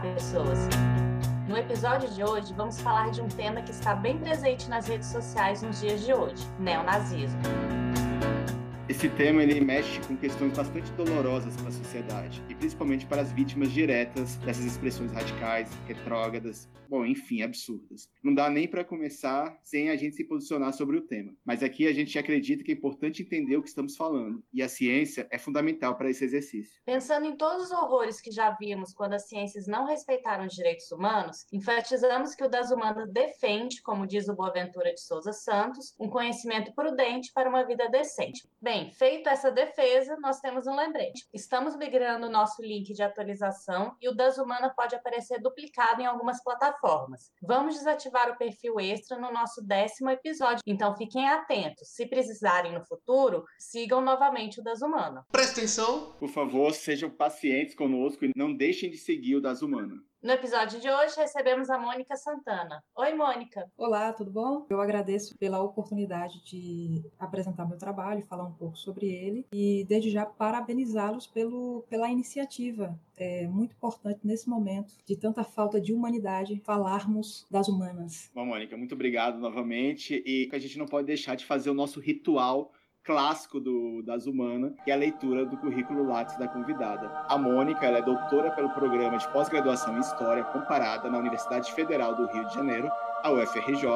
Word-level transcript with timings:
Pessoas! 0.00 0.58
No 1.46 1.56
episódio 1.56 2.08
de 2.08 2.24
hoje, 2.24 2.54
vamos 2.54 2.80
falar 2.80 3.10
de 3.10 3.20
um 3.20 3.28
tema 3.28 3.60
que 3.60 3.70
está 3.70 3.94
bem 3.94 4.18
presente 4.18 4.68
nas 4.70 4.86
redes 4.86 5.08
sociais 5.08 5.60
nos 5.62 5.80
dias 5.80 6.04
de 6.04 6.14
hoje: 6.14 6.46
neonazismo. 6.58 7.40
Esse 8.92 9.08
tema 9.08 9.42
ele 9.42 9.58
mexe 9.58 9.98
com 10.06 10.14
questões 10.14 10.54
bastante 10.54 10.92
dolorosas 10.92 11.56
para 11.56 11.68
a 11.68 11.72
sociedade 11.72 12.44
e 12.46 12.54
principalmente 12.54 13.06
para 13.06 13.22
as 13.22 13.32
vítimas 13.32 13.72
diretas 13.72 14.36
dessas 14.36 14.66
expressões 14.66 15.10
radicais, 15.12 15.70
retrógradas, 15.86 16.68
bom, 16.90 17.06
enfim, 17.06 17.40
absurdas. 17.40 18.10
Não 18.22 18.34
dá 18.34 18.50
nem 18.50 18.68
para 18.68 18.84
começar 18.84 19.58
sem 19.62 19.88
a 19.88 19.96
gente 19.96 20.14
se 20.14 20.24
posicionar 20.24 20.74
sobre 20.74 20.98
o 20.98 21.00
tema. 21.00 21.34
Mas 21.42 21.62
aqui 21.62 21.86
a 21.86 21.92
gente 21.94 22.18
acredita 22.18 22.62
que 22.62 22.70
é 22.70 22.74
importante 22.74 23.22
entender 23.22 23.56
o 23.56 23.62
que 23.62 23.68
estamos 23.70 23.96
falando 23.96 24.44
e 24.52 24.62
a 24.62 24.68
ciência 24.68 25.26
é 25.30 25.38
fundamental 25.38 25.96
para 25.96 26.10
esse 26.10 26.22
exercício. 26.22 26.78
Pensando 26.84 27.24
em 27.24 27.34
todos 27.34 27.64
os 27.64 27.70
horrores 27.70 28.20
que 28.20 28.30
já 28.30 28.50
vimos 28.60 28.92
quando 28.92 29.14
as 29.14 29.26
ciências 29.26 29.66
não 29.66 29.86
respeitaram 29.86 30.44
os 30.44 30.52
direitos 30.52 30.92
humanos, 30.92 31.46
enfatizamos 31.50 32.34
que 32.34 32.44
o 32.44 32.48
das 32.48 32.70
humanas 32.70 33.10
defende, 33.10 33.80
como 33.80 34.06
diz 34.06 34.28
o 34.28 34.34
Boaventura 34.34 34.92
de 34.92 35.00
Souza 35.00 35.32
Santos, 35.32 35.94
um 35.98 36.10
conhecimento 36.10 36.74
prudente 36.74 37.32
para 37.32 37.48
uma 37.48 37.64
vida 37.64 37.88
decente. 37.88 38.46
Bem, 38.60 38.81
feita 38.90 39.30
essa 39.30 39.50
defesa, 39.50 40.16
nós 40.20 40.40
temos 40.40 40.66
um 40.66 40.74
lembrete. 40.74 41.26
Estamos 41.32 41.76
migrando 41.76 42.26
o 42.26 42.30
nosso 42.30 42.62
link 42.62 42.92
de 42.92 43.02
atualização 43.02 43.96
e 44.00 44.08
o 44.08 44.14
das 44.14 44.38
humanas 44.38 44.72
pode 44.74 44.94
aparecer 44.94 45.40
duplicado 45.40 46.00
em 46.00 46.06
algumas 46.06 46.42
plataformas 46.42 46.62
plataformas. 46.72 47.30
Vamos 47.42 47.74
desativar 47.74 48.30
o 48.30 48.36
perfil 48.36 48.78
extra 48.80 49.18
no 49.18 49.32
nosso 49.32 49.62
décimo 49.62 50.10
episódio, 50.10 50.60
então 50.66 50.96
fiquem 50.96 51.28
atentos. 51.28 51.88
Se 51.88 52.06
precisarem 52.06 52.72
no 52.72 52.84
futuro, 52.84 53.44
sigam 53.58 54.00
novamente 54.00 54.60
o 54.60 54.62
Das 54.62 54.82
Humana. 54.82 55.24
Presta 55.30 55.60
atenção! 55.60 56.12
Por 56.18 56.28
favor, 56.28 56.72
sejam 56.72 57.10
pacientes 57.10 57.74
conosco 57.74 58.24
e 58.24 58.30
não 58.36 58.54
deixem 58.54 58.90
de 58.90 58.96
seguir 58.96 59.36
o 59.36 59.40
Das 59.40 59.62
Humana. 59.62 59.94
No 60.22 60.30
episódio 60.30 60.78
de 60.78 60.88
hoje, 60.88 61.16
recebemos 61.16 61.68
a 61.68 61.76
Mônica 61.76 62.14
Santana. 62.14 62.80
Oi, 62.94 63.12
Mônica. 63.12 63.68
Olá, 63.76 64.12
tudo 64.12 64.30
bom? 64.30 64.64
Eu 64.70 64.80
agradeço 64.80 65.36
pela 65.36 65.60
oportunidade 65.60 66.40
de 66.44 67.02
apresentar 67.18 67.66
meu 67.66 67.76
trabalho 67.76 68.22
falar 68.22 68.44
um 68.44 68.52
pouco 68.52 68.78
sobre 68.78 69.08
ele. 69.08 69.44
E, 69.52 69.84
desde 69.88 70.10
já, 70.10 70.24
parabenizá-los 70.24 71.26
pelo, 71.26 71.84
pela 71.90 72.08
iniciativa. 72.08 72.96
É 73.16 73.48
muito 73.48 73.74
importante 73.74 74.20
nesse 74.22 74.48
momento 74.48 74.94
de 75.04 75.16
tanta 75.16 75.42
falta 75.42 75.80
de 75.80 75.92
humanidade 75.92 76.62
falarmos 76.64 77.44
das 77.50 77.66
humanas. 77.66 78.30
Bom, 78.32 78.46
Mônica, 78.46 78.76
muito 78.76 78.94
obrigado 78.94 79.40
novamente. 79.40 80.22
E 80.24 80.48
a 80.52 80.58
gente 80.60 80.78
não 80.78 80.86
pode 80.86 81.04
deixar 81.04 81.34
de 81.34 81.44
fazer 81.44 81.68
o 81.68 81.74
nosso 81.74 81.98
ritual 81.98 82.70
clássico 83.04 83.58
do, 83.58 84.02
das 84.02 84.26
humanas, 84.26 84.72
que 84.84 84.90
é 84.90 84.94
a 84.94 84.96
leitura 84.96 85.44
do 85.44 85.56
currículo 85.56 86.04
Lattes 86.04 86.36
da 86.38 86.46
convidada. 86.46 87.10
A 87.28 87.36
Mônica 87.36 87.84
ela 87.84 87.98
é 87.98 88.02
doutora 88.02 88.50
pelo 88.52 88.70
programa 88.70 89.18
de 89.18 89.28
pós-graduação 89.28 89.96
em 89.96 90.00
História 90.00 90.44
Comparada 90.44 91.10
na 91.10 91.18
Universidade 91.18 91.72
Federal 91.72 92.14
do 92.14 92.26
Rio 92.26 92.46
de 92.46 92.54
Janeiro, 92.54 92.90
a 93.22 93.30
UFRJ, 93.30 93.86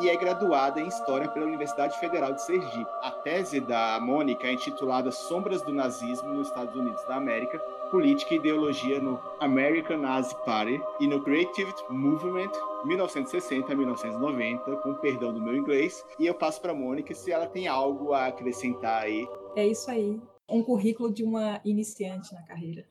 e 0.00 0.08
é 0.08 0.16
graduada 0.16 0.80
em 0.80 0.88
História 0.88 1.28
pela 1.28 1.46
Universidade 1.46 1.98
Federal 1.98 2.32
de 2.32 2.42
Sergipe. 2.42 2.90
A 3.02 3.10
tese 3.10 3.60
da 3.60 3.98
Mônica 4.00 4.46
é 4.46 4.52
intitulada 4.52 5.10
Sombras 5.10 5.62
do 5.62 5.72
Nazismo 5.72 6.32
nos 6.32 6.48
Estados 6.48 6.74
Unidos 6.74 7.04
da 7.04 7.16
América, 7.16 7.58
política 7.90 8.34
e 8.34 8.38
ideologia 8.38 9.00
no 9.00 9.20
American 9.40 9.98
Nazi 9.98 10.34
Party 10.44 10.80
e 11.00 11.06
no 11.06 11.22
Creative 11.22 11.72
Movement 11.90 12.52
1960 12.84 13.72
a 13.72 13.76
1990, 13.76 14.76
com 14.76 14.94
perdão 14.94 15.34
do 15.34 15.42
meu 15.42 15.56
inglês. 15.56 16.04
E 16.18 16.26
eu 16.26 16.34
passo 16.34 16.60
para 16.60 16.74
Mônica 16.74 17.14
se 17.14 17.30
ela 17.30 17.46
tem 17.46 17.66
algo 17.66 18.12
a 18.12 18.26
acrescentar 18.26 19.02
aí. 19.02 19.28
É 19.56 19.66
isso 19.66 19.90
aí, 19.90 20.20
um 20.48 20.62
currículo 20.62 21.12
de 21.12 21.24
uma 21.24 21.60
iniciante 21.64 22.32
na 22.34 22.42
carreira. 22.42 22.84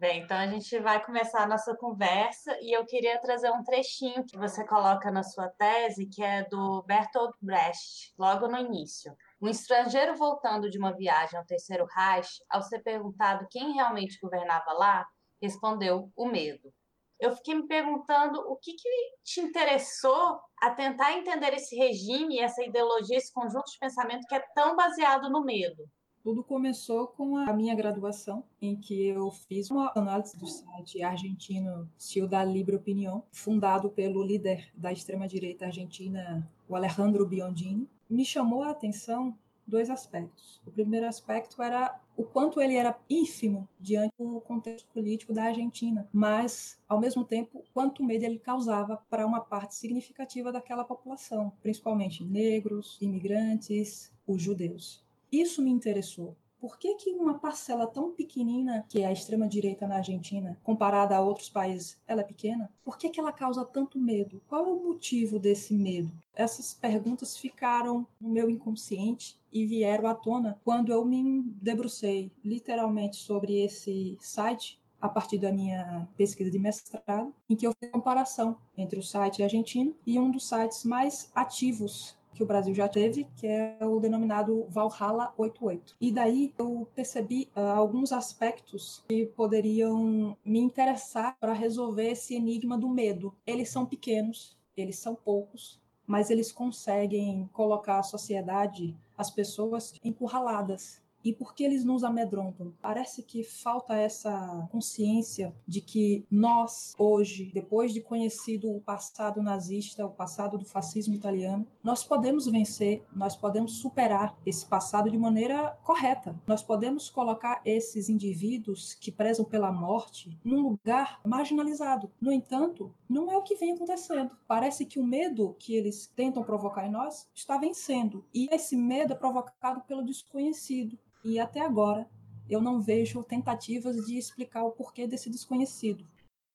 Bem, 0.00 0.22
então 0.22 0.36
a 0.36 0.46
gente 0.46 0.78
vai 0.78 1.04
começar 1.04 1.42
a 1.42 1.46
nossa 1.46 1.76
conversa 1.76 2.56
e 2.60 2.70
eu 2.72 2.86
queria 2.86 3.20
trazer 3.20 3.50
um 3.50 3.64
trechinho 3.64 4.24
que 4.24 4.38
você 4.38 4.64
coloca 4.64 5.10
na 5.10 5.24
sua 5.24 5.48
tese, 5.48 6.06
que 6.06 6.22
é 6.22 6.44
do 6.44 6.84
Bertolt 6.84 7.34
Brecht, 7.42 8.14
logo 8.16 8.46
no 8.46 8.56
início. 8.56 9.12
Um 9.42 9.48
estrangeiro 9.48 10.14
voltando 10.14 10.70
de 10.70 10.78
uma 10.78 10.94
viagem 10.94 11.36
ao 11.36 11.44
Terceiro 11.44 11.84
Reich, 11.84 12.28
ao 12.48 12.62
ser 12.62 12.78
perguntado 12.78 13.48
quem 13.50 13.72
realmente 13.72 14.20
governava 14.22 14.72
lá, 14.72 15.04
respondeu 15.42 16.12
o 16.14 16.26
medo. 16.26 16.72
Eu 17.18 17.34
fiquei 17.34 17.56
me 17.56 17.66
perguntando 17.66 18.38
o 18.42 18.54
que, 18.54 18.74
que 18.74 18.88
te 19.24 19.40
interessou 19.40 20.38
a 20.62 20.70
tentar 20.70 21.14
entender 21.14 21.52
esse 21.54 21.74
regime, 21.74 22.38
essa 22.38 22.62
ideologia, 22.62 23.16
esse 23.16 23.32
conjunto 23.32 23.68
de 23.68 23.78
pensamento 23.80 24.28
que 24.28 24.34
é 24.36 24.44
tão 24.54 24.76
baseado 24.76 25.28
no 25.28 25.44
medo. 25.44 25.90
Tudo 26.28 26.44
começou 26.44 27.06
com 27.06 27.38
a 27.38 27.54
minha 27.54 27.74
graduação, 27.74 28.44
em 28.60 28.76
que 28.76 29.06
eu 29.06 29.30
fiz 29.30 29.70
uma 29.70 29.90
análise 29.96 30.36
do 30.36 30.46
site 30.46 31.02
argentino 31.02 31.90
Ciudad 31.96 32.46
Libre 32.46 32.76
Opinião, 32.76 33.22
fundado 33.32 33.88
pelo 33.88 34.22
líder 34.22 34.68
da 34.74 34.92
extrema-direita 34.92 35.64
argentina, 35.64 36.46
o 36.68 36.76
Alejandro 36.76 37.24
Biondini. 37.26 37.88
Me 38.10 38.26
chamou 38.26 38.62
a 38.62 38.72
atenção 38.72 39.34
dois 39.66 39.88
aspectos. 39.88 40.60
O 40.66 40.70
primeiro 40.70 41.06
aspecto 41.06 41.62
era 41.62 41.98
o 42.14 42.24
quanto 42.24 42.60
ele 42.60 42.74
era 42.74 42.98
ínfimo 43.08 43.66
diante 43.80 44.12
do 44.18 44.38
contexto 44.42 44.86
político 44.92 45.32
da 45.32 45.44
Argentina, 45.44 46.06
mas, 46.12 46.78
ao 46.86 47.00
mesmo 47.00 47.24
tempo, 47.24 47.64
quanto 47.72 48.04
medo 48.04 48.24
ele 48.24 48.38
causava 48.38 48.98
para 49.08 49.26
uma 49.26 49.40
parte 49.40 49.74
significativa 49.74 50.52
daquela 50.52 50.84
população, 50.84 51.50
principalmente 51.62 52.22
negros, 52.22 52.98
imigrantes, 53.00 54.12
os 54.26 54.42
judeus. 54.42 55.07
Isso 55.30 55.62
me 55.62 55.70
interessou. 55.70 56.36
Por 56.60 56.76
que, 56.76 56.94
que 56.96 57.10
uma 57.10 57.38
parcela 57.38 57.86
tão 57.86 58.10
pequenina, 58.10 58.84
que 58.88 59.00
é 59.00 59.06
a 59.06 59.12
extrema-direita 59.12 59.86
na 59.86 59.98
Argentina, 59.98 60.58
comparada 60.64 61.16
a 61.16 61.20
outros 61.20 61.48
países, 61.48 61.96
ela 62.04 62.22
é 62.22 62.24
pequena? 62.24 62.68
Por 62.84 62.98
que, 62.98 63.08
que 63.08 63.20
ela 63.20 63.30
causa 63.30 63.64
tanto 63.64 63.96
medo? 63.96 64.42
Qual 64.48 64.66
é 64.66 64.72
o 64.72 64.82
motivo 64.82 65.38
desse 65.38 65.72
medo? 65.72 66.10
Essas 66.34 66.74
perguntas 66.74 67.36
ficaram 67.36 68.04
no 68.20 68.28
meu 68.28 68.50
inconsciente 68.50 69.38
e 69.52 69.64
vieram 69.64 70.08
à 70.08 70.14
tona 70.14 70.58
quando 70.64 70.92
eu 70.92 71.04
me 71.04 71.42
debrucei 71.62 72.32
literalmente 72.44 73.16
sobre 73.18 73.60
esse 73.64 74.18
site 74.20 74.80
a 75.00 75.08
partir 75.08 75.38
da 75.38 75.52
minha 75.52 76.08
pesquisa 76.16 76.50
de 76.50 76.58
mestrado, 76.58 77.32
em 77.48 77.54
que 77.54 77.68
eu 77.68 77.72
fiz 77.78 77.88
comparação 77.92 78.56
entre 78.76 78.98
o 78.98 79.02
site 79.02 79.44
argentino 79.44 79.94
e 80.04 80.18
um 80.18 80.28
dos 80.28 80.48
sites 80.48 80.84
mais 80.84 81.30
ativos 81.36 82.17
que 82.38 82.44
o 82.44 82.46
Brasil 82.46 82.72
já 82.72 82.88
teve, 82.88 83.26
que 83.34 83.48
é 83.48 83.76
o 83.82 83.98
denominado 83.98 84.64
Valhalla 84.68 85.34
88. 85.36 85.96
E 86.00 86.12
daí 86.12 86.54
eu 86.56 86.88
percebi 86.94 87.50
uh, 87.56 87.60
alguns 87.60 88.12
aspectos 88.12 89.02
que 89.08 89.26
poderiam 89.26 90.36
me 90.44 90.60
interessar 90.60 91.36
para 91.40 91.52
resolver 91.52 92.12
esse 92.12 92.36
enigma 92.36 92.78
do 92.78 92.88
medo. 92.88 93.34
Eles 93.44 93.70
são 93.70 93.84
pequenos, 93.84 94.56
eles 94.76 95.00
são 95.00 95.16
poucos, 95.16 95.80
mas 96.06 96.30
eles 96.30 96.52
conseguem 96.52 97.50
colocar 97.52 97.98
a 97.98 98.04
sociedade, 98.04 98.96
as 99.16 99.32
pessoas 99.32 99.92
encurraladas 100.04 101.02
e 101.24 101.32
por 101.32 101.54
que 101.54 101.64
eles 101.64 101.84
nos 101.84 102.04
amedrontam? 102.04 102.72
Parece 102.80 103.22
que 103.22 103.42
falta 103.42 103.96
essa 103.96 104.68
consciência 104.70 105.54
de 105.66 105.80
que 105.80 106.24
nós, 106.30 106.94
hoje, 106.98 107.50
depois 107.52 107.92
de 107.92 108.00
conhecido 108.00 108.70
o 108.70 108.80
passado 108.80 109.42
nazista, 109.42 110.06
o 110.06 110.10
passado 110.10 110.58
do 110.58 110.64
fascismo 110.64 111.14
italiano, 111.14 111.66
nós 111.82 112.04
podemos 112.04 112.46
vencer, 112.46 113.04
nós 113.14 113.36
podemos 113.36 113.78
superar 113.78 114.36
esse 114.46 114.64
passado 114.64 115.10
de 115.10 115.18
maneira 115.18 115.76
correta. 115.82 116.40
Nós 116.46 116.62
podemos 116.62 117.10
colocar 117.10 117.60
esses 117.64 118.08
indivíduos 118.08 118.94
que 118.94 119.12
prezam 119.12 119.44
pela 119.44 119.72
morte 119.72 120.38
num 120.44 120.60
lugar 120.62 121.20
marginalizado. 121.24 122.10
No 122.20 122.32
entanto, 122.32 122.94
não 123.08 123.30
é 123.30 123.36
o 123.36 123.42
que 123.42 123.56
vem 123.56 123.72
acontecendo. 123.72 124.30
Parece 124.46 124.84
que 124.84 124.98
o 124.98 125.04
medo 125.04 125.56
que 125.58 125.74
eles 125.74 126.06
tentam 126.06 126.42
provocar 126.42 126.86
em 126.86 126.90
nós 126.90 127.28
está 127.34 127.56
vencendo. 127.56 128.24
E 128.32 128.48
esse 128.54 128.76
medo 128.76 129.12
é 129.12 129.16
provocado 129.16 129.80
pelo 129.82 130.04
desconhecido. 130.04 130.98
E 131.24 131.38
até 131.38 131.60
agora 131.60 132.06
eu 132.48 132.60
não 132.60 132.80
vejo 132.80 133.22
tentativas 133.22 134.06
de 134.06 134.16
explicar 134.16 134.64
o 134.64 134.72
porquê 134.72 135.06
desse 135.06 135.28
desconhecido. 135.28 136.04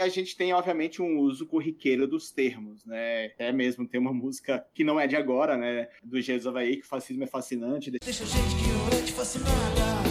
A 0.02 0.10
gente 0.10 0.36
tem, 0.36 0.52
obviamente, 0.52 1.02
um 1.02 1.20
uso 1.20 1.46
corriqueiro 1.46 2.08
dos 2.08 2.32
termos, 2.32 2.84
né? 2.84 3.32
É 3.38 3.52
mesmo, 3.52 3.88
tem 3.88 4.00
uma 4.02 4.12
música 4.12 4.66
que 4.74 4.84
não 4.84 5.00
é 5.00 5.08
de 5.08 5.16
agora, 5.16 5.56
né? 5.56 5.88
Do 6.04 6.20
Jesus 6.20 6.48
Havaí, 6.48 6.78
que 6.78 6.84
o 6.84 6.88
fascismo 6.88 7.24
é 7.24 7.28
fascinante. 7.28 7.92
Deixa 7.92 8.24
a 8.24 8.28
gente 8.28 8.56
ignorante 8.56 9.14
fascinada. 9.14 10.03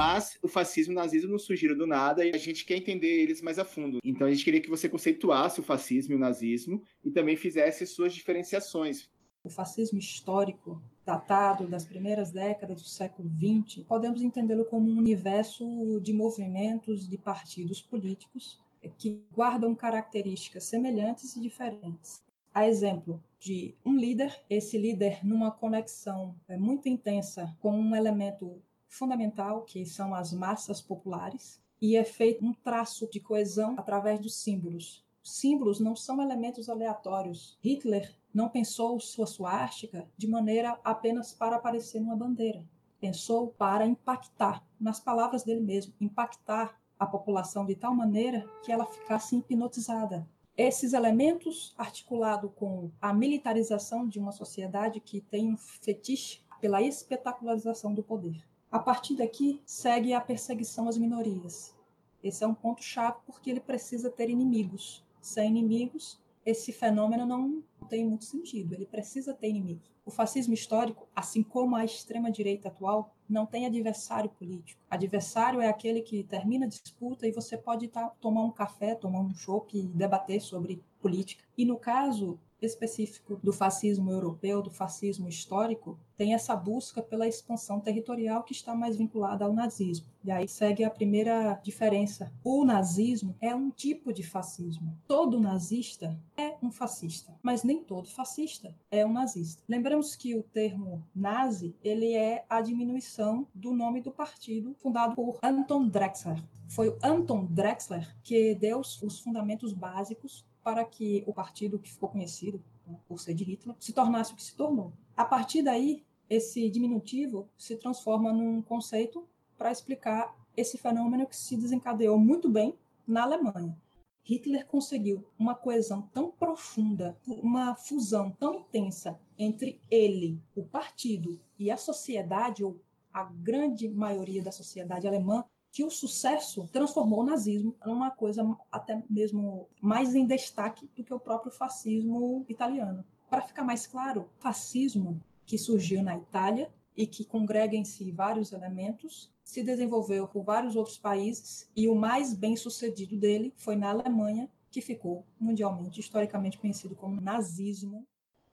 Mas 0.00 0.38
o 0.42 0.48
fascismo 0.48 0.94
e 0.94 0.96
o 0.96 0.98
nazismo 0.98 1.32
não 1.32 1.38
surgiram 1.38 1.76
do 1.76 1.86
nada 1.86 2.24
e 2.24 2.30
a 2.34 2.38
gente 2.38 2.64
quer 2.64 2.74
entender 2.74 3.20
eles 3.20 3.42
mais 3.42 3.58
a 3.58 3.66
fundo. 3.66 3.98
Então 4.02 4.26
a 4.26 4.30
gente 4.30 4.42
queria 4.42 4.62
que 4.62 4.70
você 4.70 4.88
conceituasse 4.88 5.60
o 5.60 5.62
fascismo 5.62 6.14
e 6.14 6.16
o 6.16 6.18
nazismo 6.18 6.82
e 7.04 7.10
também 7.10 7.36
fizesse 7.36 7.86
suas 7.86 8.14
diferenciações. 8.14 9.10
O 9.44 9.50
fascismo 9.50 9.98
histórico, 9.98 10.82
datado 11.04 11.68
das 11.68 11.84
primeiras 11.84 12.30
décadas 12.30 12.80
do 12.80 12.88
século 12.88 13.28
XX, 13.28 13.84
podemos 13.84 14.22
entendê-lo 14.22 14.64
como 14.64 14.90
um 14.90 14.96
universo 14.96 16.00
de 16.00 16.14
movimentos 16.14 17.06
de 17.06 17.18
partidos 17.18 17.82
políticos 17.82 18.58
que 18.96 19.22
guardam 19.30 19.74
características 19.74 20.64
semelhantes 20.64 21.36
e 21.36 21.42
diferentes. 21.42 22.22
A 22.54 22.66
exemplo 22.66 23.22
de 23.38 23.74
um 23.84 23.94
líder, 23.94 24.34
esse 24.48 24.78
líder 24.78 25.22
numa 25.22 25.50
conexão 25.50 26.34
é, 26.48 26.56
muito 26.56 26.88
intensa 26.88 27.54
com 27.60 27.78
um 27.78 27.94
elemento 27.94 28.62
fundamental, 28.90 29.62
que 29.62 29.86
são 29.86 30.14
as 30.14 30.32
massas 30.32 30.82
populares, 30.82 31.62
e 31.80 31.96
é 31.96 32.04
feito 32.04 32.44
um 32.44 32.52
traço 32.52 33.08
de 33.08 33.20
coesão 33.20 33.76
através 33.78 34.20
dos 34.20 34.42
símbolos. 34.42 35.02
Símbolos 35.22 35.80
não 35.80 35.94
são 35.94 36.20
elementos 36.20 36.68
aleatórios. 36.68 37.56
Hitler 37.62 38.14
não 38.34 38.48
pensou 38.48 38.98
sua 39.00 39.26
suástica 39.26 40.06
de 40.16 40.26
maneira 40.26 40.78
apenas 40.84 41.32
para 41.32 41.56
aparecer 41.56 42.00
numa 42.00 42.16
bandeira. 42.16 42.66
Pensou 43.00 43.48
para 43.48 43.86
impactar, 43.86 44.62
nas 44.78 45.00
palavras 45.00 45.44
dele 45.44 45.60
mesmo, 45.60 45.94
impactar 46.00 46.78
a 46.98 47.06
população 47.06 47.64
de 47.64 47.74
tal 47.74 47.94
maneira 47.94 48.46
que 48.62 48.72
ela 48.72 48.84
ficasse 48.84 49.36
hipnotizada. 49.36 50.28
Esses 50.56 50.92
elementos, 50.92 51.74
articulado 51.78 52.50
com 52.50 52.90
a 53.00 53.14
militarização 53.14 54.06
de 54.06 54.18
uma 54.18 54.32
sociedade 54.32 55.00
que 55.00 55.20
tem 55.20 55.48
um 55.48 55.56
fetiche 55.56 56.42
pela 56.60 56.82
espetacularização 56.82 57.94
do 57.94 58.02
poder. 58.02 58.49
A 58.70 58.78
partir 58.78 59.16
daqui, 59.16 59.60
segue 59.66 60.12
a 60.12 60.20
perseguição 60.20 60.88
às 60.88 60.96
minorias. 60.96 61.74
Esse 62.22 62.44
é 62.44 62.46
um 62.46 62.54
ponto-chave 62.54 63.16
porque 63.26 63.50
ele 63.50 63.58
precisa 63.58 64.08
ter 64.08 64.30
inimigos. 64.30 65.04
Sem 65.20 65.48
inimigos, 65.48 66.20
esse 66.46 66.70
fenômeno 66.70 67.26
não 67.26 67.64
tem 67.88 68.06
muito 68.06 68.24
sentido. 68.24 68.72
Ele 68.72 68.86
precisa 68.86 69.34
ter 69.34 69.48
inimigos. 69.48 69.90
O 70.06 70.10
fascismo 70.10 70.54
histórico, 70.54 71.08
assim 71.16 71.42
como 71.42 71.74
a 71.74 71.84
extrema-direita 71.84 72.68
atual, 72.68 73.12
não 73.28 73.44
tem 73.44 73.66
adversário 73.66 74.30
político. 74.30 74.80
Adversário 74.88 75.60
é 75.60 75.68
aquele 75.68 76.00
que 76.00 76.22
termina 76.22 76.66
a 76.66 76.68
disputa 76.68 77.26
e 77.26 77.32
você 77.32 77.56
pode 77.56 77.88
tá, 77.88 78.08
tomar 78.20 78.44
um 78.44 78.52
café, 78.52 78.94
tomar 78.94 79.20
um 79.20 79.34
chopp 79.34 79.76
e 79.76 79.88
debater 79.88 80.40
sobre 80.40 80.80
política. 81.00 81.42
E 81.58 81.64
no 81.64 81.76
caso 81.76 82.38
específico 82.62 83.38
do 83.42 83.52
fascismo 83.52 84.10
europeu, 84.10 84.62
do 84.62 84.70
fascismo 84.70 85.28
histórico, 85.28 85.98
tem 86.16 86.34
essa 86.34 86.54
busca 86.54 87.02
pela 87.02 87.26
expansão 87.26 87.80
territorial 87.80 88.42
que 88.42 88.52
está 88.52 88.74
mais 88.74 88.96
vinculada 88.96 89.44
ao 89.44 89.54
nazismo. 89.54 90.06
E 90.22 90.30
aí 90.30 90.46
segue 90.46 90.84
a 90.84 90.90
primeira 90.90 91.58
diferença. 91.62 92.30
O 92.44 92.62
nazismo 92.62 93.34
é 93.40 93.54
um 93.54 93.70
tipo 93.70 94.12
de 94.12 94.22
fascismo. 94.22 94.94
Todo 95.08 95.40
nazista 95.40 96.20
é 96.36 96.56
um 96.62 96.70
fascista, 96.70 97.34
mas 97.42 97.64
nem 97.64 97.82
todo 97.82 98.06
fascista 98.08 98.74
é 98.90 99.04
um 99.06 99.12
nazista. 99.12 99.62
Lembramos 99.66 100.14
que 100.14 100.34
o 100.34 100.42
termo 100.42 101.02
nazi, 101.14 101.74
ele 101.82 102.12
é 102.12 102.44
a 102.50 102.60
diminuição 102.60 103.46
do 103.54 103.72
nome 103.72 104.02
do 104.02 104.10
partido 104.10 104.74
fundado 104.78 105.14
por 105.14 105.38
Anton 105.42 105.88
Drexler. 105.88 106.42
Foi 106.68 106.96
Anton 107.02 107.46
Drexler 107.46 108.14
que 108.22 108.54
deu 108.54 108.80
os 108.80 109.20
fundamentos 109.20 109.72
básicos 109.72 110.44
para 110.62 110.84
que 110.84 111.24
o 111.26 111.32
partido 111.32 111.78
que 111.78 111.90
ficou 111.90 112.08
conhecido 112.08 112.62
né, 112.86 112.98
por 113.08 113.20
ser 113.20 113.34
de 113.34 113.44
Hitler 113.44 113.76
se 113.78 113.92
tornasse 113.92 114.32
o 114.32 114.36
que 114.36 114.42
se 114.42 114.54
tornou. 114.54 114.92
A 115.16 115.24
partir 115.24 115.62
daí, 115.62 116.04
esse 116.28 116.70
diminutivo 116.70 117.48
se 117.56 117.76
transforma 117.76 118.32
num 118.32 118.62
conceito 118.62 119.26
para 119.56 119.72
explicar 119.72 120.36
esse 120.56 120.78
fenômeno 120.78 121.26
que 121.26 121.36
se 121.36 121.56
desencadeou 121.56 122.18
muito 122.18 122.48
bem 122.48 122.74
na 123.06 123.22
Alemanha. 123.22 123.76
Hitler 124.22 124.66
conseguiu 124.66 125.24
uma 125.38 125.54
coesão 125.54 126.02
tão 126.12 126.30
profunda, 126.30 127.18
uma 127.26 127.74
fusão 127.74 128.30
tão 128.30 128.54
intensa 128.54 129.18
entre 129.38 129.80
ele, 129.90 130.40
o 130.54 130.62
partido 130.62 131.40
e 131.58 131.70
a 131.70 131.76
sociedade, 131.76 132.62
ou 132.62 132.80
a 133.12 133.24
grande 133.24 133.88
maioria 133.88 134.42
da 134.42 134.52
sociedade 134.52 135.08
alemã, 135.08 135.44
que 135.72 135.84
o 135.84 135.90
sucesso 135.90 136.68
transformou 136.72 137.20
o 137.20 137.24
nazismo 137.24 137.76
numa 137.84 138.10
coisa 138.10 138.56
até 138.70 139.02
mesmo 139.08 139.68
mais 139.80 140.14
em 140.14 140.26
destaque 140.26 140.88
do 140.96 141.04
que 141.04 141.14
o 141.14 141.20
próprio 141.20 141.52
fascismo 141.52 142.44
italiano. 142.48 143.04
Para 143.28 143.42
ficar 143.42 143.62
mais 143.62 143.86
claro, 143.86 144.28
fascismo 144.38 145.20
que 145.46 145.56
surgiu 145.56 146.02
na 146.02 146.16
Itália 146.16 146.70
e 146.96 147.06
que 147.06 147.24
congrega 147.24 147.76
em 147.76 147.84
si 147.84 148.10
vários 148.10 148.52
elementos, 148.52 149.32
se 149.42 149.62
desenvolveu 149.62 150.28
por 150.28 150.42
vários 150.42 150.76
outros 150.76 150.98
países 150.98 151.70
e 151.74 151.88
o 151.88 151.94
mais 151.94 152.34
bem 152.34 152.56
sucedido 152.56 153.16
dele 153.16 153.52
foi 153.56 153.76
na 153.76 153.90
Alemanha, 153.90 154.50
que 154.70 154.80
ficou 154.80 155.24
mundialmente, 155.38 156.00
historicamente 156.00 156.58
conhecido 156.58 156.94
como 156.94 157.20
nazismo. 157.20 158.06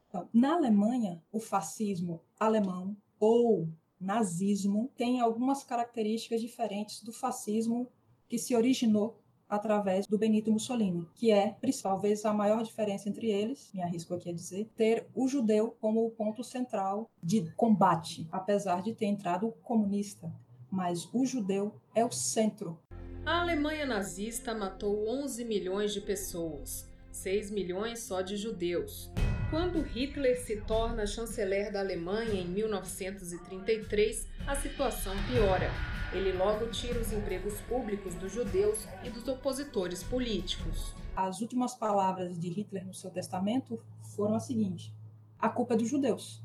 Então, 0.08 0.30
na 0.34 0.54
Alemanha, 0.54 1.22
o 1.31 1.40
fascismo 1.40 2.22
alemão 2.40 2.96
ou 3.19 3.68
nazismo 4.00 4.92
tem 4.96 5.20
algumas 5.20 5.64
características 5.64 6.42
diferentes 6.42 7.02
do 7.04 7.12
fascismo 7.12 7.88
que 8.28 8.38
se 8.38 8.56
originou 8.56 9.20
através 9.50 10.06
do 10.08 10.18
Benito 10.18 10.52
Mussolini, 10.52 11.08
que 11.16 11.32
é, 11.32 11.56
talvez, 11.82 12.26
a 12.26 12.34
maior 12.34 12.64
diferença 12.64 13.08
entre 13.08 13.32
eles, 13.32 13.72
me 13.74 13.82
arrisco 13.82 14.14
aqui 14.14 14.30
a 14.30 14.34
dizer, 14.34 14.70
ter 14.76 15.08
o 15.16 15.28
judeu 15.28 15.76
como 15.80 16.06
o 16.06 16.12
ponto 16.12 16.44
central 16.44 17.10
de 17.24 17.50
combate, 17.56 18.28
apesar 18.32 18.82
de 18.82 18.94
ter 18.94 19.06
entrado 19.06 19.54
comunista. 19.64 20.32
Mas 20.70 21.08
o 21.14 21.26
judeu 21.26 21.80
é 21.96 22.04
o 22.04 22.12
centro. 22.12 22.78
A 23.26 23.42
Alemanha 23.42 23.86
nazista 23.86 24.54
matou 24.54 25.08
11 25.08 25.46
milhões 25.46 25.94
de 25.94 26.02
pessoas, 26.02 26.90
6 27.12 27.52
milhões 27.52 28.00
só 28.00 28.22
de 28.22 28.36
judeus. 28.36 29.10
Quando 29.50 29.82
Hitler 29.82 30.38
se 30.38 30.60
torna 30.60 31.08
chanceler 31.08 31.72
da 31.72 31.80
Alemanha 31.80 32.34
em 32.34 32.48
1933, 32.50 34.28
a 34.46 34.54
situação 34.58 35.16
piora. 35.26 35.72
Ele 36.12 36.34
logo 36.34 36.68
tira 36.68 37.00
os 37.00 37.14
empregos 37.14 37.62
públicos 37.62 38.14
dos 38.16 38.34
judeus 38.34 38.86
e 39.06 39.10
dos 39.10 39.26
opositores 39.26 40.04
políticos. 40.04 40.94
As 41.16 41.40
últimas 41.40 41.74
palavras 41.74 42.38
de 42.38 42.50
Hitler 42.50 42.86
no 42.86 42.94
seu 42.94 43.10
testamento 43.10 43.82
foram 44.18 44.36
as 44.36 44.44
seguintes: 44.44 44.92
a 45.40 45.48
culpa 45.48 45.76
é 45.76 45.78
dos 45.78 45.88
judeus. 45.88 46.42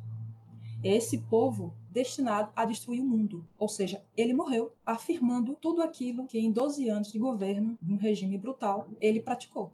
Esse 0.84 1.18
povo 1.18 1.74
destinado 1.90 2.52
a 2.54 2.64
destruir 2.64 3.00
o 3.00 3.04
mundo. 3.04 3.44
Ou 3.58 3.68
seja, 3.68 4.00
ele 4.16 4.32
morreu 4.32 4.72
afirmando 4.86 5.56
tudo 5.60 5.82
aquilo 5.82 6.28
que 6.28 6.38
em 6.38 6.52
12 6.52 6.88
anos 6.88 7.10
de 7.10 7.18
governo, 7.18 7.76
de 7.82 7.92
um 7.92 7.96
regime 7.96 8.38
brutal, 8.38 8.88
ele 9.00 9.20
praticou. 9.20 9.72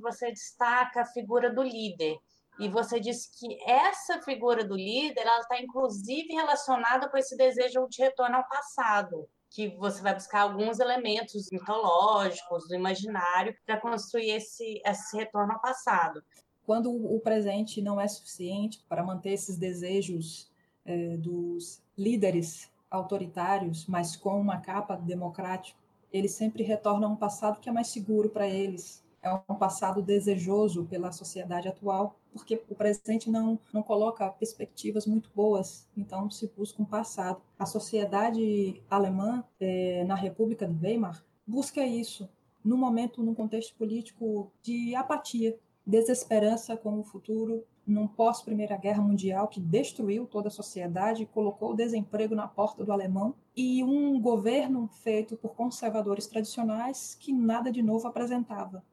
Você 0.00 0.30
destaca 0.30 1.02
a 1.02 1.06
figura 1.06 1.52
do 1.52 1.62
líder. 1.62 2.18
E 2.60 2.68
você 2.68 3.00
disse 3.00 3.30
que 3.38 3.58
essa 3.66 4.20
figura 4.20 4.62
do 4.62 4.76
líder, 4.76 5.22
ela 5.22 5.40
está 5.40 5.58
inclusive 5.58 6.34
relacionada 6.34 7.08
com 7.08 7.16
esse 7.16 7.34
desejo 7.34 7.88
de 7.88 8.02
retorno 8.02 8.36
ao 8.36 8.48
passado, 8.48 9.26
que 9.48 9.68
você 9.78 10.02
vai 10.02 10.12
buscar 10.12 10.42
alguns 10.42 10.78
elementos 10.78 11.48
mitológicos 11.50 12.68
do 12.68 12.74
imaginário 12.74 13.56
para 13.64 13.80
construir 13.80 14.32
esse, 14.32 14.78
esse 14.84 15.16
retorno 15.16 15.54
ao 15.54 15.60
passado. 15.60 16.22
Quando 16.66 16.92
o 16.92 17.18
presente 17.20 17.80
não 17.80 17.98
é 17.98 18.06
suficiente 18.06 18.84
para 18.86 19.02
manter 19.02 19.30
esses 19.30 19.56
desejos 19.56 20.52
é, 20.84 21.16
dos 21.16 21.82
líderes 21.96 22.70
autoritários, 22.90 23.86
mas 23.86 24.16
com 24.16 24.38
uma 24.38 24.60
capa 24.60 24.96
democrática, 24.96 25.78
eles 26.12 26.32
sempre 26.32 26.62
retornam 26.62 27.08
a 27.08 27.12
um 27.12 27.16
passado 27.16 27.58
que 27.58 27.70
é 27.70 27.72
mais 27.72 27.88
seguro 27.88 28.28
para 28.28 28.46
eles, 28.46 29.02
é 29.22 29.32
um 29.32 29.54
passado 29.54 30.02
desejoso 30.02 30.84
pela 30.84 31.10
sociedade 31.10 31.66
atual, 31.66 32.19
porque 32.32 32.62
o 32.68 32.74
presente 32.74 33.30
não, 33.30 33.58
não 33.72 33.82
coloca 33.82 34.28
perspectivas 34.30 35.06
muito 35.06 35.30
boas, 35.34 35.86
então 35.96 36.30
se 36.30 36.50
busca 36.56 36.82
um 36.82 36.84
passado. 36.84 37.40
A 37.58 37.66
sociedade 37.66 38.82
alemã, 38.88 39.44
é, 39.58 40.04
na 40.04 40.14
República 40.14 40.66
de 40.66 40.84
Weimar, 40.84 41.24
busca 41.46 41.84
isso, 41.84 42.28
no 42.64 42.76
momento, 42.76 43.22
num 43.22 43.34
contexto 43.34 43.74
político 43.74 44.50
de 44.62 44.94
apatia, 44.94 45.58
desesperança 45.86 46.76
com 46.76 47.00
o 47.00 47.04
futuro, 47.04 47.64
num 47.86 48.06
pós-Primeira 48.06 48.76
Guerra 48.76 49.02
Mundial 49.02 49.48
que 49.48 49.58
destruiu 49.58 50.26
toda 50.26 50.48
a 50.48 50.50
sociedade, 50.50 51.26
colocou 51.26 51.72
o 51.72 51.76
desemprego 51.76 52.34
na 52.34 52.46
porta 52.46 52.84
do 52.84 52.92
alemão, 52.92 53.34
e 53.56 53.82
um 53.82 54.20
governo 54.20 54.88
feito 55.02 55.36
por 55.36 55.54
conservadores 55.54 56.26
tradicionais 56.26 57.16
que 57.18 57.32
nada 57.32 57.72
de 57.72 57.82
novo 57.82 58.06
apresentava. 58.06 58.84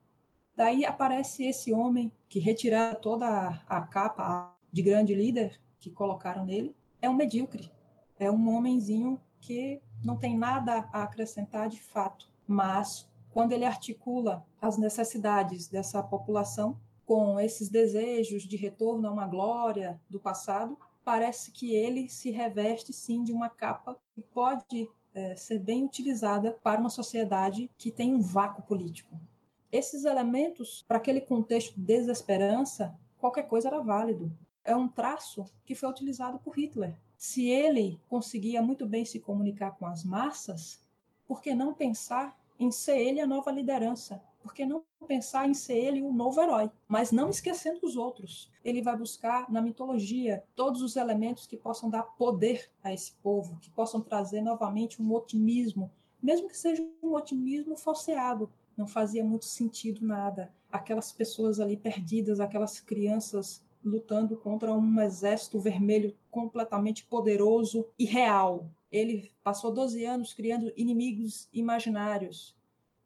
Daí 0.58 0.84
aparece 0.86 1.46
esse 1.46 1.72
homem 1.72 2.12
que 2.28 2.40
retirar 2.40 2.96
toda 2.96 3.62
a 3.70 3.82
capa 3.82 4.58
de 4.74 4.82
grande 4.82 5.14
líder 5.14 5.62
que 5.80 5.92
colocaram 5.92 6.44
nele, 6.44 6.76
é 7.00 7.08
um 7.08 7.14
medíocre. 7.14 7.72
É 8.18 8.32
um 8.32 8.50
homenzinho 8.50 9.22
que 9.40 9.80
não 10.04 10.18
tem 10.18 10.36
nada 10.36 10.90
a 10.92 11.04
acrescentar 11.04 11.70
de 11.70 11.80
fato, 11.80 12.28
mas 12.48 13.08
quando 13.30 13.52
ele 13.52 13.66
articula 13.66 14.44
as 14.60 14.80
necessidades 14.80 15.68
dessa 15.68 16.02
população 16.02 16.76
com 17.06 17.40
esses 17.40 17.70
desejos 17.70 18.42
de 18.42 18.58
retorno 18.58 19.08
a 19.08 19.12
uma 19.12 19.28
glória 19.28 20.02
do 20.10 20.20
passado, 20.20 20.76
parece 21.06 21.52
que 21.52 21.76
ele 21.76 22.10
se 22.10 22.32
reveste 22.32 22.92
sim 22.92 23.24
de 23.24 23.32
uma 23.32 23.48
capa 23.48 23.96
que 24.16 24.24
pode 24.24 24.90
é, 25.14 25.36
ser 25.36 25.60
bem 25.60 25.86
utilizada 25.86 26.58
para 26.64 26.80
uma 26.80 26.90
sociedade 26.90 27.70
que 27.78 27.92
tem 27.92 28.16
um 28.16 28.22
vácuo 28.22 28.64
político. 28.64 29.20
Esses 29.72 30.06
elementos, 30.06 30.86
para 30.88 30.98
aquele 30.98 31.20
contexto 31.20 31.76
de 31.76 31.82
desesperança, 31.82 32.98
qualquer 33.18 33.44
coisa 33.44 33.68
era 33.68 33.82
válido. 33.82 34.32
É 34.64 34.76
um 34.76 34.88
traço 34.88 35.46
que 35.66 35.76
foi 35.76 35.90
utilizado 35.90 36.40
por 36.40 36.58
Hitler. 36.58 36.96
Se 37.18 37.50
ele 37.50 38.00
conseguia 38.08 38.62
muito 38.62 38.86
bem 38.86 39.04
se 39.04 39.20
comunicar 39.20 39.72
com 39.72 39.86
as 39.86 40.04
massas, 40.04 40.80
por 41.28 41.42
que 41.42 41.54
não 41.54 41.74
pensar 41.74 42.38
em 42.60 42.72
ser 42.72 42.98
ele 42.98 43.20
a 43.20 43.28
nova 43.28 43.52
liderança? 43.52 44.24
Por 44.42 44.54
que 44.54 44.66
não 44.66 44.84
pensar 45.06 45.50
em 45.50 45.54
ser 45.54 45.78
ele 45.78 46.02
o 46.02 46.14
novo 46.14 46.42
herói, 46.42 46.72
mas 46.88 47.12
não 47.12 47.30
esquecendo 47.30 47.80
os 47.84 47.98
outros? 47.98 48.50
Ele 48.64 48.82
vai 48.82 48.96
buscar 48.96 49.52
na 49.52 49.62
mitologia 49.62 50.44
todos 50.56 50.82
os 50.82 50.96
elementos 50.96 51.46
que 51.46 51.58
possam 51.58 51.90
dar 51.90 52.04
poder 52.04 52.70
a 52.82 52.94
esse 52.94 53.12
povo, 53.22 53.58
que 53.60 53.70
possam 53.70 54.00
trazer 54.00 54.42
novamente 54.42 55.02
um 55.02 55.14
otimismo, 55.14 55.92
mesmo 56.22 56.48
que 56.48 56.58
seja 56.58 56.82
um 57.04 57.14
otimismo 57.14 57.76
falseado. 57.76 58.50
Não 58.78 58.86
fazia 58.86 59.26
muito 59.26 59.46
sentido 59.46 60.06
nada. 60.06 60.54
Aquelas 60.72 61.12
pessoas 61.12 61.60
ali 61.60 61.76
perdidas, 61.76 62.40
aquelas 62.40 62.80
crianças 62.80 63.66
lutando 63.84 64.38
contra 64.38 64.74
um 64.74 65.02
exército 65.02 65.60
vermelho 65.60 66.16
completamente 66.30 67.04
poderoso 67.06 67.88
e 67.98 68.06
real. 68.06 68.70
Ele 68.92 69.32
passou 69.44 69.74
12 69.74 70.06
anos 70.06 70.34
criando 70.34 70.72
inimigos 70.78 71.50
imaginários. 71.52 72.56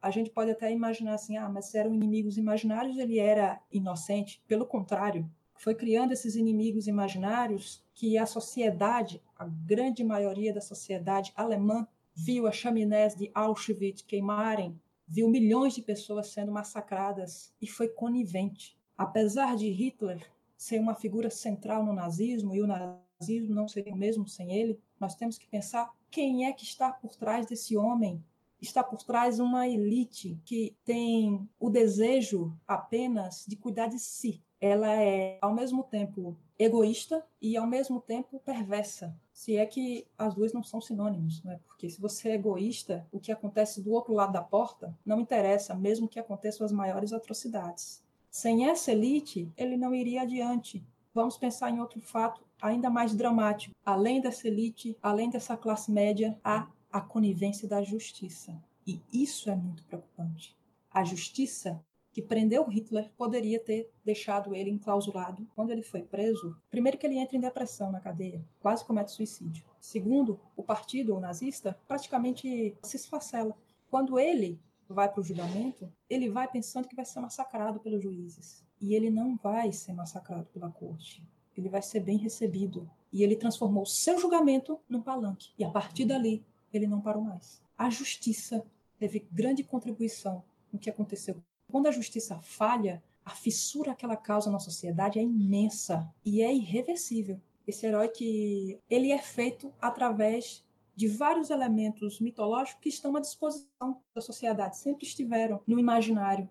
A 0.02 0.10
gente 0.10 0.30
pode 0.30 0.52
até 0.52 0.72
imaginar 0.72 1.14
assim, 1.14 1.38
ah, 1.38 1.48
mas 1.48 1.68
se 1.68 1.78
eram 1.78 1.94
inimigos 1.94 2.38
imaginários, 2.38 2.98
ele 2.98 3.20
era 3.20 3.62
inocente. 3.72 4.42
Pelo 4.48 4.66
contrário, 4.66 5.30
foi 5.56 5.76
criando 5.76 6.12
esses 6.12 6.36
inimigos 6.36 6.88
imaginários 6.88 7.84
que 7.94 8.18
a 8.18 8.26
sociedade, 8.26 9.22
a 9.38 9.46
grande 9.46 10.04
maioria 10.04 10.52
da 10.52 10.60
sociedade 10.60 11.32
alemã, 11.36 11.88
viu 12.16 12.48
as 12.48 12.56
chaminés 12.56 13.16
de 13.16 13.30
Auschwitz 13.34 14.02
queimarem, 14.02 14.76
viu 15.08 15.28
milhões 15.28 15.74
de 15.74 15.82
pessoas 15.82 16.28
sendo 16.28 16.52
massacradas 16.52 17.54
e 17.62 17.68
foi 17.68 17.88
conivente. 17.88 18.78
Apesar 18.98 19.56
de 19.56 19.70
Hitler 19.70 20.26
ser 20.56 20.80
uma 20.80 20.94
figura 20.94 21.30
central 21.30 21.84
no 21.84 21.94
nazismo 21.94 22.54
e 22.54 22.62
o 22.62 22.68
nazismo 22.68 23.56
não 23.56 23.68
seria 23.68 23.94
o 23.94 23.98
mesmo 23.98 24.28
sem 24.28 24.54
ele, 24.54 24.80
nós 25.00 25.16
temos 25.16 25.38
que 25.38 25.48
pensar 25.48 25.92
quem 26.10 26.46
é 26.46 26.54
que 26.54 26.64
está 26.64 26.92
por 26.92 27.16
trás 27.16 27.46
desse 27.46 27.76
homem. 27.76 28.24
Está 28.62 28.84
por 28.84 29.02
trás 29.02 29.40
uma 29.40 29.68
elite 29.68 30.40
que 30.46 30.76
tem 30.86 31.50
o 31.60 31.70
desejo 31.70 32.56
apenas 32.68 33.44
de 33.48 33.56
cuidar 33.56 33.88
de 33.88 33.98
si. 33.98 34.44
Ela 34.60 34.94
é, 34.94 35.40
ao 35.42 35.52
mesmo 35.52 35.84
tempo, 35.84 36.38
egoísta 36.60 37.26
e, 37.42 37.58
ao 37.58 37.66
mesmo 37.66 38.00
tempo, 38.00 38.40
perversa. 38.46 39.18
Se 39.42 39.58
é 39.58 39.66
que 39.66 40.06
as 40.20 40.36
duas 40.36 40.54
não 40.54 40.62
são 40.62 40.80
sinônimos, 40.80 41.44
né? 41.44 41.60
Porque 41.66 41.90
se 41.90 42.00
você 42.00 42.30
é 42.30 42.36
egoísta, 42.36 43.08
o 43.12 43.20
que 43.20 43.32
acontece 43.32 43.82
do 43.82 43.92
outro 43.92 44.14
lado 44.14 44.34
da 44.34 44.42
porta 44.44 44.96
não 45.04 45.20
interessa, 45.20 45.74
mesmo 45.74 46.08
que 46.08 46.20
aconteçam 46.20 46.64
as 46.64 46.72
maiores 46.72 47.12
atrocidades. 47.12 48.04
Sem 48.30 48.70
essa 48.70 48.92
elite, 48.92 49.52
ele 49.58 49.78
não 49.78 49.96
iria 49.96 50.22
adiante. 50.22 50.86
Vamos 51.12 51.38
pensar 51.38 51.72
em 51.72 51.80
outro 51.80 52.00
fato 52.02 52.46
ainda 52.62 52.88
mais 52.88 53.16
dramático. 53.16 53.76
Além 53.84 54.22
dessa 54.22 54.48
elite, 54.48 54.96
além 55.02 55.28
dessa 55.28 55.58
classe 55.58 55.92
média, 55.92 56.40
há 56.44 56.68
a 56.92 57.02
conivência 57.02 57.68
da 57.68 57.82
justiça. 57.82 58.56
E 58.86 59.02
isso 59.12 59.50
é 59.50 59.56
muito 59.56 59.84
preocupante. 59.86 60.56
A 60.92 61.04
justiça 61.04 61.84
que 62.12 62.22
prendeu 62.22 62.68
Hitler 62.68 63.10
poderia 63.18 63.60
ter 63.60 63.90
deixado 64.04 64.54
ele 64.54 64.70
enclausurado. 64.70 65.48
Quando 65.56 65.72
ele 65.72 65.82
foi 65.82 66.02
preso, 66.02 66.58
primeiro 66.70 66.98
que 66.98 67.06
ele 67.06 67.18
entra 67.18 67.38
em 67.38 67.42
depressão 67.42 67.92
na 67.92 68.00
cadeia, 68.00 68.44
quase 68.60 68.86
comete 68.86 69.12
suicídio. 69.12 69.66
Segundo, 69.80 70.40
o 70.56 70.64
partido 70.64 71.20
nazista 71.20 71.78
praticamente 71.88 72.78
se 72.84 72.98
esfacela. 72.98 73.56
Quando 73.90 74.20
ele 74.20 74.60
vai 74.88 75.10
para 75.10 75.22
o 75.22 75.24
julgamento, 75.24 75.92
ele 76.10 76.30
vai 76.30 76.48
pensando 76.50 76.88
que 76.88 76.96
vai 76.96 77.06
ser 77.06 77.20
massacrado 77.22 77.80
pelos 77.80 78.04
juízes. 78.04 78.64
E 78.80 78.94
ele 78.94 79.10
não 79.10 79.38
vai 79.38 79.72
ser 79.72 79.94
massacrado 79.94 80.48
pela 80.54 80.70
corte. 80.70 81.24
Ele 81.56 81.70
vai 81.70 81.82
ser 81.82 82.02
bem 82.02 82.18
recebido. 82.18 82.90
E 83.12 83.24
ele 83.24 83.36
transformou 83.36 83.86
seu 83.86 84.20
julgamento 84.20 84.80
num 84.90 85.02
palanque. 85.02 85.52
E 85.58 85.64
a 85.64 85.70
partir 85.70 86.06
dali, 86.06 86.46
ele 86.74 86.88
não 86.88 87.02
parou 87.02 87.24
mais. 87.24 87.62
A 87.78 87.90
justiça 87.90 88.66
teve 88.98 89.28
grande 89.32 89.64
contribuição 89.64 90.44
no 90.72 90.80
que 90.80 90.90
aconteceu. 90.90 91.42
Quando 91.72 91.88
a 91.88 91.92
justiça 91.92 92.38
falha, 92.42 93.02
a 93.24 93.30
fissura 93.30 93.96
que 93.96 94.04
ela 94.04 94.18
causa 94.18 94.52
na 94.52 94.60
sociedade 94.60 95.18
é 95.18 95.22
imensa 95.22 96.14
e 96.26 96.42
é 96.42 96.54
irreversível. 96.54 97.40
Esse 97.66 97.86
herói 97.86 98.10
que 98.10 98.78
ele 98.90 99.12
é 99.12 99.18
feito 99.18 99.74
através 99.80 100.66
de 100.94 101.08
vários 101.08 101.50
elementos 101.50 102.20
mitológicos 102.20 102.82
que 102.82 102.90
estão 102.90 103.16
à 103.16 103.22
disposição 103.22 104.02
da 104.14 104.20
sociedade, 104.20 104.78
sempre 104.78 105.06
estiveram 105.06 105.62
no 105.66 105.80
imaginário. 105.80 106.50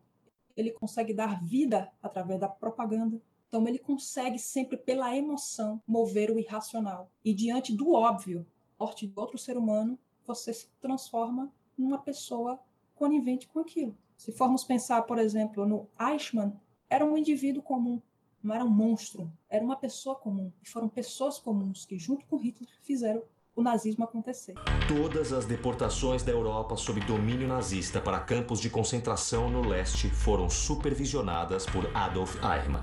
Ele 0.57 0.71
consegue 0.71 1.12
dar 1.12 1.45
vida 1.45 1.93
através 2.03 2.41
da 2.41 2.49
propaganda. 2.49 3.21
Então, 3.47 3.69
ele 3.69 3.79
consegue 3.79 4.39
sempre, 4.39 4.79
pela 4.79 5.15
emoção, 5.15 5.83
mover 5.87 6.31
o 6.31 6.39
irracional. 6.39 7.11
E 7.23 7.35
diante 7.35 7.77
do 7.77 7.93
óbvio, 7.93 8.47
morte 8.79 9.07
de 9.07 9.12
outro 9.17 9.37
ser 9.37 9.59
humano, 9.59 9.99
você 10.27 10.55
se 10.55 10.69
transforma 10.81 11.53
numa 11.77 11.99
pessoa 11.99 12.59
conivente 12.95 13.47
com 13.49 13.59
aquilo. 13.59 13.95
Se 14.21 14.33
formos 14.33 14.62
pensar, 14.62 15.00
por 15.05 15.19
exemplo, 15.19 15.67
no 15.67 15.89
Eichmann, 15.99 16.53
era 16.91 17.03
um 17.03 17.17
indivíduo 17.17 17.62
comum, 17.62 18.03
não 18.43 18.55
era 18.55 18.62
um 18.62 18.69
monstro, 18.69 19.33
era 19.49 19.65
uma 19.65 19.77
pessoa 19.77 20.15
comum. 20.15 20.53
E 20.62 20.69
foram 20.69 20.91
pessoas 20.91 21.39
comuns 21.39 21.87
que, 21.87 21.99
junto 21.99 22.27
com 22.27 22.37
Hitler, 22.37 22.69
fizeram 22.83 23.23
o 23.57 23.62
nazismo 23.62 24.05
acontecer. 24.05 24.53
Todas 24.87 25.33
as 25.33 25.47
deportações 25.47 26.23
da 26.23 26.33
Europa 26.33 26.77
sob 26.77 27.00
domínio 27.00 27.49
nazista 27.49 27.99
para 27.99 28.21
campos 28.21 28.61
de 28.61 28.69
concentração 28.69 29.49
no 29.49 29.67
leste 29.67 30.11
foram 30.11 30.50
supervisionadas 30.50 31.65
por 31.65 31.91
Adolf 31.97 32.37
Eichmann. 32.45 32.83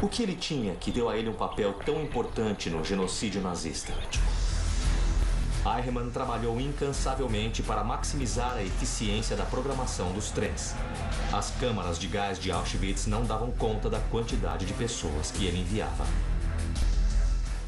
O 0.00 0.08
que 0.08 0.22
ele 0.22 0.36
tinha 0.36 0.76
que 0.76 0.92
deu 0.92 1.08
a 1.08 1.18
ele 1.18 1.28
um 1.28 1.36
papel 1.36 1.72
tão 1.84 2.00
importante 2.00 2.70
no 2.70 2.84
genocídio 2.84 3.42
nazista? 3.42 3.92
Eichmann 5.76 6.10
trabalhou 6.10 6.60
incansavelmente 6.60 7.62
para 7.62 7.82
maximizar 7.82 8.54
a 8.54 8.62
eficiência 8.62 9.36
da 9.36 9.44
programação 9.44 10.12
dos 10.12 10.30
trens. 10.30 10.74
As 11.32 11.50
câmaras 11.58 11.98
de 11.98 12.06
gás 12.06 12.38
de 12.38 12.52
Auschwitz 12.52 13.06
não 13.06 13.24
davam 13.24 13.50
conta 13.50 13.90
da 13.90 14.00
quantidade 14.10 14.64
de 14.64 14.74
pessoas 14.74 15.30
que 15.30 15.46
ele 15.46 15.60
enviava 15.60 16.04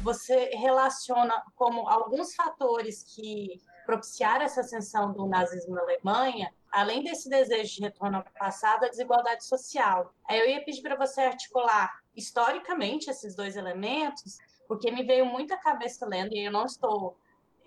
você 0.01 0.49
relaciona 0.55 1.43
como 1.55 1.87
alguns 1.87 2.33
fatores 2.33 3.03
que 3.03 3.61
propiciaram 3.85 4.45
essa 4.45 4.61
ascensão 4.61 5.11
do 5.11 5.25
nazismo 5.25 5.75
na 5.75 5.81
Alemanha, 5.81 6.53
além 6.71 7.03
desse 7.03 7.29
desejo 7.29 7.75
de 7.75 7.81
retorno 7.81 8.17
ao 8.17 8.25
passado, 8.37 8.85
a 8.85 8.89
desigualdade 8.89 9.43
social. 9.43 10.13
Aí 10.27 10.39
eu 10.39 10.47
ia 10.47 10.63
pedir 10.63 10.81
para 10.81 10.95
você 10.95 11.21
articular 11.21 11.91
historicamente 12.15 13.09
esses 13.09 13.35
dois 13.35 13.57
elementos, 13.57 14.37
porque 14.67 14.91
me 14.91 15.03
veio 15.03 15.25
muita 15.25 15.57
cabeça 15.57 16.05
lendo, 16.05 16.33
e 16.33 16.45
eu 16.45 16.51
não 16.51 16.65
estou, 16.65 17.17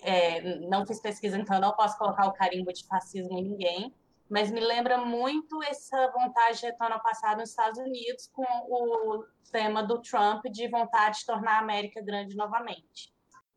é, 0.02 0.59
não 0.61 0.87
fiz 0.87 1.00
pesquisa, 1.00 1.38
então 1.38 1.61
não 1.61 1.73
posso 1.75 1.97
colocar 1.97 2.26
o 2.26 2.32
carimbo 2.32 2.73
de 2.73 2.87
fascismo 2.87 3.38
em 3.38 3.44
ninguém, 3.44 3.94
mas 4.28 4.50
me 4.50 4.61
lembra 4.61 4.99
muito 4.99 5.62
essa 5.62 6.11
vontade 6.11 6.59
de 6.59 6.66
retorno 6.66 6.94
ao 6.94 7.02
passado 7.02 7.38
nos 7.38 7.50
Estados 7.50 7.78
Unidos 7.78 8.28
com 8.32 8.42
o 8.42 9.25
tema 9.50 9.82
do 9.82 10.00
Trump 10.00 10.44
de 10.47 10.68
vontade 10.68 11.18
de 11.18 11.26
tornar 11.26 11.56
a 11.56 11.59
América 11.59 12.00
grande 12.02 12.35
novamente. 12.35 13.12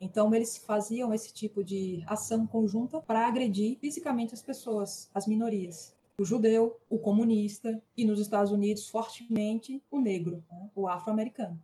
Então, 0.00 0.34
eles 0.34 0.58
faziam 0.58 1.14
esse 1.14 1.32
tipo 1.32 1.62
de 1.62 2.02
ação 2.04 2.48
conjunta 2.48 3.00
para 3.00 3.28
agredir 3.28 3.78
fisicamente 3.78 4.34
as 4.34 4.42
pessoas, 4.42 5.08
as 5.14 5.28
minorias. 5.28 5.94
O 6.20 6.24
judeu, 6.24 6.76
o 6.90 6.98
comunista 6.98 7.80
e, 7.96 8.04
nos 8.04 8.18
Estados 8.18 8.50
Unidos, 8.50 8.88
fortemente, 8.88 9.80
o 9.88 10.00
negro, 10.00 10.42
né? 10.50 10.68
o 10.74 10.88
afro-americano. 10.88 11.62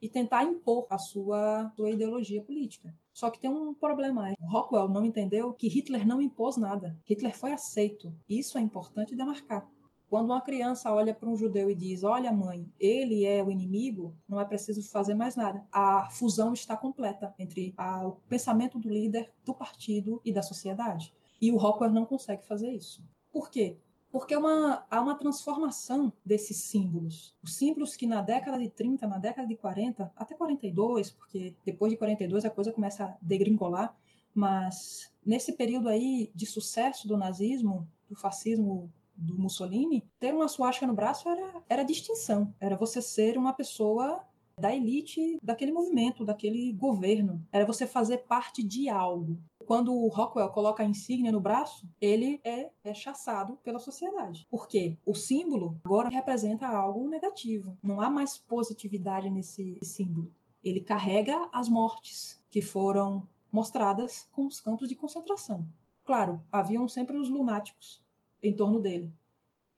E 0.00 0.08
tentar 0.08 0.44
impor 0.44 0.86
a 0.88 0.96
sua, 0.96 1.72
sua 1.74 1.90
ideologia 1.90 2.40
política. 2.40 2.94
Só 3.12 3.30
que 3.30 3.40
tem 3.40 3.50
um 3.50 3.74
problema. 3.74 4.32
Rockwell 4.40 4.88
não 4.88 5.04
entendeu 5.04 5.52
que 5.52 5.66
Hitler 5.66 6.06
não 6.06 6.22
impôs 6.22 6.56
nada. 6.56 6.96
Hitler 7.04 7.36
foi 7.36 7.52
aceito. 7.52 8.14
Isso 8.28 8.56
é 8.56 8.60
importante 8.60 9.16
demarcar. 9.16 9.68
Quando 10.10 10.30
uma 10.30 10.40
criança 10.40 10.92
olha 10.92 11.14
para 11.14 11.28
um 11.28 11.36
judeu 11.36 11.70
e 11.70 11.74
diz: 11.74 12.02
Olha, 12.02 12.32
mãe, 12.32 12.68
ele 12.80 13.24
é 13.24 13.44
o 13.44 13.50
inimigo, 13.50 14.12
não 14.28 14.40
é 14.40 14.44
preciso 14.44 14.82
fazer 14.90 15.14
mais 15.14 15.36
nada. 15.36 15.64
A 15.70 16.10
fusão 16.10 16.52
está 16.52 16.76
completa 16.76 17.32
entre 17.38 17.72
a, 17.76 18.08
o 18.08 18.16
pensamento 18.28 18.76
do 18.76 18.88
líder, 18.88 19.32
do 19.44 19.54
partido 19.54 20.20
e 20.24 20.32
da 20.32 20.42
sociedade. 20.42 21.14
E 21.40 21.52
o 21.52 21.56
Rockwell 21.56 21.92
não 21.92 22.04
consegue 22.04 22.44
fazer 22.44 22.72
isso. 22.72 23.00
Por 23.32 23.48
quê? 23.48 23.78
Porque 24.10 24.34
uma, 24.34 24.84
há 24.90 25.00
uma 25.00 25.14
transformação 25.14 26.12
desses 26.26 26.56
símbolos. 26.56 27.32
Os 27.40 27.54
símbolos 27.54 27.94
que 27.94 28.04
na 28.04 28.20
década 28.20 28.58
de 28.58 28.68
30, 28.68 29.06
na 29.06 29.18
década 29.18 29.46
de 29.46 29.54
40, 29.54 30.12
até 30.16 30.34
42, 30.34 31.12
porque 31.12 31.54
depois 31.64 31.92
de 31.92 31.96
42 31.96 32.44
a 32.44 32.50
coisa 32.50 32.72
começa 32.72 33.04
a 33.04 33.16
degringolar, 33.22 33.96
mas 34.34 35.08
nesse 35.24 35.52
período 35.52 35.88
aí 35.88 36.32
de 36.34 36.46
sucesso 36.46 37.06
do 37.06 37.16
nazismo, 37.16 37.88
do 38.08 38.16
fascismo 38.16 38.92
do 39.20 39.38
Mussolini, 39.38 40.04
ter 40.18 40.34
uma 40.34 40.48
suástica 40.48 40.86
no 40.86 40.94
braço 40.94 41.28
era, 41.28 41.62
era 41.68 41.82
distinção, 41.84 42.54
era 42.58 42.76
você 42.76 43.02
ser 43.02 43.36
uma 43.36 43.52
pessoa 43.52 44.24
da 44.58 44.74
elite 44.74 45.38
daquele 45.42 45.72
movimento, 45.72 46.24
daquele 46.24 46.72
governo, 46.72 47.44
era 47.50 47.64
você 47.64 47.86
fazer 47.86 48.18
parte 48.18 48.62
de 48.62 48.88
algo. 48.88 49.38
Quando 49.66 49.94
o 49.94 50.08
Rockwell 50.08 50.50
coloca 50.50 50.82
a 50.82 50.86
insígnia 50.86 51.32
no 51.32 51.40
braço, 51.40 51.88
ele 52.00 52.40
é 52.44 52.70
rechaçado 52.82 53.56
pela 53.62 53.78
sociedade. 53.78 54.46
Porque 54.50 54.98
o 55.06 55.14
símbolo 55.14 55.78
agora 55.84 56.08
representa 56.08 56.66
algo 56.66 57.08
negativo. 57.08 57.78
Não 57.82 58.00
há 58.00 58.10
mais 58.10 58.36
positividade 58.36 59.30
nesse 59.30 59.78
símbolo. 59.82 60.30
Ele 60.62 60.80
carrega 60.80 61.48
as 61.52 61.68
mortes 61.68 62.42
que 62.50 62.60
foram 62.60 63.26
mostradas 63.50 64.28
com 64.32 64.46
os 64.46 64.60
campos 64.60 64.88
de 64.88 64.96
concentração. 64.96 65.66
Claro, 66.04 66.42
haviam 66.50 66.88
sempre 66.88 67.16
os 67.16 67.28
lunáticos 67.28 68.02
em 68.42 68.54
torno 68.54 68.80
dele. 68.80 69.12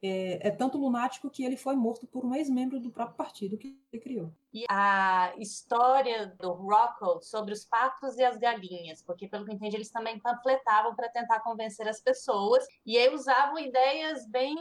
É, 0.01 0.47
é, 0.47 0.51
tanto 0.51 0.77
lunático 0.77 1.29
que 1.29 1.43
ele 1.43 1.55
foi 1.55 1.75
morto 1.75 2.05
por 2.05 2.25
um 2.25 2.35
ex-membro 2.35 2.79
do 2.79 2.91
próprio 2.91 3.15
partido 3.15 3.57
que 3.57 3.79
ele 3.91 4.01
criou. 4.01 4.33
E 4.53 4.65
a 4.69 5.33
história 5.37 6.27
do 6.39 6.51
Rockwell 6.51 7.21
sobre 7.21 7.53
os 7.53 7.65
patos 7.65 8.17
e 8.17 8.23
as 8.23 8.37
galinhas, 8.37 9.01
porque 9.01 9.27
pelo 9.27 9.45
que 9.45 9.53
entendi 9.53 9.75
eles 9.75 9.89
também 9.89 10.19
panfletavam 10.19 10.95
para 10.95 11.09
tentar 11.09 11.39
convencer 11.39 11.87
as 11.87 11.99
pessoas 11.99 12.63
e 12.85 12.97
aí 12.97 13.13
usavam 13.13 13.57
ideias 13.57 14.27
bem 14.27 14.55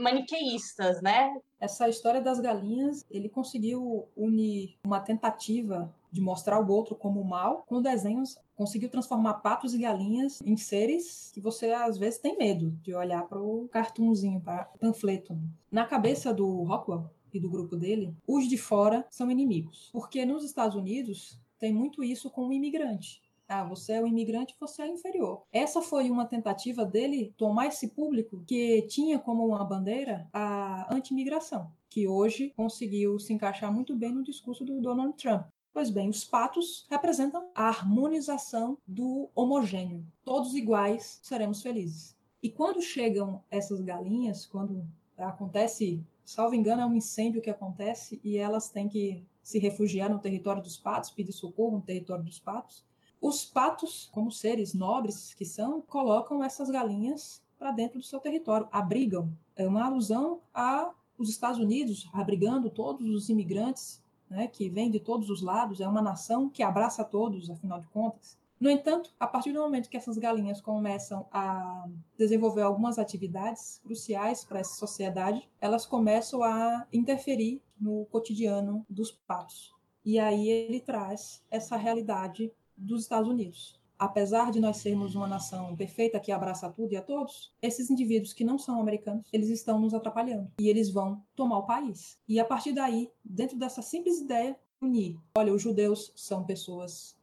maniqueístas, 0.00 1.02
né? 1.02 1.34
Essa 1.58 1.88
história 1.88 2.20
das 2.20 2.38
galinhas, 2.38 3.04
ele 3.10 3.28
conseguiu 3.28 4.08
unir 4.16 4.78
uma 4.84 5.00
tentativa 5.00 5.92
de 6.12 6.20
mostrar 6.20 6.60
o 6.60 6.70
outro 6.70 6.94
como 6.94 7.24
mal, 7.24 7.64
com 7.66 7.82
desenhos 7.82 8.38
conseguiu 8.56 8.88
transformar 8.88 9.34
patos 9.34 9.74
e 9.74 9.78
galinhas 9.78 10.40
em 10.40 10.56
seres 10.56 11.30
que 11.32 11.40
você 11.40 11.70
às 11.72 11.98
vezes 11.98 12.18
tem 12.18 12.38
medo 12.38 12.70
de 12.82 12.94
olhar 12.94 13.22
para 13.28 13.38
o 13.38 13.68
cartunzinho, 13.68 14.40
para 14.40 14.64
panfleto. 14.80 15.36
Na 15.70 15.84
cabeça 15.84 16.32
do 16.32 16.62
Rockwell 16.62 17.10
e 17.36 17.40
do 17.40 17.50
grupo 17.50 17.76
dele, 17.76 18.14
os 18.26 18.48
de 18.48 18.56
fora 18.56 19.06
são 19.10 19.30
inimigos, 19.30 19.90
porque 19.92 20.24
nos 20.24 20.44
Estados 20.44 20.76
Unidos 20.76 21.38
tem 21.58 21.72
muito 21.72 22.02
isso 22.02 22.30
com 22.30 22.48
o 22.48 22.52
imigrante. 22.52 23.22
Ah, 23.48 23.62
você 23.62 23.92
é 23.92 24.02
um 24.02 24.06
imigrante, 24.06 24.56
você 24.58 24.82
é 24.82 24.88
inferior. 24.88 25.42
Essa 25.52 25.80
foi 25.80 26.10
uma 26.10 26.26
tentativa 26.26 26.84
dele 26.84 27.32
tomar 27.36 27.66
esse 27.66 27.88
público 27.88 28.42
que 28.44 28.82
tinha 28.82 29.20
como 29.20 29.46
uma 29.46 29.64
bandeira 29.64 30.28
a 30.32 30.92
anti-imigração, 30.92 31.70
que 31.88 32.08
hoje 32.08 32.52
conseguiu 32.56 33.20
se 33.20 33.32
encaixar 33.32 33.72
muito 33.72 33.94
bem 33.94 34.12
no 34.12 34.24
discurso 34.24 34.64
do 34.64 34.80
Donald 34.80 35.16
Trump. 35.16 35.46
Pois 35.72 35.90
bem, 35.90 36.08
os 36.08 36.24
patos 36.24 36.86
representam 36.90 37.48
a 37.54 37.68
harmonização 37.68 38.78
do 38.86 39.28
homogêneo. 39.34 40.04
Todos 40.24 40.54
iguais, 40.54 41.20
seremos 41.22 41.62
felizes. 41.62 42.16
E 42.42 42.50
quando 42.50 42.80
chegam 42.80 43.42
essas 43.50 43.80
galinhas, 43.80 44.46
quando 44.46 44.84
acontece, 45.16 46.02
salvo 46.26 46.54
engano, 46.54 46.82
é 46.82 46.86
um 46.86 46.94
incêndio 46.94 47.40
que 47.40 47.48
acontece 47.48 48.20
e 48.22 48.36
elas 48.36 48.68
têm 48.68 48.88
que 48.88 49.24
se 49.42 49.58
refugiar 49.58 50.10
no 50.10 50.18
território 50.18 50.62
dos 50.62 50.76
patos, 50.76 51.10
pedir 51.10 51.32
socorro 51.32 51.76
no 51.76 51.82
território 51.82 52.24
dos 52.24 52.38
patos. 52.38 52.84
Os 53.20 53.44
patos, 53.44 54.10
como 54.12 54.30
seres 54.30 54.74
nobres 54.74 55.32
que 55.32 55.44
são, 55.44 55.80
colocam 55.80 56.42
essas 56.42 56.68
galinhas 56.68 57.40
para 57.58 57.70
dentro 57.70 57.98
do 57.98 58.04
seu 58.04 58.20
território, 58.20 58.68
abrigam. 58.70 59.32
É 59.54 59.66
uma 59.66 59.86
alusão 59.86 60.40
a 60.52 60.92
os 61.18 61.30
Estados 61.30 61.58
Unidos 61.58 62.08
abrigando 62.12 62.68
todos 62.68 63.08
os 63.08 63.30
imigrantes 63.30 64.02
né, 64.28 64.46
que 64.48 64.68
vem 64.68 64.90
de 64.90 65.00
todos 65.00 65.30
os 65.30 65.40
lados, 65.40 65.80
é 65.80 65.88
uma 65.88 66.02
nação 66.02 66.48
que 66.48 66.62
abraça 66.62 67.04
todos, 67.04 67.48
afinal 67.48 67.80
de 67.80 67.86
contas. 67.88 68.36
No 68.58 68.70
entanto, 68.70 69.12
a 69.20 69.26
partir 69.26 69.52
do 69.52 69.60
momento 69.60 69.90
que 69.90 69.96
essas 69.96 70.16
galinhas 70.16 70.60
começam 70.60 71.26
a 71.30 71.86
desenvolver 72.16 72.62
algumas 72.62 72.98
atividades 72.98 73.80
cruciais 73.82 74.44
para 74.44 74.60
essa 74.60 74.74
sociedade, 74.74 75.48
elas 75.60 75.84
começam 75.84 76.42
a 76.42 76.86
interferir 76.92 77.62
no 77.78 78.06
cotidiano 78.06 78.84
dos 78.88 79.10
patos. 79.10 79.74
E 80.04 80.18
aí 80.18 80.48
ele 80.48 80.80
traz 80.80 81.44
essa 81.50 81.76
realidade 81.76 82.50
dos 82.76 83.02
Estados 83.02 83.28
Unidos. 83.28 83.78
Apesar 83.98 84.50
de 84.50 84.60
nós 84.60 84.76
sermos 84.76 85.14
uma 85.14 85.26
nação 85.26 85.74
perfeita 85.74 86.20
que 86.20 86.30
abraça 86.30 86.70
tudo 86.70 86.92
e 86.92 86.96
a 86.96 87.02
todos, 87.02 87.52
esses 87.62 87.90
indivíduos 87.90 88.34
que 88.34 88.44
não 88.44 88.58
são 88.58 88.78
americanos, 88.78 89.26
eles 89.32 89.48
estão 89.48 89.80
nos 89.80 89.94
atrapalhando 89.94 90.50
e 90.60 90.68
eles 90.68 90.90
vão 90.90 91.22
tomar 91.34 91.58
o 91.58 91.66
país. 91.66 92.18
E 92.28 92.38
a 92.38 92.44
partir 92.44 92.72
daí, 92.72 93.10
dentro 93.24 93.58
dessa 93.58 93.80
simples 93.80 94.20
ideia, 94.20 94.56
unir. 94.80 95.18
Olha, 95.36 95.52
os 95.52 95.62
judeus 95.62 96.12
são 96.14 96.44
pessoas 96.44 97.15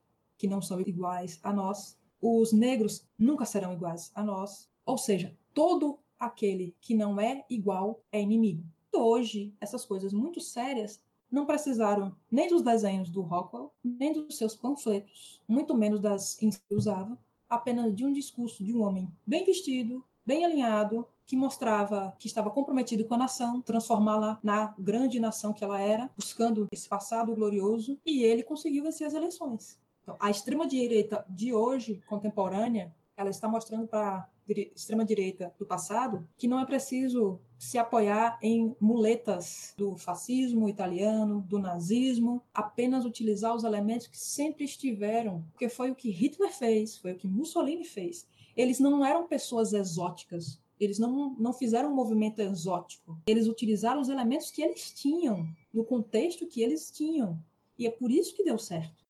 que 0.43 0.47
não 0.49 0.61
são 0.61 0.81
iguais 0.81 1.39
a 1.41 1.53
nós. 1.53 1.97
Os 2.21 2.51
negros 2.51 3.07
nunca 3.17 3.45
serão 3.45 3.71
iguais 3.71 4.11
a 4.13 4.21
nós. 4.21 4.69
Ou 4.85 4.97
seja, 4.97 5.33
todo 5.53 5.97
aquele 6.19 6.75
que 6.81 6.93
não 6.93 7.17
é 7.17 7.45
igual 7.49 8.03
é 8.11 8.21
inimigo. 8.21 8.61
Hoje, 8.93 9.55
essas 9.61 9.85
coisas 9.85 10.11
muito 10.11 10.41
sérias 10.41 11.01
não 11.31 11.45
precisaram 11.45 12.13
nem 12.29 12.49
dos 12.49 12.61
desenhos 12.61 13.09
do 13.09 13.21
Rockwell, 13.21 13.71
nem 13.81 14.11
dos 14.11 14.35
seus 14.35 14.53
panfletos, 14.53 15.41
muito 15.47 15.73
menos 15.73 16.01
das 16.01 16.35
que 16.35 16.49
usava, 16.69 17.17
apenas 17.49 17.95
de 17.95 18.05
um 18.05 18.11
discurso 18.11 18.65
de 18.65 18.75
um 18.75 18.81
homem 18.81 19.09
bem 19.25 19.45
vestido, 19.45 20.03
bem 20.25 20.43
alinhado, 20.43 21.07
que 21.25 21.37
mostrava 21.37 22.13
que 22.19 22.27
estava 22.27 22.51
comprometido 22.51 23.05
com 23.05 23.13
a 23.13 23.17
nação, 23.17 23.61
transformá-la 23.61 24.41
na 24.43 24.75
grande 24.77 25.21
nação 25.21 25.53
que 25.53 25.63
ela 25.63 25.79
era, 25.79 26.11
buscando 26.17 26.67
esse 26.69 26.89
passado 26.89 27.33
glorioso, 27.33 27.97
e 28.05 28.23
ele 28.23 28.43
conseguiu 28.43 28.83
vencer 28.83 29.07
as 29.07 29.13
eleições. 29.13 29.81
Então, 30.03 30.17
a 30.19 30.29
extrema-direita 30.29 31.25
de 31.29 31.53
hoje, 31.53 32.03
contemporânea, 32.05 32.93
ela 33.15 33.29
está 33.29 33.47
mostrando 33.47 33.87
para 33.87 34.29
extrema-direita 34.75 35.53
do 35.57 35.65
passado 35.65 36.27
que 36.37 36.47
não 36.47 36.59
é 36.59 36.65
preciso 36.65 37.39
se 37.57 37.77
apoiar 37.77 38.37
em 38.41 38.75
muletas 38.79 39.73
do 39.77 39.95
fascismo 39.95 40.67
italiano, 40.67 41.41
do 41.47 41.57
nazismo, 41.57 42.43
apenas 42.53 43.05
utilizar 43.05 43.55
os 43.55 43.63
elementos 43.63 44.07
que 44.07 44.17
sempre 44.17 44.65
estiveram, 44.65 45.45
porque 45.51 45.69
foi 45.69 45.91
o 45.91 45.95
que 45.95 46.09
Hitler 46.09 46.51
fez, 46.51 46.97
foi 46.97 47.13
o 47.13 47.15
que 47.17 47.27
Mussolini 47.27 47.85
fez. 47.85 48.27
Eles 48.55 48.79
não 48.79 49.05
eram 49.05 49.27
pessoas 49.27 49.71
exóticas, 49.71 50.59
eles 50.77 50.99
não, 50.99 51.33
não 51.39 51.53
fizeram 51.53 51.89
um 51.89 51.95
movimento 51.95 52.39
exótico. 52.39 53.17
Eles 53.25 53.47
utilizaram 53.47 54.01
os 54.01 54.09
elementos 54.09 54.51
que 54.51 54.61
eles 54.61 54.91
tinham, 54.91 55.47
no 55.73 55.85
contexto 55.85 56.45
que 56.45 56.61
eles 56.61 56.91
tinham. 56.91 57.39
E 57.79 57.87
é 57.87 57.89
por 57.89 58.11
isso 58.11 58.35
que 58.35 58.43
deu 58.43 58.57
certo. 58.57 59.02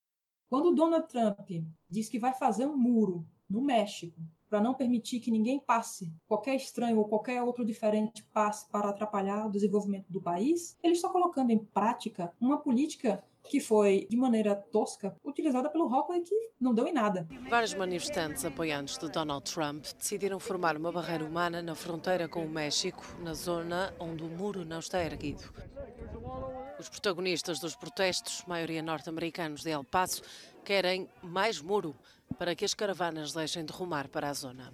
Quando 0.54 0.72
Donald 0.72 1.08
Trump 1.08 1.50
diz 1.90 2.08
que 2.08 2.20
vai 2.20 2.32
fazer 2.32 2.68
um 2.68 2.78
muro 2.78 3.26
no 3.50 3.60
México 3.60 4.22
para 4.48 4.62
não 4.62 4.76
permitir 4.76 5.20
que 5.20 5.32
ninguém 5.32 5.60
passe, 5.60 6.14
qualquer 6.28 6.54
estranho 6.54 7.00
ou 7.00 7.08
qualquer 7.08 7.42
outro 7.42 7.66
diferente 7.66 8.24
passe 8.32 8.70
para 8.70 8.90
atrapalhar 8.90 9.48
o 9.48 9.50
desenvolvimento 9.50 10.12
do 10.12 10.22
país, 10.22 10.78
ele 10.84 10.94
está 10.94 11.10
colocando 11.10 11.50
em 11.50 11.58
prática 11.58 12.32
uma 12.40 12.60
política 12.60 13.24
que 13.50 13.60
foi, 13.60 14.08
de 14.10 14.18
maneira 14.18 14.56
tosca, 14.56 15.16
utilizada 15.24 15.70
pelo 15.70 15.88
Rockwell 15.88 16.24
que 16.24 16.52
não 16.60 16.74
deu 16.74 16.88
em 16.88 16.94
nada. 16.94 17.28
Vários 17.50 17.74
manifestantes 17.74 18.46
apoiantes 18.46 18.98
de 18.98 19.10
Donald 19.10 19.50
Trump 19.52 19.86
decidiram 19.98 20.40
formar 20.40 20.78
uma 20.78 20.92
barreira 20.92 21.26
humana 21.26 21.62
na 21.62 21.76
fronteira 21.76 22.28
com 22.28 22.46
o 22.46 22.50
México, 22.50 23.04
na 23.20 23.34
zona 23.34 23.94
onde 24.00 24.24
o 24.24 24.28
muro 24.28 24.66
não 24.66 24.80
está 24.80 25.04
erguido. 25.04 25.44
Os 26.80 26.90
protagonistas 26.90 27.60
dos 27.60 27.76
protestos, 27.76 28.44
maioria 28.46 28.82
norte-americanos 28.82 29.64
de 29.64 29.70
El 29.70 29.84
Paso, 29.84 30.22
querem 30.64 31.08
mais 31.22 31.62
muro 31.62 31.96
para 32.38 32.56
que 32.56 32.66
as 32.66 32.74
caravanas 32.74 33.34
deixem 33.34 33.64
de 33.64 33.72
rumar 33.72 34.08
para 34.08 34.30
a 34.30 34.34
zona. 34.34 34.74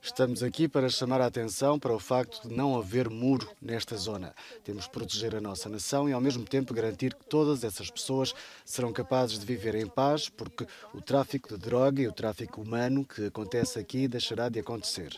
Estamos 0.00 0.42
aqui 0.42 0.66
para 0.66 0.88
chamar 0.88 1.20
a 1.20 1.26
atenção 1.26 1.78
para 1.78 1.94
o 1.94 1.98
facto 1.98 2.48
de 2.48 2.54
não 2.54 2.76
haver 2.76 3.10
muro 3.10 3.48
nesta 3.60 3.96
zona. 3.96 4.34
Temos 4.64 4.84
de 4.84 4.90
proteger 4.90 5.36
a 5.36 5.40
nossa 5.40 5.68
nação 5.68 6.08
e, 6.08 6.12
ao 6.12 6.20
mesmo 6.20 6.44
tempo, 6.44 6.72
garantir 6.72 7.14
que 7.14 7.26
todas 7.26 7.62
essas 7.62 7.90
pessoas 7.90 8.34
serão 8.64 8.92
capazes 8.92 9.38
de 9.38 9.46
viver 9.46 9.74
em 9.74 9.86
paz, 9.86 10.28
porque 10.28 10.66
o 10.94 11.00
tráfico 11.00 11.48
de 11.48 11.58
droga 11.58 12.00
e 12.00 12.08
o 12.08 12.12
tráfico 12.12 12.62
humano 12.62 13.04
que 13.04 13.26
acontece 13.26 13.78
aqui 13.78 14.08
deixará 14.08 14.48
de 14.48 14.60
acontecer. 14.60 15.16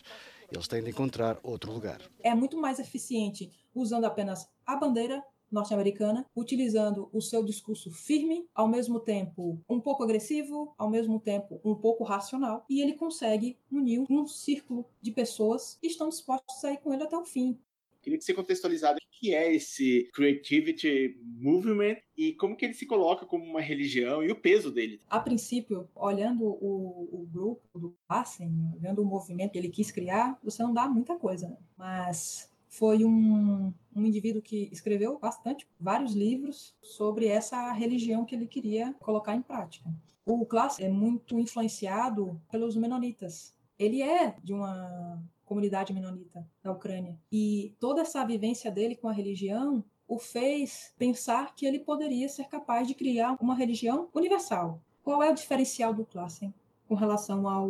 Eles 0.51 0.67
têm 0.67 0.83
de 0.83 0.89
encontrar 0.89 1.37
outro 1.43 1.71
lugar. 1.71 2.01
É 2.21 2.33
muito 2.35 2.57
mais 2.57 2.79
eficiente 2.79 3.51
usando 3.73 4.05
apenas 4.05 4.47
a 4.65 4.75
bandeira 4.75 5.23
norte-americana, 5.51 6.25
utilizando 6.35 7.09
o 7.11 7.21
seu 7.21 7.43
discurso 7.43 7.91
firme, 7.91 8.47
ao 8.53 8.67
mesmo 8.67 8.99
tempo 8.99 9.59
um 9.69 9.79
pouco 9.79 10.03
agressivo, 10.03 10.73
ao 10.77 10.89
mesmo 10.89 11.19
tempo 11.19 11.59
um 11.63 11.75
pouco 11.75 12.03
racional, 12.03 12.65
e 12.69 12.81
ele 12.81 12.93
consegue 12.93 13.57
unir 13.71 14.05
um 14.09 14.25
círculo 14.27 14.85
de 15.01 15.11
pessoas 15.11 15.77
que 15.81 15.87
estão 15.87 16.09
dispostas 16.09 16.63
a 16.63 16.73
ir 16.73 16.77
com 16.77 16.93
ele 16.93 17.03
até 17.03 17.17
o 17.17 17.25
fim. 17.25 17.57
Queria 18.01 18.19
que 18.19 18.23
você 18.23 18.33
contextualizasse 18.33 18.95
o 18.95 19.19
que 19.19 19.33
é 19.33 19.53
esse 19.53 20.09
Creativity 20.13 21.19
Movement 21.21 21.97
e 22.15 22.31
como 22.33 22.55
que 22.55 22.63
ele 22.63 22.73
se 22.73 22.85
coloca 22.85 23.25
como 23.25 23.43
uma 23.43 23.59
religião 23.59 24.23
e 24.23 24.31
o 24.31 24.35
peso 24.39 24.71
dele. 24.71 25.01
A 25.09 25.19
princípio, 25.19 25.89
olhando 25.93 26.45
o, 26.45 27.09
o 27.11 27.27
grupo 27.29 27.77
do 27.77 27.97
Passen, 28.07 28.49
vendo 28.79 29.01
o 29.01 29.05
movimento 29.05 29.51
que 29.51 29.57
ele 29.57 29.67
quis 29.67 29.91
criar, 29.91 30.39
você 30.41 30.63
não 30.63 30.73
dá 30.73 30.87
muita 30.87 31.17
coisa, 31.17 31.49
né? 31.49 31.57
mas 31.75 32.49
foi 32.77 33.03
um, 33.03 33.73
um 33.95 34.05
indivíduo 34.05 34.39
que 34.39 34.69
escreveu 34.71 35.17
bastante, 35.17 35.67
vários 35.79 36.13
livros 36.13 36.75
sobre 36.79 37.27
essa 37.27 37.71
religião 37.71 38.23
que 38.23 38.35
ele 38.35 38.45
queria 38.45 38.93
colocar 38.99 39.35
em 39.35 39.41
prática. 39.41 39.89
O 40.23 40.45
Klass 40.45 40.79
é 40.79 40.87
muito 40.87 41.39
influenciado 41.39 42.39
pelos 42.51 42.75
menonitas. 42.75 43.55
Ele 43.79 44.03
é 44.03 44.35
de 44.43 44.53
uma 44.53 45.19
comunidade 45.43 45.91
menonita 45.91 46.47
na 46.63 46.71
Ucrânia. 46.71 47.17
E 47.31 47.73
toda 47.79 48.01
essa 48.01 48.23
vivência 48.23 48.69
dele 48.69 48.95
com 48.95 49.07
a 49.07 49.13
religião 49.13 49.83
o 50.07 50.19
fez 50.19 50.93
pensar 50.97 51.55
que 51.55 51.65
ele 51.65 51.79
poderia 51.79 52.29
ser 52.29 52.47
capaz 52.47 52.87
de 52.87 52.93
criar 52.93 53.37
uma 53.41 53.55
religião 53.55 54.07
universal. 54.13 54.79
Qual 55.03 55.23
é 55.23 55.31
o 55.31 55.35
diferencial 55.35 55.93
do 55.93 56.05
Klassen 56.05 56.53
com 56.87 56.93
relação 56.93 57.47
ao 57.47 57.67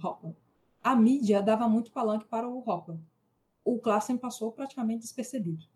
Rockwell? 0.00 0.36
A 0.82 0.94
mídia 0.94 1.42
dava 1.42 1.68
muito 1.68 1.90
palanque 1.90 2.26
para 2.26 2.48
o 2.48 2.60
Rockwell 2.60 3.00
o 3.74 3.78
Klassen 3.78 4.16
passou 4.16 4.50
praticamente 4.50 5.02
despercebido. 5.02 5.66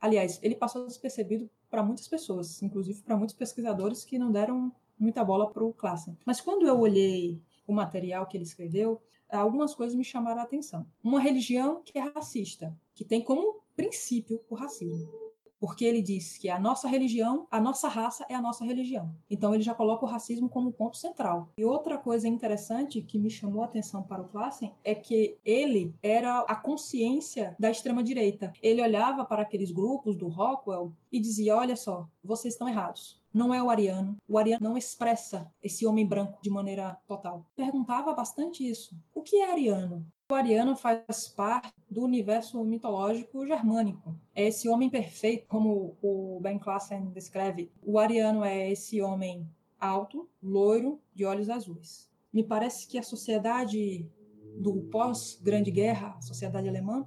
Aliás, 0.00 0.38
ele 0.42 0.54
passou 0.54 0.86
despercebido 0.86 1.50
para 1.68 1.82
muitas 1.82 2.06
pessoas, 2.06 2.62
inclusive 2.62 3.02
para 3.02 3.16
muitos 3.16 3.34
pesquisadores 3.34 4.04
que 4.04 4.18
não 4.18 4.30
deram 4.30 4.72
muita 4.98 5.24
bola 5.24 5.50
para 5.50 5.64
o 5.64 5.72
Klassen. 5.72 6.16
Mas 6.24 6.40
quando 6.40 6.66
eu 6.66 6.78
olhei 6.78 7.40
o 7.66 7.72
material 7.72 8.26
que 8.26 8.36
ele 8.36 8.44
escreveu, 8.44 9.02
algumas 9.28 9.74
coisas 9.74 9.96
me 9.96 10.04
chamaram 10.04 10.40
a 10.40 10.44
atenção. 10.44 10.86
Uma 11.02 11.20
religião 11.20 11.82
que 11.84 11.98
é 11.98 12.02
racista, 12.02 12.76
que 12.94 13.04
tem 13.04 13.22
como 13.22 13.60
princípio 13.74 14.40
o 14.48 14.54
racismo 14.54 15.25
porque 15.58 15.84
ele 15.84 16.02
diz 16.02 16.38
que 16.38 16.48
a 16.48 16.58
nossa 16.58 16.88
religião, 16.88 17.46
a 17.50 17.60
nossa 17.60 17.88
raça 17.88 18.24
é 18.28 18.34
a 18.34 18.42
nossa 18.42 18.64
religião. 18.64 19.14
Então 19.30 19.54
ele 19.54 19.62
já 19.62 19.74
coloca 19.74 20.04
o 20.04 20.08
racismo 20.08 20.48
como 20.48 20.72
ponto 20.72 20.96
central. 20.96 21.52
E 21.58 21.64
outra 21.64 21.98
coisa 21.98 22.28
interessante 22.28 23.02
que 23.02 23.18
me 23.18 23.30
chamou 23.30 23.62
a 23.62 23.66
atenção 23.66 24.02
para 24.02 24.22
o 24.22 24.28
Klassen 24.28 24.72
é 24.84 24.94
que 24.94 25.36
ele 25.44 25.94
era 26.02 26.40
a 26.40 26.54
consciência 26.56 27.54
da 27.58 27.70
extrema 27.70 28.02
direita. 28.02 28.52
Ele 28.62 28.82
olhava 28.82 29.24
para 29.24 29.42
aqueles 29.42 29.70
grupos 29.70 30.16
do 30.16 30.28
Rockwell 30.28 30.92
e 31.10 31.20
dizia: 31.20 31.56
"Olha 31.56 31.76
só, 31.76 32.08
vocês 32.22 32.54
estão 32.54 32.68
errados 32.68 33.20
não 33.36 33.52
é 33.52 33.62
o 33.62 33.68
ariano. 33.68 34.16
O 34.26 34.38
ariano 34.38 34.70
não 34.70 34.78
expressa 34.78 35.52
esse 35.62 35.86
homem 35.86 36.06
branco 36.06 36.38
de 36.42 36.48
maneira 36.48 36.96
total. 37.06 37.44
Perguntava 37.54 38.14
bastante 38.14 38.66
isso. 38.66 38.96
O 39.14 39.22
que 39.22 39.36
é 39.36 39.50
ariano? 39.50 40.06
O 40.30 40.34
ariano 40.34 40.74
faz 40.74 41.28
parte 41.28 41.70
do 41.90 42.02
universo 42.02 42.64
mitológico 42.64 43.46
germânico. 43.46 44.18
É 44.34 44.48
esse 44.48 44.70
homem 44.70 44.88
perfeito, 44.88 45.46
como 45.48 45.96
o 46.02 46.40
Ben 46.40 46.58
Klassen 46.58 47.10
descreve. 47.10 47.70
O 47.82 47.98
ariano 47.98 48.42
é 48.42 48.70
esse 48.72 49.02
homem 49.02 49.46
alto, 49.78 50.26
loiro, 50.42 50.98
de 51.14 51.26
olhos 51.26 51.50
azuis. 51.50 52.10
Me 52.32 52.42
parece 52.42 52.88
que 52.88 52.96
a 52.96 53.02
sociedade 53.02 54.10
do 54.58 54.80
pós-Grande 54.90 55.70
Guerra, 55.70 56.16
a 56.16 56.22
sociedade 56.22 56.68
alemã, 56.68 57.06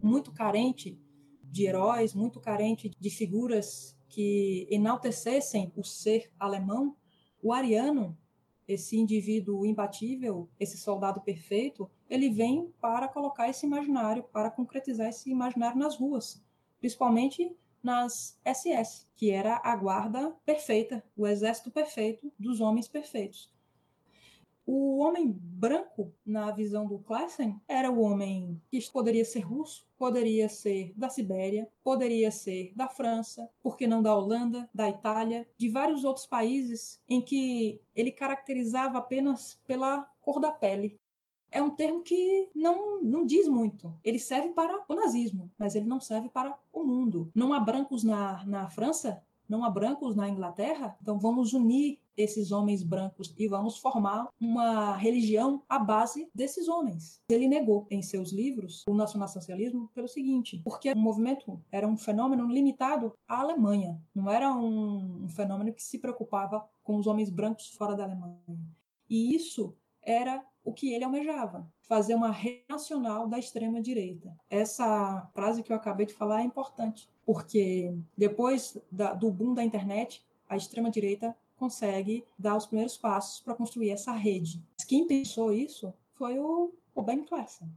muito 0.00 0.30
carente 0.30 0.96
de 1.42 1.66
heróis, 1.66 2.14
muito 2.14 2.38
carente 2.38 2.92
de 2.98 3.10
figuras 3.10 3.98
que 4.10 4.66
enaltecessem 4.70 5.72
o 5.76 5.82
ser 5.84 6.30
alemão, 6.38 6.96
o 7.42 7.52
ariano, 7.52 8.18
esse 8.68 8.98
indivíduo 8.98 9.64
imbatível, 9.64 10.48
esse 10.58 10.76
soldado 10.76 11.20
perfeito, 11.20 11.90
ele 12.08 12.28
vem 12.28 12.72
para 12.80 13.08
colocar 13.08 13.48
esse 13.48 13.66
imaginário, 13.66 14.24
para 14.24 14.50
concretizar 14.50 15.08
esse 15.08 15.30
imaginário 15.30 15.78
nas 15.78 15.96
ruas, 15.96 16.42
principalmente 16.78 17.56
nas 17.82 18.38
SS, 18.44 19.06
que 19.16 19.30
era 19.30 19.60
a 19.64 19.74
guarda 19.74 20.36
perfeita, 20.44 21.02
o 21.16 21.26
exército 21.26 21.70
perfeito 21.70 22.30
dos 22.38 22.60
homens 22.60 22.86
perfeitos. 22.86 23.50
O 24.66 24.98
homem 24.98 25.30
branco, 25.30 26.12
na 26.24 26.50
visão 26.50 26.86
do 26.86 26.98
Classen, 26.98 27.60
era 27.66 27.90
o 27.90 28.00
homem 28.00 28.60
que 28.70 28.80
poderia 28.90 29.24
ser 29.24 29.40
russo, 29.40 29.86
poderia 29.98 30.48
ser 30.48 30.92
da 30.96 31.08
Sibéria, 31.08 31.68
poderia 31.82 32.30
ser 32.30 32.72
da 32.74 32.88
França, 32.88 33.50
por 33.62 33.76
que 33.76 33.86
não 33.86 34.02
da 34.02 34.14
Holanda, 34.14 34.68
da 34.72 34.88
Itália, 34.88 35.48
de 35.56 35.68
vários 35.68 36.04
outros 36.04 36.26
países 36.26 37.00
em 37.08 37.20
que 37.20 37.80
ele 37.94 38.10
caracterizava 38.10 38.98
apenas 38.98 39.60
pela 39.66 40.08
cor 40.20 40.40
da 40.40 40.52
pele. 40.52 40.98
É 41.50 41.60
um 41.60 41.70
termo 41.70 42.02
que 42.02 42.48
não, 42.54 43.02
não 43.02 43.26
diz 43.26 43.48
muito. 43.48 43.92
Ele 44.04 44.18
serve 44.18 44.50
para 44.50 44.84
o 44.88 44.94
nazismo, 44.94 45.50
mas 45.58 45.74
ele 45.74 45.86
não 45.86 46.00
serve 46.00 46.28
para 46.28 46.56
o 46.72 46.84
mundo. 46.84 47.30
Não 47.34 47.52
há 47.52 47.58
brancos 47.58 48.04
na, 48.04 48.44
na 48.46 48.70
França, 48.70 49.20
não 49.50 49.64
há 49.64 49.68
brancos 49.68 50.14
na 50.14 50.28
Inglaterra, 50.28 50.96
então 51.02 51.18
vamos 51.18 51.52
unir 51.52 51.98
esses 52.16 52.52
homens 52.52 52.84
brancos 52.84 53.34
e 53.36 53.48
vamos 53.48 53.78
formar 53.78 54.28
uma 54.40 54.96
religião 54.96 55.62
à 55.68 55.78
base 55.78 56.30
desses 56.32 56.68
homens. 56.68 57.20
Ele 57.28 57.48
negou 57.48 57.86
em 57.90 58.00
seus 58.00 58.30
livros 58.30 58.84
o 58.88 58.94
nacionalsocialismo 58.94 59.90
pelo 59.92 60.06
seguinte, 60.06 60.60
porque 60.62 60.92
o 60.92 60.96
movimento 60.96 61.60
era 61.72 61.88
um 61.88 61.96
fenômeno 61.96 62.46
limitado 62.46 63.12
à 63.26 63.40
Alemanha, 63.40 64.00
não 64.14 64.30
era 64.30 64.54
um, 64.54 65.24
um 65.24 65.28
fenômeno 65.28 65.72
que 65.72 65.82
se 65.82 65.98
preocupava 65.98 66.64
com 66.84 66.96
os 66.96 67.08
homens 67.08 67.28
brancos 67.28 67.70
fora 67.70 67.96
da 67.96 68.04
Alemanha. 68.04 68.38
E 69.08 69.34
isso 69.34 69.74
era 70.00 70.44
o 70.64 70.72
que 70.72 70.92
ele 70.92 71.04
almejava, 71.04 71.66
fazer 71.82 72.14
uma 72.14 72.30
renacional 72.30 73.26
da 73.26 73.38
extrema 73.38 73.80
direita. 73.80 74.34
Essa 74.48 75.28
frase 75.34 75.62
que 75.62 75.72
eu 75.72 75.76
acabei 75.76 76.06
de 76.06 76.14
falar 76.14 76.42
é 76.42 76.44
importante, 76.44 77.08
porque 77.24 77.94
depois 78.16 78.76
da, 78.90 79.12
do 79.12 79.30
boom 79.30 79.54
da 79.54 79.64
internet, 79.64 80.24
a 80.48 80.56
extrema 80.56 80.90
direita 80.90 81.36
consegue 81.56 82.24
dar 82.38 82.56
os 82.56 82.66
primeiros 82.66 82.96
passos 82.96 83.40
para 83.40 83.54
construir 83.54 83.90
essa 83.90 84.12
rede. 84.12 84.62
Quem 84.88 85.06
pensou 85.06 85.52
isso 85.52 85.92
foi 86.14 86.38
o, 86.38 86.72
o 86.94 87.02
Ben 87.02 87.24
Klassen. 87.24 87.68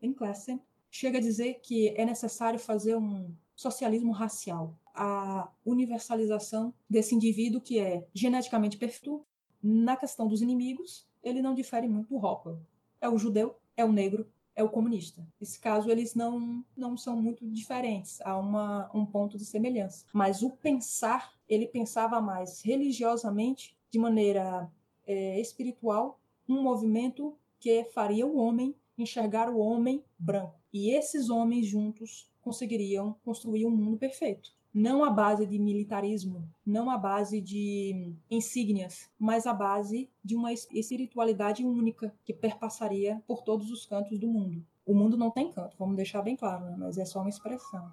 Ben 0.00 0.12
Klassen 0.12 0.60
chega 0.90 1.18
a 1.18 1.22
dizer 1.22 1.60
que 1.62 1.88
é 1.90 2.04
necessário 2.04 2.58
fazer 2.58 2.96
um 2.96 3.34
socialismo 3.54 4.12
racial, 4.12 4.74
a 4.94 5.50
universalização 5.64 6.74
desse 6.88 7.14
indivíduo 7.14 7.60
que 7.60 7.78
é 7.78 8.06
geneticamente 8.12 8.76
perfeito 8.76 9.24
na 9.62 9.96
questão 9.96 10.26
dos 10.26 10.40
inimigos 10.40 11.06
ele 11.22 11.42
não 11.42 11.54
difere 11.54 11.88
muito 11.88 12.08
do 12.08 12.18
Rockwell. 12.18 12.60
É 13.00 13.08
o 13.08 13.18
judeu, 13.18 13.56
é 13.76 13.84
o 13.84 13.92
negro, 13.92 14.26
é 14.54 14.62
o 14.62 14.68
comunista. 14.68 15.26
Nesse 15.40 15.58
caso, 15.58 15.90
eles 15.90 16.14
não, 16.14 16.64
não 16.76 16.96
são 16.96 17.20
muito 17.20 17.46
diferentes, 17.48 18.20
há 18.22 18.36
uma, 18.38 18.90
um 18.94 19.06
ponto 19.06 19.38
de 19.38 19.44
semelhança. 19.44 20.04
Mas 20.12 20.42
o 20.42 20.50
pensar, 20.50 21.32
ele 21.48 21.66
pensava 21.66 22.20
mais 22.20 22.62
religiosamente, 22.62 23.76
de 23.90 23.98
maneira 23.98 24.70
é, 25.06 25.40
espiritual, 25.40 26.20
um 26.48 26.62
movimento 26.62 27.36
que 27.58 27.84
faria 27.84 28.26
o 28.26 28.36
homem 28.36 28.74
enxergar 28.96 29.48
o 29.48 29.58
homem 29.58 30.04
branco. 30.18 30.60
E 30.72 30.90
esses 30.90 31.30
homens 31.30 31.66
juntos 31.66 32.30
conseguiriam 32.42 33.16
construir 33.24 33.66
um 33.66 33.70
mundo 33.70 33.96
perfeito 33.96 34.54
não 34.72 35.04
à 35.04 35.10
base 35.10 35.46
de 35.46 35.58
militarismo, 35.58 36.48
não 36.64 36.90
à 36.90 36.96
base 36.96 37.40
de 37.40 38.14
insígnias, 38.30 39.10
mas 39.18 39.46
à 39.46 39.52
base 39.52 40.08
de 40.24 40.36
uma 40.36 40.52
espiritualidade 40.52 41.64
única 41.64 42.14
que 42.24 42.32
perpassaria 42.32 43.22
por 43.26 43.42
todos 43.42 43.70
os 43.70 43.84
cantos 43.84 44.18
do 44.18 44.28
mundo. 44.28 44.64
O 44.86 44.94
mundo 44.94 45.16
não 45.16 45.30
tem 45.30 45.50
canto, 45.50 45.76
vamos 45.78 45.96
deixar 45.96 46.22
bem 46.22 46.36
claro, 46.36 46.64
né? 46.64 46.76
mas 46.78 46.98
é 46.98 47.04
só 47.04 47.20
uma 47.20 47.28
expressão. 47.28 47.90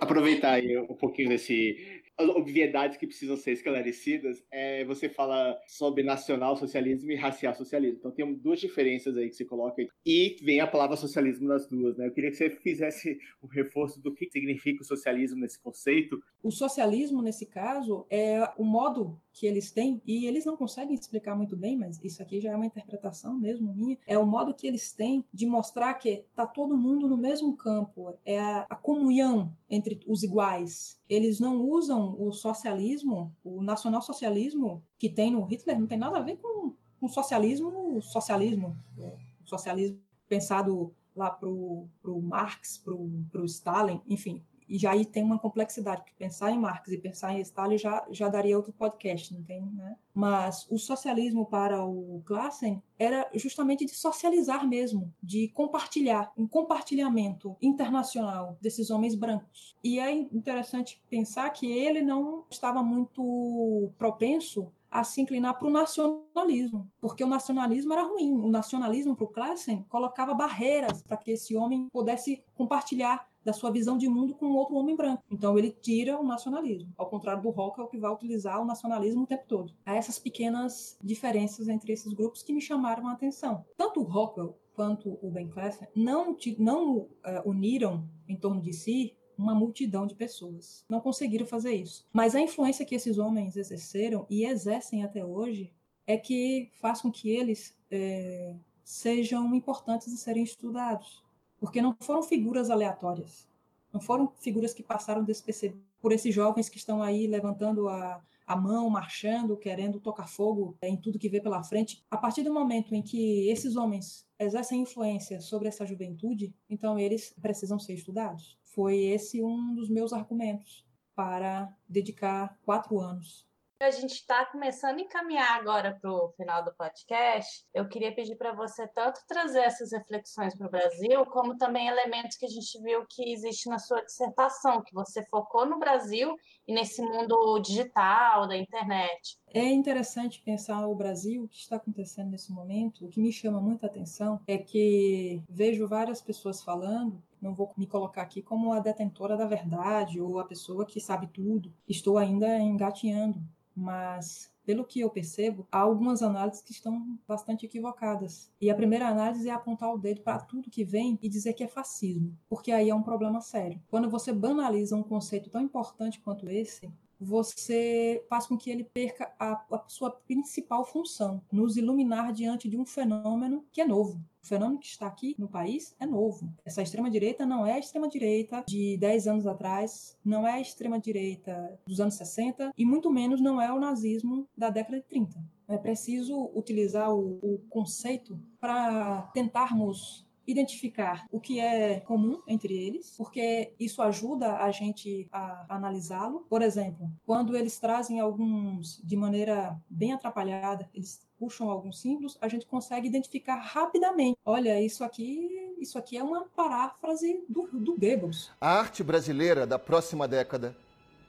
Aproveitar 0.00 0.52
aí 0.54 0.78
um 0.78 0.94
pouquinho 0.94 1.30
desse 1.30 2.02
obviedades 2.18 2.96
que 2.96 3.06
precisam 3.06 3.36
ser 3.36 3.52
esclarecidas, 3.52 4.42
é, 4.50 4.84
você 4.84 5.08
fala 5.08 5.58
sobre 5.66 6.02
nacional 6.02 6.56
socialismo 6.56 7.10
e 7.10 7.16
racial 7.16 7.54
socialismo. 7.54 7.98
Então 7.98 8.10
tem 8.10 8.34
duas 8.34 8.60
diferenças 8.60 9.16
aí 9.16 9.28
que 9.28 9.34
você 9.34 9.44
coloca. 9.44 9.84
E 10.06 10.36
vem 10.42 10.60
a 10.60 10.66
palavra 10.66 10.96
socialismo 10.96 11.48
nas 11.48 11.66
duas, 11.66 11.96
né? 11.96 12.06
Eu 12.06 12.12
queria 12.12 12.30
que 12.30 12.36
você 12.36 12.50
fizesse 12.50 13.18
o 13.42 13.46
um 13.46 13.48
reforço 13.48 14.00
do 14.00 14.14
que 14.14 14.30
significa 14.30 14.82
o 14.82 14.86
socialismo 14.86 15.40
nesse 15.40 15.60
conceito. 15.60 16.22
O 16.42 16.50
socialismo, 16.50 17.22
nesse 17.22 17.46
caso, 17.46 18.06
é 18.10 18.48
o 18.56 18.64
modo 18.64 19.20
que 19.32 19.46
eles 19.46 19.72
têm, 19.72 20.00
e 20.06 20.26
eles 20.26 20.44
não 20.44 20.56
conseguem 20.56 20.94
explicar 20.94 21.34
muito 21.34 21.56
bem, 21.56 21.76
mas 21.76 22.02
isso 22.02 22.22
aqui 22.22 22.40
já 22.40 22.52
é 22.52 22.56
uma 22.56 22.66
interpretação 22.66 23.36
mesmo 23.36 23.74
minha, 23.74 23.98
é 24.06 24.16
o 24.16 24.24
modo 24.24 24.54
que 24.54 24.66
eles 24.66 24.92
têm 24.92 25.24
de 25.32 25.44
mostrar 25.44 25.92
que 25.94 26.24
tá 26.36 26.46
todo 26.46 26.76
mundo 26.76 27.08
no 27.08 27.16
mesmo 27.16 27.56
campo, 27.56 28.16
é 28.24 28.38
a, 28.38 28.66
a 28.70 28.76
comunhão 28.76 29.52
entre 29.74 30.00
os 30.06 30.22
iguais. 30.22 31.00
Eles 31.08 31.40
não 31.40 31.60
usam 31.60 32.16
o 32.18 32.32
socialismo, 32.32 33.34
o 33.42 33.62
nacionalsocialismo 33.62 34.82
que 34.98 35.08
tem 35.08 35.30
no 35.30 35.44
Hitler, 35.44 35.78
não 35.78 35.86
tem 35.86 35.98
nada 35.98 36.18
a 36.18 36.22
ver 36.22 36.36
com, 36.36 36.74
com 37.00 37.08
socialismo, 37.08 38.00
socialismo, 38.00 38.76
o 38.96 39.48
socialismo 39.48 39.98
pensado 40.28 40.94
lá 41.14 41.30
para 41.30 41.48
o 41.48 41.88
Marx, 42.22 42.78
para 42.78 43.42
o 43.42 43.44
Stalin, 43.44 44.00
enfim, 44.08 44.42
e 44.68 44.78
já 44.78 44.92
aí 44.92 45.04
tem 45.04 45.22
uma 45.22 45.38
complexidade, 45.38 46.02
porque 46.02 46.14
pensar 46.16 46.50
em 46.50 46.58
Marx 46.58 46.90
e 46.90 46.98
pensar 46.98 47.32
em 47.32 47.40
Stalin 47.40 47.78
já, 47.78 48.04
já 48.10 48.28
daria 48.28 48.56
outro 48.56 48.72
podcast, 48.72 49.34
não 49.34 49.42
tem, 49.42 49.62
né? 49.72 49.96
Mas 50.12 50.66
o 50.70 50.78
socialismo 50.78 51.44
para 51.46 51.84
o 51.84 52.22
Classen 52.24 52.82
era 52.98 53.28
justamente 53.34 53.84
de 53.84 53.94
socializar 53.94 54.66
mesmo, 54.66 55.12
de 55.22 55.48
compartilhar, 55.48 56.32
um 56.36 56.46
compartilhamento 56.46 57.56
internacional 57.60 58.56
desses 58.60 58.90
homens 58.90 59.14
brancos. 59.14 59.76
E 59.82 59.98
é 59.98 60.12
interessante 60.12 61.02
pensar 61.10 61.50
que 61.50 61.70
ele 61.70 62.00
não 62.00 62.44
estava 62.50 62.82
muito 62.82 63.90
propenso 63.98 64.72
a 64.94 65.02
se 65.02 65.20
inclinar 65.20 65.58
para 65.58 65.66
o 65.66 65.72
nacionalismo, 65.72 66.88
porque 67.00 67.24
o 67.24 67.26
nacionalismo 67.26 67.92
era 67.92 68.04
ruim. 68.04 68.32
O 68.34 68.48
nacionalismo 68.48 69.16
para 69.16 69.24
o 69.24 69.28
Classen 69.28 69.84
colocava 69.88 70.32
barreiras 70.32 71.02
para 71.02 71.16
que 71.16 71.32
esse 71.32 71.56
homem 71.56 71.88
pudesse 71.92 72.44
compartilhar 72.54 73.28
da 73.44 73.52
sua 73.52 73.70
visão 73.70 73.98
de 73.98 74.08
mundo 74.08 74.34
com 74.34 74.46
outro 74.52 74.76
homem 74.76 74.96
branco. 74.96 75.22
Então 75.30 75.58
ele 75.58 75.70
tira 75.70 76.18
o 76.18 76.24
nacionalismo, 76.24 76.92
ao 76.96 77.08
contrário 77.08 77.42
do 77.42 77.50
Rockwell 77.50 77.88
que 77.88 77.98
vai 77.98 78.12
utilizar 78.12 78.60
o 78.60 78.64
nacionalismo 78.64 79.22
o 79.22 79.26
tempo 79.26 79.44
todo. 79.46 79.72
Há 79.84 79.94
essas 79.94 80.18
pequenas 80.18 80.98
diferenças 81.02 81.68
entre 81.68 81.92
esses 81.92 82.12
grupos 82.12 82.42
que 82.42 82.52
me 82.52 82.60
chamaram 82.60 83.06
a 83.08 83.12
atenção. 83.12 83.64
Tanto 83.76 84.00
o 84.00 84.04
Rockwell 84.04 84.58
quanto 84.74 85.18
o 85.22 85.30
Ben 85.30 85.48
Klassen 85.48 85.88
não, 85.94 86.36
não 86.58 86.96
uh, 86.96 87.08
uniram 87.44 88.08
em 88.28 88.36
torno 88.36 88.60
de 88.60 88.72
si 88.72 89.14
uma 89.36 89.54
multidão 89.54 90.06
de 90.06 90.14
pessoas. 90.14 90.84
Não 90.88 91.00
conseguiram 91.00 91.46
fazer 91.46 91.74
isso. 91.74 92.06
Mas 92.12 92.34
a 92.34 92.40
influência 92.40 92.84
que 92.84 92.94
esses 92.94 93.18
homens 93.18 93.56
exerceram 93.56 94.26
e 94.30 94.44
exercem 94.44 95.02
até 95.02 95.24
hoje 95.24 95.72
é 96.06 96.16
que 96.16 96.70
faz 96.80 97.00
com 97.00 97.10
que 97.10 97.30
eles 97.30 97.76
é, 97.90 98.54
sejam 98.84 99.54
importantes 99.54 100.08
de 100.08 100.18
serem 100.18 100.44
estudados 100.44 101.23
porque 101.64 101.80
não 101.80 101.96
foram 101.98 102.22
figuras 102.22 102.68
aleatórias, 102.68 103.48
não 103.90 103.98
foram 103.98 104.30
figuras 104.38 104.74
que 104.74 104.82
passaram 104.82 105.24
despercebidas 105.24 105.82
por 105.98 106.12
esses 106.12 106.34
jovens 106.34 106.68
que 106.68 106.76
estão 106.76 107.02
aí 107.02 107.26
levantando 107.26 107.88
a, 107.88 108.22
a 108.46 108.54
mão, 108.54 108.90
marchando, 108.90 109.56
querendo 109.56 109.98
tocar 109.98 110.28
fogo 110.28 110.76
em 110.82 110.94
tudo 110.94 111.18
que 111.18 111.30
vê 111.30 111.40
pela 111.40 111.64
frente. 111.64 112.04
A 112.10 112.18
partir 112.18 112.42
do 112.42 112.52
momento 112.52 112.94
em 112.94 113.00
que 113.00 113.48
esses 113.48 113.76
homens 113.76 114.26
exercem 114.38 114.82
influência 114.82 115.40
sobre 115.40 115.66
essa 115.66 115.86
juventude, 115.86 116.54
então 116.68 116.98
eles 116.98 117.34
precisam 117.40 117.78
ser 117.78 117.94
estudados. 117.94 118.58
Foi 118.62 118.98
esse 118.98 119.42
um 119.42 119.74
dos 119.74 119.88
meus 119.88 120.12
argumentos 120.12 120.84
para 121.14 121.74
dedicar 121.88 122.58
quatro 122.62 123.00
anos 123.00 123.46
a 123.80 123.90
gente 123.90 124.14
está 124.14 124.46
começando 124.46 124.98
a 124.98 125.02
encaminhar 125.02 125.58
agora 125.58 125.98
para 126.00 126.10
o 126.10 126.32
final 126.36 126.64
do 126.64 126.74
podcast, 126.74 127.64
eu 127.74 127.88
queria 127.88 128.14
pedir 128.14 128.36
para 128.36 128.52
você 128.52 128.86
tanto 128.88 129.20
trazer 129.26 129.60
essas 129.60 129.92
reflexões 129.92 130.56
para 130.56 130.66
o 130.66 130.70
Brasil, 130.70 131.26
como 131.26 131.56
também 131.56 131.88
elementos 131.88 132.36
que 132.36 132.46
a 132.46 132.48
gente 132.48 132.80
viu 132.82 133.04
que 133.08 133.32
existe 133.32 133.68
na 133.68 133.78
sua 133.78 134.02
dissertação, 134.02 134.82
que 134.82 134.94
você 134.94 135.24
focou 135.26 135.66
no 135.66 135.78
Brasil 135.78 136.34
e 136.66 136.72
nesse 136.72 137.02
mundo 137.02 137.58
digital, 137.60 138.46
da 138.46 138.56
internet. 138.56 139.38
É 139.54 139.70
interessante 139.70 140.42
pensar 140.42 140.84
o 140.88 140.94
Brasil, 140.96 141.44
o 141.44 141.48
que 141.48 141.58
está 141.58 141.76
acontecendo 141.76 142.30
nesse 142.30 142.52
momento. 142.52 143.06
O 143.06 143.08
que 143.08 143.20
me 143.20 143.32
chama 143.32 143.60
muita 143.60 143.86
atenção 143.86 144.40
é 144.48 144.58
que 144.58 145.40
vejo 145.48 145.86
várias 145.86 146.20
pessoas 146.20 146.60
falando 146.60 147.22
não 147.40 147.54
vou 147.54 147.70
me 147.76 147.86
colocar 147.86 148.22
aqui 148.22 148.40
como 148.40 148.72
a 148.72 148.80
detentora 148.80 149.36
da 149.36 149.46
verdade 149.46 150.18
ou 150.18 150.38
a 150.38 150.44
pessoa 150.44 150.86
que 150.86 150.98
sabe 150.98 151.26
tudo. 151.26 151.70
Estou 151.86 152.16
ainda 152.16 152.58
engatinhando 152.58 153.38
mas 153.74 154.52
pelo 154.64 154.84
que 154.84 155.00
eu 155.00 155.10
percebo, 155.10 155.66
há 155.70 155.80
algumas 155.80 156.22
análises 156.22 156.62
que 156.62 156.72
estão 156.72 157.18
bastante 157.28 157.66
equivocadas. 157.66 158.50
E 158.58 158.70
a 158.70 158.74
primeira 158.74 159.08
análise 159.08 159.48
é 159.48 159.52
apontar 159.52 159.92
o 159.92 159.98
dedo 159.98 160.22
para 160.22 160.38
tudo 160.38 160.70
que 160.70 160.84
vem 160.84 161.18
e 161.20 161.28
dizer 161.28 161.52
que 161.52 161.64
é 161.64 161.68
fascismo, 161.68 162.34
porque 162.48 162.72
aí 162.72 162.88
é 162.88 162.94
um 162.94 163.02
problema 163.02 163.40
sério. 163.42 163.80
Quando 163.88 164.08
você 164.08 164.32
banaliza 164.32 164.96
um 164.96 165.02
conceito 165.02 165.50
tão 165.50 165.60
importante 165.60 166.20
quanto 166.20 166.48
esse, 166.48 166.90
você 167.24 168.24
faz 168.28 168.46
com 168.46 168.56
que 168.56 168.70
ele 168.70 168.84
perca 168.84 169.32
a, 169.38 169.52
a, 169.72 169.84
sua 169.88 170.10
principal 170.10 170.84
função, 170.84 171.42
nos 171.50 171.76
iluminar 171.76 172.32
diante 172.32 172.68
de 172.68 172.76
um 172.76 172.84
fenômeno 172.84 173.64
que 173.72 173.80
é 173.80 173.86
novo. 173.86 174.20
O 174.42 174.46
fenômeno 174.46 174.78
que 174.78 174.86
está 174.86 175.06
aqui 175.06 175.34
no 175.38 175.48
país 175.48 175.96
é 175.98 176.04
novo. 176.04 176.52
Essa 176.64 176.82
extrema-direita 176.82 177.46
não 177.46 177.66
é 177.66 177.72
a 177.72 177.78
extrema-direita 177.78 178.62
de 178.68 178.98
10 178.98 179.26
anos 179.26 179.46
atrás, 179.46 180.18
não 180.22 180.46
é 180.46 180.52
a 180.52 180.60
extrema-direita 180.60 181.80
dos 181.86 181.98
anos 181.98 182.14
60 182.14 182.72
e 182.76 182.84
muito 182.84 183.10
menos 183.10 183.40
não 183.40 183.60
é 183.60 183.72
o 183.72 183.80
nazismo 183.80 184.46
da 184.56 184.68
década 184.68 184.98
de 184.98 185.04
30. 185.04 185.42
É 185.66 185.78
preciso 185.78 186.50
utilizar 186.54 187.10
o, 187.10 187.38
o 187.42 187.58
conceito 187.70 188.38
para 188.60 189.22
tentarmos 189.32 190.26
identificar 190.46 191.26
o 191.30 191.40
que 191.40 191.60
é 191.60 192.00
comum 192.00 192.42
entre 192.46 192.74
eles, 192.74 193.14
porque 193.16 193.74
isso 193.78 194.02
ajuda 194.02 194.58
a 194.58 194.70
gente 194.70 195.28
a 195.32 195.66
analisá-lo. 195.68 196.46
Por 196.48 196.62
exemplo, 196.62 197.10
quando 197.26 197.56
eles 197.56 197.78
trazem 197.78 198.20
alguns 198.20 199.00
de 199.02 199.16
maneira 199.16 199.78
bem 199.88 200.12
atrapalhada, 200.12 200.88
eles 200.94 201.24
puxam 201.38 201.68
alguns 201.68 202.00
símbolos, 202.00 202.38
a 202.40 202.48
gente 202.48 202.66
consegue 202.66 203.08
identificar 203.08 203.56
rapidamente. 203.56 204.38
Olha, 204.44 204.80
isso 204.80 205.04
aqui, 205.04 205.74
isso 205.78 205.98
aqui 205.98 206.16
é 206.16 206.22
uma 206.22 206.44
paráfrase 206.44 207.44
do, 207.48 207.68
do 207.72 207.96
Goebbels. 207.98 208.50
A 208.60 208.78
arte 208.78 209.02
brasileira 209.02 209.66
da 209.66 209.78
próxima 209.78 210.28
década 210.28 210.76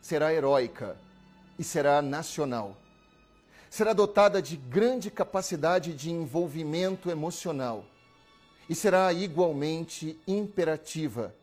será 0.02 0.34
heróica 0.34 0.98
e 1.58 1.64
será 1.64 2.02
nacional. 2.02 2.78
Será 3.70 3.92
dotada 3.92 4.42
de 4.42 4.56
grande 4.56 5.10
capacidade 5.10 5.94
de 5.94 6.12
envolvimento 6.12 7.10
emocional 7.10 7.84
e 8.70 8.76
será 8.76 9.12
igualmente 9.14 10.20
imperativa, 10.28 11.36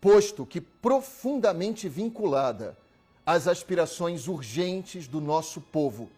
posto 0.00 0.44
que 0.44 0.60
profundamente 0.60 1.88
vinculada 1.88 2.76
às 3.24 3.46
aspirações 3.46 4.28
urgentes 4.28 5.06
do 5.06 5.20
nosso 5.20 5.60
povo. 5.60 6.08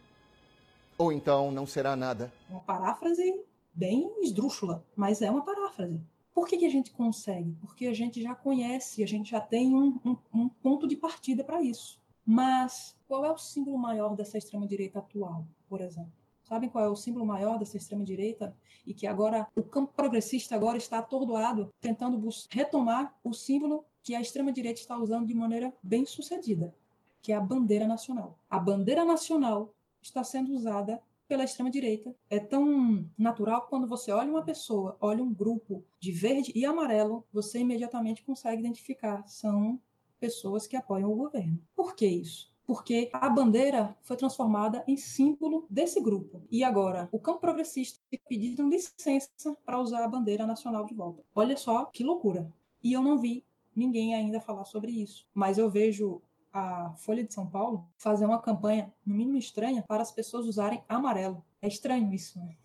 Ou 0.98 1.12
então 1.12 1.50
não 1.50 1.66
será 1.66 1.96
nada. 1.96 2.32
Uma 2.48 2.60
paráfrase 2.60 3.40
bem 3.74 4.10
esdrúxula, 4.22 4.84
mas 4.96 5.22
é 5.22 5.30
uma 5.30 5.44
paráfrase. 5.44 6.00
Por 6.34 6.48
que, 6.48 6.56
que 6.56 6.66
a 6.66 6.70
gente 6.70 6.90
consegue? 6.90 7.54
Porque 7.60 7.86
a 7.86 7.94
gente 7.94 8.22
já 8.22 8.34
conhece, 8.34 9.02
a 9.02 9.06
gente 9.06 9.30
já 9.30 9.40
tem 9.40 9.74
um, 9.74 9.98
um, 10.04 10.16
um 10.32 10.48
ponto 10.48 10.88
de 10.88 10.96
partida 10.96 11.44
para 11.44 11.62
isso. 11.62 12.00
Mas 12.24 12.96
qual 13.06 13.24
é 13.24 13.30
o 13.30 13.36
símbolo 13.36 13.76
maior 13.76 14.16
dessa 14.16 14.38
extrema-direita 14.38 15.00
atual, 15.00 15.44
por 15.68 15.80
exemplo? 15.80 16.12
Sabem 16.52 16.68
qual 16.68 16.84
é 16.84 16.88
o 16.90 16.94
símbolo 16.94 17.24
maior 17.24 17.58
dessa 17.58 17.78
extrema-direita? 17.78 18.54
E 18.86 18.92
que 18.92 19.06
agora 19.06 19.48
o 19.56 19.62
campo 19.62 19.90
progressista 19.96 20.54
agora 20.54 20.76
está 20.76 20.98
atordoado, 20.98 21.72
tentando 21.80 22.22
retomar 22.50 23.16
o 23.24 23.32
símbolo 23.32 23.86
que 24.02 24.14
a 24.14 24.20
extrema-direita 24.20 24.78
está 24.78 24.98
usando 24.98 25.26
de 25.26 25.32
maneira 25.32 25.72
bem 25.82 26.04
sucedida, 26.04 26.74
que 27.22 27.32
é 27.32 27.36
a 27.36 27.40
bandeira 27.40 27.86
nacional. 27.86 28.38
A 28.50 28.58
bandeira 28.58 29.02
nacional 29.02 29.72
está 30.02 30.22
sendo 30.22 30.52
usada 30.52 31.00
pela 31.26 31.42
extrema-direita. 31.42 32.14
É 32.28 32.38
tão 32.38 33.08
natural 33.16 33.62
que 33.62 33.70
quando 33.70 33.86
você 33.86 34.12
olha 34.12 34.28
uma 34.28 34.44
pessoa, 34.44 34.94
olha 35.00 35.24
um 35.24 35.32
grupo 35.32 35.82
de 35.98 36.12
verde 36.12 36.52
e 36.54 36.66
amarelo, 36.66 37.24
você 37.32 37.60
imediatamente 37.60 38.22
consegue 38.22 38.60
identificar. 38.60 39.26
São 39.26 39.80
pessoas 40.20 40.66
que 40.66 40.76
apoiam 40.76 41.10
o 41.10 41.16
governo. 41.16 41.58
Por 41.74 41.96
que 41.96 42.06
isso? 42.06 42.51
Porque 42.72 43.10
a 43.12 43.28
bandeira 43.28 43.94
foi 44.00 44.16
transformada 44.16 44.82
em 44.88 44.96
símbolo 44.96 45.66
desse 45.68 46.00
grupo. 46.00 46.42
E 46.50 46.64
agora, 46.64 47.06
o 47.12 47.18
campo 47.18 47.38
progressista 47.38 48.00
pediram 48.26 48.66
licença 48.66 49.28
para 49.62 49.78
usar 49.78 50.02
a 50.02 50.08
bandeira 50.08 50.46
nacional 50.46 50.86
de 50.86 50.94
volta. 50.94 51.22
Olha 51.34 51.54
só 51.54 51.84
que 51.84 52.02
loucura. 52.02 52.50
E 52.82 52.94
eu 52.94 53.02
não 53.02 53.18
vi 53.18 53.44
ninguém 53.76 54.14
ainda 54.14 54.40
falar 54.40 54.64
sobre 54.64 54.90
isso. 54.90 55.28
Mas 55.34 55.58
eu 55.58 55.68
vejo 55.68 56.22
a 56.50 56.94
Folha 56.96 57.22
de 57.22 57.34
São 57.34 57.46
Paulo 57.46 57.86
fazer 57.98 58.24
uma 58.24 58.40
campanha, 58.40 58.90
no 59.04 59.14
mínimo 59.14 59.36
estranha, 59.36 59.84
para 59.86 60.00
as 60.00 60.10
pessoas 60.10 60.46
usarem 60.46 60.82
amarelo. 60.88 61.44
É 61.60 61.68
estranho 61.68 62.10
isso, 62.10 62.38
né? 62.38 62.56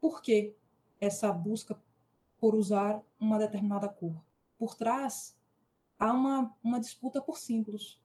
Por 0.00 0.22
que 0.22 0.54
essa 1.00 1.32
busca 1.32 1.76
por 2.38 2.54
usar 2.54 3.02
uma 3.18 3.36
determinada 3.36 3.88
cor? 3.88 4.14
Por 4.56 4.76
trás 4.76 5.36
há 5.98 6.12
uma, 6.12 6.56
uma 6.62 6.78
disputa 6.78 7.20
por 7.20 7.36
símbolos. 7.36 8.00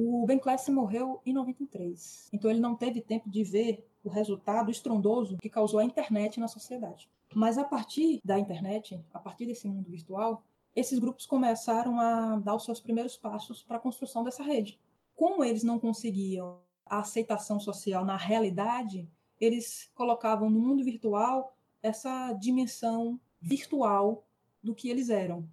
O 0.00 0.24
Ben 0.24 0.38
Clancy 0.38 0.70
morreu 0.70 1.20
em 1.26 1.32
93, 1.32 2.28
então 2.32 2.48
ele 2.48 2.60
não 2.60 2.76
teve 2.76 3.00
tempo 3.00 3.28
de 3.28 3.42
ver 3.42 3.84
o 4.04 4.08
resultado 4.08 4.70
estrondoso 4.70 5.36
que 5.38 5.50
causou 5.50 5.80
a 5.80 5.84
internet 5.84 6.38
na 6.38 6.46
sociedade. 6.46 7.10
Mas 7.34 7.58
a 7.58 7.64
partir 7.64 8.20
da 8.24 8.38
internet, 8.38 9.04
a 9.12 9.18
partir 9.18 9.46
desse 9.46 9.66
mundo 9.66 9.90
virtual, 9.90 10.44
esses 10.76 11.00
grupos 11.00 11.26
começaram 11.26 11.98
a 11.98 12.36
dar 12.36 12.54
os 12.54 12.64
seus 12.64 12.80
primeiros 12.80 13.16
passos 13.16 13.60
para 13.64 13.76
a 13.76 13.80
construção 13.80 14.22
dessa 14.22 14.44
rede. 14.44 14.78
Como 15.16 15.42
eles 15.42 15.64
não 15.64 15.80
conseguiam 15.80 16.60
a 16.86 17.00
aceitação 17.00 17.58
social 17.58 18.04
na 18.04 18.16
realidade, 18.16 19.10
eles 19.40 19.90
colocavam 19.96 20.48
no 20.48 20.60
mundo 20.60 20.84
virtual 20.84 21.56
essa 21.82 22.32
dimensão 22.34 23.18
virtual 23.40 24.24
do 24.62 24.76
que 24.76 24.88
eles 24.88 25.10
eram. 25.10 25.44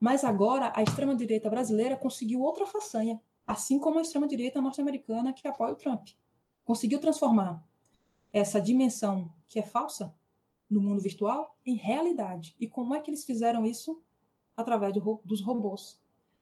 Mas 0.00 0.24
agora 0.24 0.72
a 0.74 0.82
extrema-direita 0.82 1.48
brasileira 1.48 1.96
conseguiu 1.96 2.40
outra 2.40 2.66
façanha, 2.66 3.20
assim 3.46 3.78
como 3.78 3.98
a 3.98 4.02
extrema-direita 4.02 4.60
norte-americana 4.60 5.32
que 5.32 5.46
apoia 5.46 5.72
o 5.72 5.76
Trump. 5.76 6.08
Conseguiu 6.64 7.00
transformar 7.00 7.62
essa 8.32 8.60
dimensão 8.60 9.32
que 9.48 9.58
é 9.58 9.62
falsa 9.62 10.14
no 10.68 10.80
mundo 10.80 11.02
virtual 11.02 11.56
em 11.66 11.74
realidade. 11.74 12.56
E 12.58 12.66
como 12.66 12.94
é 12.94 13.00
que 13.00 13.10
eles 13.10 13.24
fizeram 13.24 13.66
isso? 13.66 14.02
Através 14.56 14.94
do, 14.94 15.20
dos 15.24 15.40
robôs, 15.42 16.00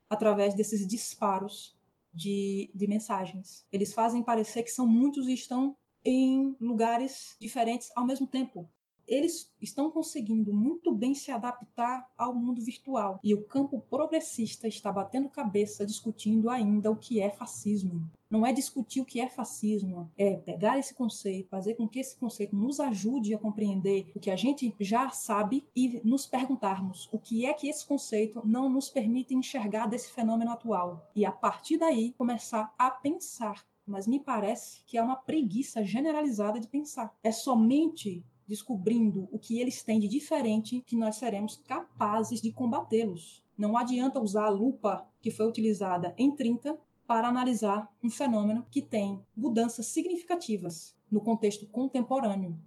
através 0.08 0.54
desses 0.54 0.86
disparos 0.86 1.76
de, 2.12 2.70
de 2.74 2.86
mensagens. 2.86 3.66
Eles 3.72 3.92
fazem 3.92 4.22
parecer 4.22 4.62
que 4.62 4.70
são 4.70 4.86
muitos 4.86 5.28
e 5.28 5.32
estão 5.32 5.76
em 6.04 6.56
lugares 6.60 7.36
diferentes 7.40 7.90
ao 7.94 8.06
mesmo 8.06 8.26
tempo 8.26 8.68
eles 9.10 9.52
estão 9.60 9.90
conseguindo 9.90 10.54
muito 10.54 10.94
bem 10.94 11.14
se 11.14 11.32
adaptar 11.32 12.08
ao 12.16 12.32
mundo 12.32 12.62
virtual. 12.62 13.18
E 13.24 13.34
o 13.34 13.42
campo 13.42 13.84
progressista 13.90 14.68
está 14.68 14.92
batendo 14.92 15.28
cabeça 15.28 15.84
discutindo 15.84 16.48
ainda 16.48 16.90
o 16.90 16.96
que 16.96 17.20
é 17.20 17.28
fascismo. 17.28 18.08
Não 18.30 18.46
é 18.46 18.52
discutir 18.52 19.00
o 19.00 19.04
que 19.04 19.20
é 19.20 19.28
fascismo, 19.28 20.08
é 20.16 20.36
pegar 20.36 20.78
esse 20.78 20.94
conceito, 20.94 21.48
fazer 21.48 21.74
com 21.74 21.88
que 21.88 21.98
esse 21.98 22.16
conceito 22.16 22.54
nos 22.54 22.78
ajude 22.78 23.34
a 23.34 23.38
compreender 23.38 24.12
o 24.14 24.20
que 24.20 24.30
a 24.30 24.36
gente 24.36 24.72
já 24.78 25.10
sabe 25.10 25.66
e 25.74 26.00
nos 26.04 26.26
perguntarmos 26.26 27.08
o 27.10 27.18
que 27.18 27.44
é 27.44 27.52
que 27.52 27.68
esse 27.68 27.84
conceito 27.84 28.40
não 28.46 28.68
nos 28.68 28.88
permite 28.88 29.34
enxergar 29.34 29.86
desse 29.86 30.12
fenômeno 30.12 30.52
atual. 30.52 31.10
E 31.16 31.24
a 31.24 31.32
partir 31.32 31.76
daí 31.76 32.14
começar 32.16 32.72
a 32.78 32.88
pensar 32.88 33.68
mas 33.90 34.06
me 34.06 34.20
parece 34.20 34.82
que 34.86 34.96
é 34.96 35.02
uma 35.02 35.16
preguiça 35.16 35.84
generalizada 35.84 36.60
de 36.60 36.68
pensar. 36.68 37.12
É 37.24 37.32
somente 37.32 38.24
descobrindo 38.50 39.28
o 39.30 39.38
que 39.38 39.60
eles 39.60 39.80
têm 39.84 40.00
de 40.00 40.08
diferente, 40.08 40.82
que 40.84 40.96
nós 40.96 41.14
seremos 41.14 41.54
capazes 41.56 42.42
de 42.42 42.50
combatê-los. 42.50 43.44
Não 43.56 43.76
adianta 43.76 44.18
usar 44.18 44.46
a 44.46 44.50
lupa 44.50 45.06
que 45.20 45.30
foi 45.30 45.46
utilizada 45.46 46.12
em 46.18 46.34
30 46.34 46.76
para 47.06 47.28
analisar 47.28 47.88
um 48.02 48.10
fenômeno 48.10 48.66
que 48.68 48.82
tem 48.82 49.24
mudanças 49.36 49.86
significativas 49.86 50.96
no 51.08 51.20
contexto 51.20 51.64
contemporâneo. 51.68 52.58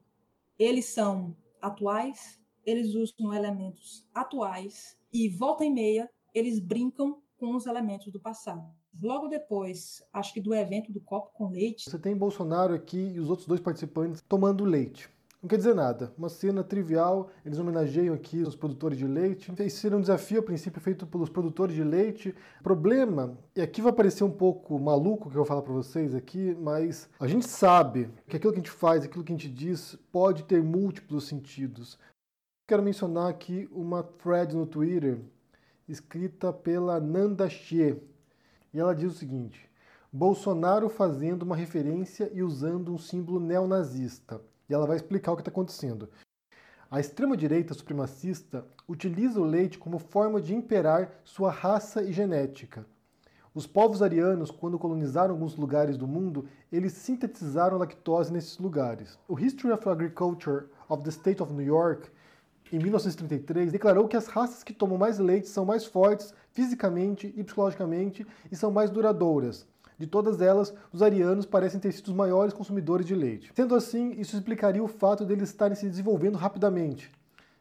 Eles 0.57 0.85
são 0.85 1.35
atuais, 1.61 2.39
eles 2.65 2.95
usam 2.95 3.33
elementos 3.33 4.07
atuais 4.13 4.97
e 5.11 5.27
volta 5.27 5.65
e 5.65 5.69
meia 5.69 6.09
eles 6.33 6.59
brincam 6.59 7.21
com 7.37 7.57
os 7.57 7.65
elementos 7.65 8.09
do 8.09 8.21
passado. 8.21 8.63
Logo 9.01 9.27
depois, 9.27 10.01
acho 10.13 10.33
que 10.33 10.39
do 10.39 10.53
evento 10.53 10.93
do 10.93 11.01
copo 11.01 11.33
com 11.33 11.49
leite. 11.49 11.89
Você 11.89 11.99
tem 11.99 12.15
Bolsonaro 12.15 12.73
aqui 12.73 12.97
e 12.97 13.19
os 13.19 13.29
outros 13.29 13.47
dois 13.47 13.59
participantes 13.59 14.23
tomando 14.29 14.63
leite. 14.63 15.09
Não 15.43 15.49
quer 15.49 15.57
dizer 15.57 15.75
nada. 15.75 16.13
Uma 16.17 16.29
cena 16.29 16.63
trivial, 16.63 17.29
eles 17.45 17.59
homenageiam 17.59 18.15
aqui 18.15 18.41
os 18.41 18.55
produtores 18.55 18.97
de 18.97 19.05
leite. 19.05 19.51
Esse 19.59 19.87
era 19.87 19.97
um 19.97 19.99
desafio, 19.99 20.39
a 20.39 20.41
princípio, 20.41 20.79
feito 20.79 21.05
pelos 21.05 21.27
produtores 21.27 21.75
de 21.75 21.83
leite. 21.83 22.33
Problema, 22.63 23.37
e 23.53 23.59
aqui 23.61 23.81
vai 23.81 23.91
parecer 23.91 24.23
um 24.23 24.31
pouco 24.31 24.79
maluco 24.79 25.29
que 25.29 25.35
eu 25.35 25.39
vou 25.39 25.45
falar 25.45 25.61
para 25.61 25.73
vocês 25.73 26.15
aqui, 26.15 26.55
mas 26.61 27.09
a 27.19 27.27
gente 27.27 27.45
sabe 27.45 28.09
que 28.25 28.37
aquilo 28.37 28.53
que 28.53 28.59
a 28.59 28.63
gente 28.63 28.71
faz, 28.71 29.03
aquilo 29.03 29.21
que 29.21 29.33
a 29.33 29.35
gente 29.35 29.49
diz, 29.49 29.97
pode 30.13 30.45
ter 30.45 30.63
múltiplos 30.63 31.25
sentidos. 31.25 31.99
Quero 32.65 32.81
mencionar 32.81 33.29
aqui 33.29 33.67
uma 33.69 34.01
thread 34.01 34.55
no 34.55 34.65
Twitter, 34.65 35.19
escrita 35.89 36.53
pela 36.53 37.01
Nanda 37.01 37.49
Xie. 37.49 38.01
E 38.73 38.79
ela 38.79 38.95
diz 38.95 39.11
o 39.11 39.17
seguinte: 39.17 39.69
Bolsonaro 40.09 40.87
fazendo 40.87 41.43
uma 41.43 41.57
referência 41.57 42.31
e 42.33 42.41
usando 42.41 42.93
um 42.93 42.97
símbolo 42.97 43.41
neonazista 43.41 44.39
e 44.73 44.75
ela 44.75 44.87
vai 44.87 44.95
explicar 44.95 45.31
o 45.31 45.35
que 45.35 45.41
está 45.41 45.51
acontecendo. 45.51 46.09
A 46.89 46.99
extrema-direita 46.99 47.73
supremacista 47.73 48.65
utiliza 48.87 49.39
o 49.39 49.45
leite 49.45 49.77
como 49.77 49.99
forma 49.99 50.41
de 50.41 50.55
imperar 50.55 51.11
sua 51.23 51.51
raça 51.51 52.03
e 52.03 52.11
genética. 52.11 52.85
Os 53.53 53.67
povos 53.67 54.01
arianos, 54.01 54.49
quando 54.49 54.79
colonizaram 54.79 55.35
alguns 55.35 55.55
lugares 55.55 55.95
do 55.95 56.07
mundo, 56.07 56.47
eles 56.71 56.93
sintetizaram 56.93 57.77
lactose 57.77 58.33
nesses 58.33 58.57
lugares. 58.57 59.17
O 59.27 59.39
History 59.39 59.71
of 59.71 59.87
Agriculture 59.87 60.65
of 60.89 61.03
the 61.03 61.11
State 61.11 61.41
of 61.41 61.53
New 61.53 61.65
York, 61.65 62.09
em 62.71 62.79
1933, 62.79 63.71
declarou 63.71 64.07
que 64.07 64.17
as 64.17 64.25
raças 64.25 64.63
que 64.63 64.73
tomam 64.73 64.97
mais 64.97 65.19
leite 65.19 65.47
são 65.47 65.65
mais 65.65 65.85
fortes 65.85 66.33
fisicamente 66.51 67.31
e 67.37 67.43
psicologicamente 67.43 68.25
e 68.51 68.55
são 68.55 68.71
mais 68.71 68.89
duradouras 68.89 69.67
De 70.03 70.07
todas 70.07 70.41
elas, 70.41 70.73
os 70.91 71.01
arianos 71.01 71.45
parecem 71.45 71.79
ter 71.79 71.93
sido 71.93 72.07
os 72.07 72.13
maiores 72.13 72.53
consumidores 72.53 73.05
de 73.05 73.15
leite. 73.15 73.53
Sendo 73.55 73.73
assim, 73.73 74.11
isso 74.19 74.35
explicaria 74.35 74.83
o 74.83 74.87
fato 74.89 75.23
deles 75.23 75.47
estarem 75.47 75.77
se 75.77 75.87
desenvolvendo 75.87 76.37
rapidamente. 76.37 77.09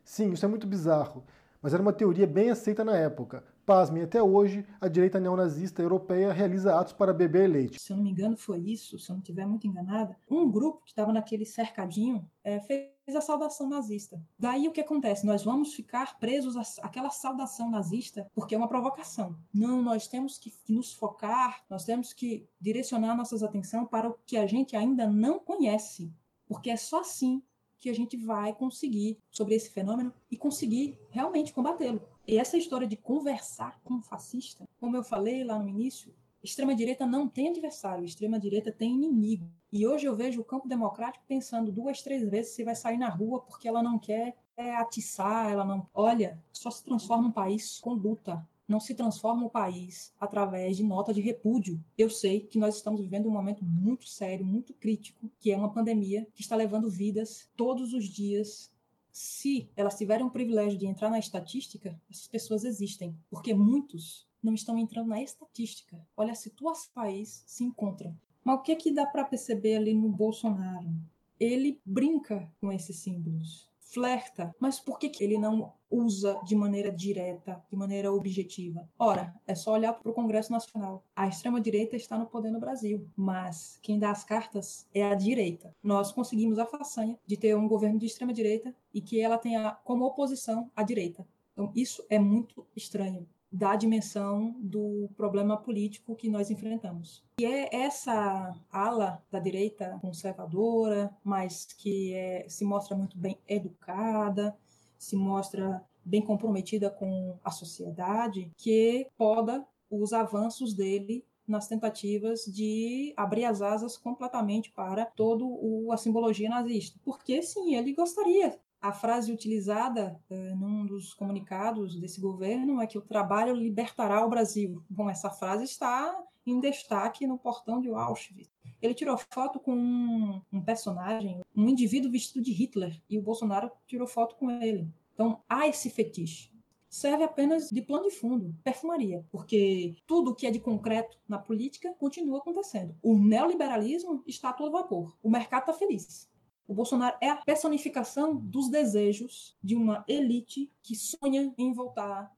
Sim, 0.04 0.32
isso 0.32 0.44
é 0.44 0.48
muito 0.48 0.66
bizarro, 0.66 1.22
mas 1.62 1.72
era 1.72 1.80
uma 1.80 1.92
teoria 1.92 2.26
bem 2.26 2.50
aceita 2.50 2.82
na 2.82 2.96
época. 2.96 3.44
Pasmem, 3.64 4.02
até 4.02 4.22
hoje, 4.22 4.66
a 4.80 4.88
direita 4.88 5.20
neonazista 5.20 5.80
europeia 5.80 6.32
realiza 6.32 6.78
atos 6.78 6.92
para 6.92 7.14
beber 7.14 7.48
leite. 7.48 7.80
Se 7.80 7.92
eu 7.92 7.96
não 7.96 8.04
me 8.04 8.10
engano, 8.10 8.36
foi 8.36 8.58
isso, 8.58 8.98
se 8.98 9.10
eu 9.10 9.14
não 9.14 9.20
estiver 9.20 9.46
muito 9.46 9.66
enganada. 9.66 10.16
Um 10.28 10.50
grupo 10.50 10.82
que 10.84 10.90
estava 10.90 11.12
naquele 11.12 11.44
cercadinho 11.44 12.28
é, 12.42 12.58
fez 12.60 12.90
a 13.14 13.20
saudação 13.20 13.68
nazista. 13.68 14.20
Daí 14.38 14.66
o 14.66 14.72
que 14.72 14.80
acontece? 14.80 15.24
Nós 15.24 15.44
vamos 15.44 15.74
ficar 15.74 16.18
presos 16.18 16.56
àquela 16.80 17.10
saudação 17.10 17.70
nazista 17.70 18.28
porque 18.34 18.54
é 18.54 18.58
uma 18.58 18.68
provocação. 18.68 19.36
Não, 19.54 19.80
nós 19.80 20.08
temos 20.08 20.38
que 20.38 20.52
nos 20.68 20.92
focar, 20.92 21.62
nós 21.70 21.84
temos 21.84 22.12
que 22.12 22.48
direcionar 22.60 23.16
nossas 23.16 23.42
atenções 23.42 23.88
para 23.88 24.08
o 24.08 24.18
que 24.26 24.36
a 24.36 24.46
gente 24.46 24.76
ainda 24.76 25.06
não 25.06 25.38
conhece. 25.38 26.12
Porque 26.46 26.70
é 26.70 26.76
só 26.76 27.00
assim 27.00 27.42
que 27.78 27.90
a 27.90 27.94
gente 27.94 28.16
vai 28.16 28.54
conseguir 28.54 29.18
sobre 29.30 29.56
esse 29.56 29.70
fenômeno 29.70 30.12
e 30.30 30.36
conseguir 30.36 30.96
realmente 31.10 31.52
combatê-lo. 31.52 32.00
E 32.26 32.38
essa 32.38 32.56
história 32.56 32.86
de 32.86 32.96
conversar 32.96 33.80
com 33.82 33.94
o 33.94 34.02
fascista, 34.02 34.68
como 34.78 34.96
eu 34.96 35.02
falei 35.02 35.42
lá 35.42 35.58
no 35.58 35.68
início, 35.68 36.14
extrema-direita 36.42 37.06
não 37.06 37.28
tem 37.28 37.48
adversário, 37.48 38.04
extrema-direita 38.04 38.72
tem 38.72 38.94
inimigo. 38.94 39.48
E 39.72 39.86
hoje 39.86 40.06
eu 40.06 40.14
vejo 40.14 40.40
o 40.40 40.44
campo 40.44 40.68
democrático 40.68 41.24
pensando 41.26 41.72
duas, 41.72 42.02
três 42.02 42.28
vezes 42.28 42.54
se 42.54 42.64
vai 42.64 42.74
sair 42.74 42.98
na 42.98 43.08
rua 43.08 43.40
porque 43.40 43.68
ela 43.68 43.82
não 43.82 43.98
quer 43.98 44.36
é, 44.56 44.74
atiçar, 44.76 45.50
ela 45.50 45.64
não. 45.64 45.86
Olha, 45.94 46.42
só 46.52 46.70
se 46.70 46.84
transforma 46.84 47.28
um 47.28 47.32
país 47.32 47.78
com 47.78 47.92
luta, 47.92 48.46
não 48.66 48.80
se 48.80 48.94
transforma 48.94 49.44
o 49.44 49.50
país 49.50 50.14
através 50.18 50.76
de 50.76 50.82
nota 50.82 51.12
de 51.12 51.20
repúdio. 51.20 51.82
Eu 51.96 52.08
sei 52.08 52.40
que 52.40 52.58
nós 52.58 52.76
estamos 52.76 53.00
vivendo 53.00 53.28
um 53.28 53.32
momento 53.32 53.64
muito 53.64 54.08
sério, 54.08 54.46
muito 54.46 54.72
crítico, 54.74 55.30
que 55.38 55.50
é 55.52 55.56
uma 55.56 55.72
pandemia 55.72 56.26
que 56.34 56.42
está 56.42 56.56
levando 56.56 56.88
vidas 56.88 57.50
todos 57.56 57.92
os 57.92 58.06
dias. 58.06 58.71
Se 59.12 59.70
elas 59.76 59.96
tiverem 59.96 60.24
o 60.24 60.30
privilégio 60.30 60.78
de 60.78 60.86
entrar 60.86 61.10
na 61.10 61.18
estatística, 61.18 62.00
essas 62.10 62.26
pessoas 62.26 62.64
existem, 62.64 63.16
porque 63.28 63.52
muitos 63.52 64.26
não 64.42 64.54
estão 64.54 64.78
entrando 64.78 65.08
na 65.08 65.22
estatística. 65.22 66.04
Olha 66.16 66.32
a 66.32 66.36
situação 66.36 66.90
do 66.90 66.94
país 66.94 67.44
se 67.46 67.62
encontra. 67.62 68.16
Mas 68.42 68.58
o 68.58 68.62
que 68.62 68.72
é 68.72 68.76
que 68.76 68.92
dá 68.92 69.06
para 69.06 69.24
perceber 69.24 69.76
ali 69.76 69.94
no 69.94 70.08
Bolsonaro? 70.08 70.90
Ele 71.38 71.80
brinca 71.84 72.50
com 72.60 72.72
esses 72.72 72.96
símbolos 72.96 73.71
flerta, 73.92 74.54
mas 74.58 74.80
por 74.80 74.98
que, 74.98 75.08
que 75.08 75.22
ele 75.22 75.38
não 75.38 75.72
usa 75.90 76.40
de 76.44 76.56
maneira 76.56 76.90
direta, 76.90 77.62
de 77.70 77.76
maneira 77.76 78.12
objetiva? 78.12 78.88
Ora, 78.98 79.34
é 79.46 79.54
só 79.54 79.72
olhar 79.72 79.92
para 79.92 80.10
o 80.10 80.14
Congresso 80.14 80.50
Nacional. 80.50 81.04
A 81.14 81.28
extrema-direita 81.28 81.94
está 81.94 82.16
no 82.16 82.26
poder 82.26 82.50
no 82.50 82.60
Brasil, 82.60 83.06
mas 83.14 83.78
quem 83.82 83.98
dá 83.98 84.10
as 84.10 84.24
cartas 84.24 84.88
é 84.94 85.02
a 85.04 85.14
direita. 85.14 85.74
Nós 85.82 86.10
conseguimos 86.10 86.58
a 86.58 86.66
façanha 86.66 87.18
de 87.26 87.36
ter 87.36 87.54
um 87.56 87.68
governo 87.68 87.98
de 87.98 88.06
extrema-direita 88.06 88.74
e 88.94 89.00
que 89.00 89.20
ela 89.20 89.36
tenha 89.36 89.72
como 89.84 90.04
oposição 90.04 90.70
a 90.74 90.82
direita. 90.82 91.26
Então, 91.52 91.70
isso 91.76 92.04
é 92.08 92.18
muito 92.18 92.66
estranho 92.74 93.28
da 93.52 93.76
dimensão 93.76 94.56
do 94.60 95.10
problema 95.14 95.56
político 95.56 96.16
que 96.16 96.30
nós 96.30 96.50
enfrentamos. 96.50 97.22
E 97.38 97.44
é 97.44 97.84
essa 97.84 98.54
ala 98.70 99.22
da 99.30 99.38
direita 99.38 99.98
conservadora, 100.00 101.14
mas 101.22 101.66
que 101.66 102.14
é, 102.14 102.46
se 102.48 102.64
mostra 102.64 102.96
muito 102.96 103.18
bem 103.18 103.38
educada, 103.46 104.56
se 104.96 105.14
mostra 105.14 105.84
bem 106.04 106.22
comprometida 106.22 106.88
com 106.88 107.38
a 107.44 107.50
sociedade, 107.50 108.50
que 108.56 109.06
poda 109.18 109.66
os 109.90 110.12
avanços 110.12 110.72
dele 110.72 111.24
nas 111.46 111.68
tentativas 111.68 112.44
de 112.44 113.12
abrir 113.16 113.44
as 113.44 113.60
asas 113.60 113.96
completamente 113.96 114.70
para 114.72 115.04
toda 115.04 115.44
a 115.92 115.96
simbologia 115.96 116.48
nazista. 116.48 116.98
Porque, 117.04 117.42
sim, 117.42 117.74
ele 117.74 117.92
gostaria 117.92 118.58
a 118.82 118.92
frase 118.92 119.32
utilizada 119.32 120.20
uh, 120.28 120.56
num 120.56 120.84
dos 120.84 121.14
comunicados 121.14 121.98
desse 121.98 122.20
governo 122.20 122.80
é 122.80 122.86
que 122.86 122.98
o 122.98 123.02
trabalho 123.02 123.54
libertará 123.54 124.26
o 124.26 124.28
Brasil. 124.28 124.82
Bom, 124.90 125.08
essa 125.08 125.30
frase 125.30 125.64
está 125.64 126.12
em 126.44 126.58
destaque 126.58 127.26
no 127.26 127.38
portão 127.38 127.80
de 127.80 127.88
Auschwitz. 127.88 128.50
Ele 128.82 128.94
tirou 128.94 129.16
foto 129.16 129.60
com 129.60 129.72
um, 129.72 130.42
um 130.52 130.60
personagem, 130.60 131.40
um 131.54 131.68
indivíduo 131.68 132.10
vestido 132.10 132.42
de 132.44 132.50
Hitler, 132.50 133.00
e 133.08 133.16
o 133.16 133.22
Bolsonaro 133.22 133.70
tirou 133.86 134.08
foto 134.08 134.34
com 134.34 134.50
ele. 134.50 134.92
Então, 135.14 135.40
há 135.48 135.68
esse 135.68 135.88
fetiche 135.88 136.52
serve 136.92 137.24
apenas 137.24 137.70
de 137.70 137.80
plano 137.80 138.04
de 138.04 138.10
fundo, 138.10 138.54
perfumaria, 138.62 139.24
porque 139.30 139.96
tudo 140.06 140.34
que 140.34 140.46
é 140.46 140.50
de 140.50 140.60
concreto 140.60 141.18
na 141.26 141.38
política 141.38 141.94
continua 141.98 142.38
acontecendo. 142.38 142.94
O 143.02 143.18
neoliberalismo 143.18 144.22
está 144.26 144.50
a 144.50 144.52
todo 144.52 144.70
vapor. 144.70 145.16
O 145.22 145.30
mercado 145.30 145.62
está 145.62 145.72
feliz. 145.72 146.30
O 146.66 146.74
Bolsonaro 146.74 147.16
é 147.20 147.28
a 147.28 147.36
personificação 147.36 148.36
dos 148.36 148.68
desejos 148.68 149.56
de 149.62 149.74
uma 149.74 150.04
elite 150.06 150.70
que 150.82 150.94
sonha 150.94 151.52
em 151.58 151.72
voltar 151.72 152.32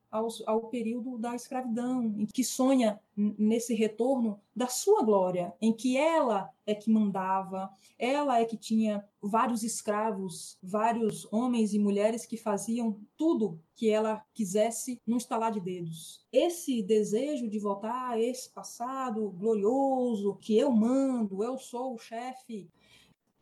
ao, 0.46 0.68
período 0.68 1.18
da 1.18 1.34
escravidão, 1.34 2.04
em 2.04 2.26
que 2.26 2.44
sonha 2.44 3.00
nesse 3.16 3.74
retorno 3.74 4.40
da 4.54 4.68
sua 4.68 5.02
glória, 5.02 5.52
em 5.60 5.72
que 5.72 5.96
ela 5.96 6.50
é 6.64 6.74
que 6.74 6.90
mandava, 6.90 7.68
ela 7.98 8.40
é 8.40 8.44
que 8.44 8.56
tinha 8.56 9.04
vários 9.20 9.64
escravos, 9.64 10.56
vários 10.62 11.26
homens 11.32 11.74
e 11.74 11.78
mulheres 11.78 12.26
que 12.26 12.36
faziam 12.36 13.00
tudo 13.16 13.60
que 13.74 13.90
ela 13.90 14.24
quisesse 14.32 15.00
num 15.04 15.16
estalar 15.16 15.50
de 15.50 15.60
dedos. 15.60 16.24
Esse 16.32 16.82
desejo 16.82 17.48
de 17.48 17.58
voltar 17.58 18.10
a 18.10 18.20
esse 18.20 18.48
passado 18.50 19.30
glorioso, 19.30 20.38
que 20.40 20.56
eu 20.56 20.70
mando, 20.70 21.42
eu 21.42 21.58
sou 21.58 21.94
o 21.94 21.98
chefe, 21.98 22.70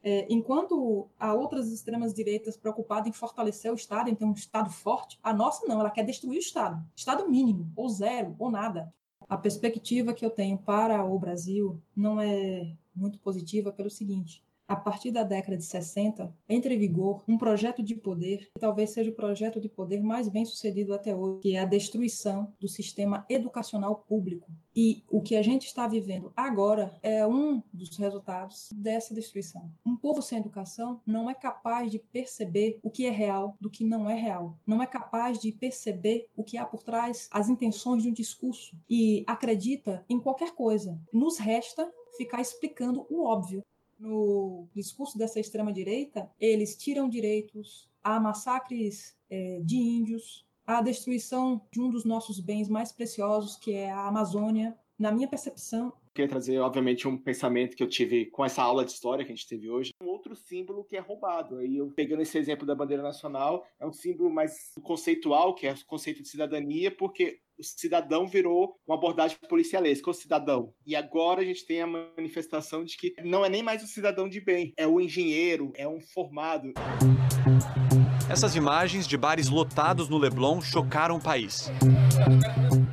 é, 0.03 0.27
enquanto 0.29 1.09
há 1.19 1.33
outras 1.33 1.71
extremas 1.71 2.13
direitas 2.13 2.57
preocupadas 2.57 3.09
em 3.09 3.13
fortalecer 3.13 3.71
o 3.71 3.77
Estado, 3.77 4.11
em 4.11 4.15
ter 4.15 4.25
um 4.25 4.33
Estado 4.33 4.71
forte, 4.71 5.19
a 5.23 5.33
nossa 5.33 5.67
não, 5.67 5.81
ela 5.81 5.91
quer 5.91 6.05
destruir 6.05 6.39
o 6.39 6.41
Estado. 6.41 6.85
Estado 6.95 7.29
mínimo, 7.29 7.73
ou 7.77 7.89
zero, 7.89 8.35
ou 8.39 8.51
nada. 8.51 8.93
A 9.29 9.37
perspectiva 9.37 10.13
que 10.13 10.25
eu 10.25 10.31
tenho 10.31 10.59
para 10.59 11.05
o 11.05 11.19
Brasil 11.19 11.81
não 11.95 12.21
é 12.21 12.77
muito 12.95 13.19
positiva 13.21 13.73
pelo 13.73 13.89
seguinte: 13.89 14.45
a 14.67 14.77
partir 14.77 15.11
da 15.11 15.23
década 15.23 15.57
de 15.57 15.65
60, 15.65 16.35
entra 16.49 16.73
em 16.73 16.79
vigor 16.79 17.23
um 17.29 17.37
projeto 17.37 17.83
de 17.83 17.95
poder, 17.95 18.51
que 18.55 18.61
talvez 18.61 18.91
seja 18.91 19.11
o 19.11 19.15
projeto 19.15 19.61
de 19.61 19.69
poder 19.69 20.03
mais 20.03 20.29
bem 20.29 20.45
sucedido 20.45 20.95
até 20.95 21.15
hoje, 21.15 21.41
que 21.41 21.57
é 21.57 21.61
a 21.61 21.67
destruição 21.67 22.53
do 22.59 22.69
sistema 22.69 23.25
educacional 23.29 23.97
público. 23.97 24.51
E 24.75 25.05
o 25.11 25.21
que 25.21 25.37
a 25.37 25.43
gente 25.43 25.67
está 25.67 25.87
vivendo 25.87 26.33
agora 26.35 26.99
é 27.03 27.27
um 27.27 27.63
dos 27.73 27.97
resultados 27.97 28.71
dessa 28.75 29.15
destruição. 29.15 29.71
Um 29.85 29.97
povo 29.97 30.23
sem 30.23 30.39
educação 30.39 31.01
não 31.07 31.29
é 31.29 31.35
capaz 31.35 31.91
de 31.91 31.99
perceber 31.99 32.79
o 32.83 32.91
que 32.91 33.05
é 33.05 33.11
real 33.11 33.57
do 33.61 33.71
que 33.71 33.85
não 33.85 34.09
é 34.09 34.15
real. 34.15 34.59
Não 34.67 34.83
é 34.83 34.87
capaz 34.87 35.39
de 35.39 35.53
perceber 35.53 36.27
o 36.35 36.43
que 36.43 36.57
há 36.57 36.65
por 36.65 36.83
trás, 36.83 37.29
as 37.31 37.49
intenções 37.49 38.03
de 38.03 38.09
um 38.09 38.13
discurso. 38.13 38.75
E 38.89 39.25
acredita 39.27 40.05
em 40.09 40.19
qualquer 40.19 40.53
coisa. 40.53 40.99
Nos 41.13 41.39
resta 41.39 41.91
ficar 42.17 42.41
explicando 42.41 43.07
o 43.11 43.25
óbvio 43.25 43.63
no 44.03 44.69
discurso 44.75 45.17
dessa 45.17 45.39
extrema-direita, 45.39 46.29
eles 46.41 46.77
tiram 46.77 47.09
direitos, 47.09 47.89
há 48.03 48.19
massacres 48.19 49.17
é, 49.31 49.61
de 49.63 49.77
índios, 49.77 50.45
a 50.67 50.83
destruição 50.83 51.65
de 51.73 51.81
um 51.81 51.89
dos 51.89 52.05
nossos 52.05 52.41
bens 52.41 52.69
mais 52.69 52.93
preciosos, 52.93 53.57
que 53.57 53.73
é 53.73 53.91
a 53.91 54.07
Amazônia. 54.09 54.77
Na 54.99 55.13
minha 55.13 55.29
percepção, 55.29 55.93
queria 56.15 56.29
trazer, 56.29 56.59
obviamente, 56.59 57.09
um 57.09 57.17
pensamento 57.17 57.77
que 57.77 57.83
eu 57.83 57.89
tive 57.89 58.27
com 58.27 58.45
essa 58.45 58.63
aula 58.63 58.85
de 58.85 58.93
história 58.93 59.25
que 59.25 59.33
a 59.33 59.35
gente 59.35 59.49
teve 59.49 59.71
hoje. 59.71 59.93
Um 60.03 60.09
outro 60.09 60.37
símbolo 60.37 60.85
que 60.85 60.97
é 60.97 61.01
roubado. 61.01 61.59
Aí 61.59 61.77
eu 61.77 61.91
pegando 61.91 62.23
esse 62.23 62.37
exemplo 62.37 62.67
da 62.67 62.75
bandeira 62.75 63.03
nacional, 63.03 63.67
é 63.81 63.87
um 63.87 63.93
símbolo 63.93 64.31
mais 64.31 64.73
conceitual, 64.83 65.55
que 65.55 65.67
é 65.67 65.73
o 65.73 65.87
conceito 65.87 66.23
de 66.23 66.29
cidadania, 66.29 66.91
porque 66.91 67.41
o 67.63 67.81
cidadão 67.81 68.27
virou 68.27 68.77
uma 68.87 68.97
abordagem 68.97 69.39
policialesca, 69.49 70.11
o 70.11 70.15
cidadão. 70.15 70.75
E 70.85 70.97
agora 70.97 71.41
a 71.41 71.45
gente 71.45 71.65
tem 71.65 71.81
a 71.81 71.87
manifestação 71.87 72.85
de 72.85 72.97
que 72.97 73.15
não 73.25 73.45
é 73.45 73.49
nem 73.49 73.63
mais 73.63 73.83
o 73.85 73.87
cidadão 73.87 74.29
de 74.29 74.41
bem, 74.41 74.73
é 74.77 74.87
o 74.87 75.01
engenheiro, 75.01 75.73
é 75.77 75.87
um 75.87 76.01
formado. 76.01 76.73
Essas 78.33 78.57
imagens 78.57 79.07
de 79.07 79.15
bares 79.15 79.51
lotados 79.51 80.09
no 80.09 80.17
Leblon 80.17 80.63
chocaram 80.63 81.17
o 81.17 81.21
país. 81.21 81.71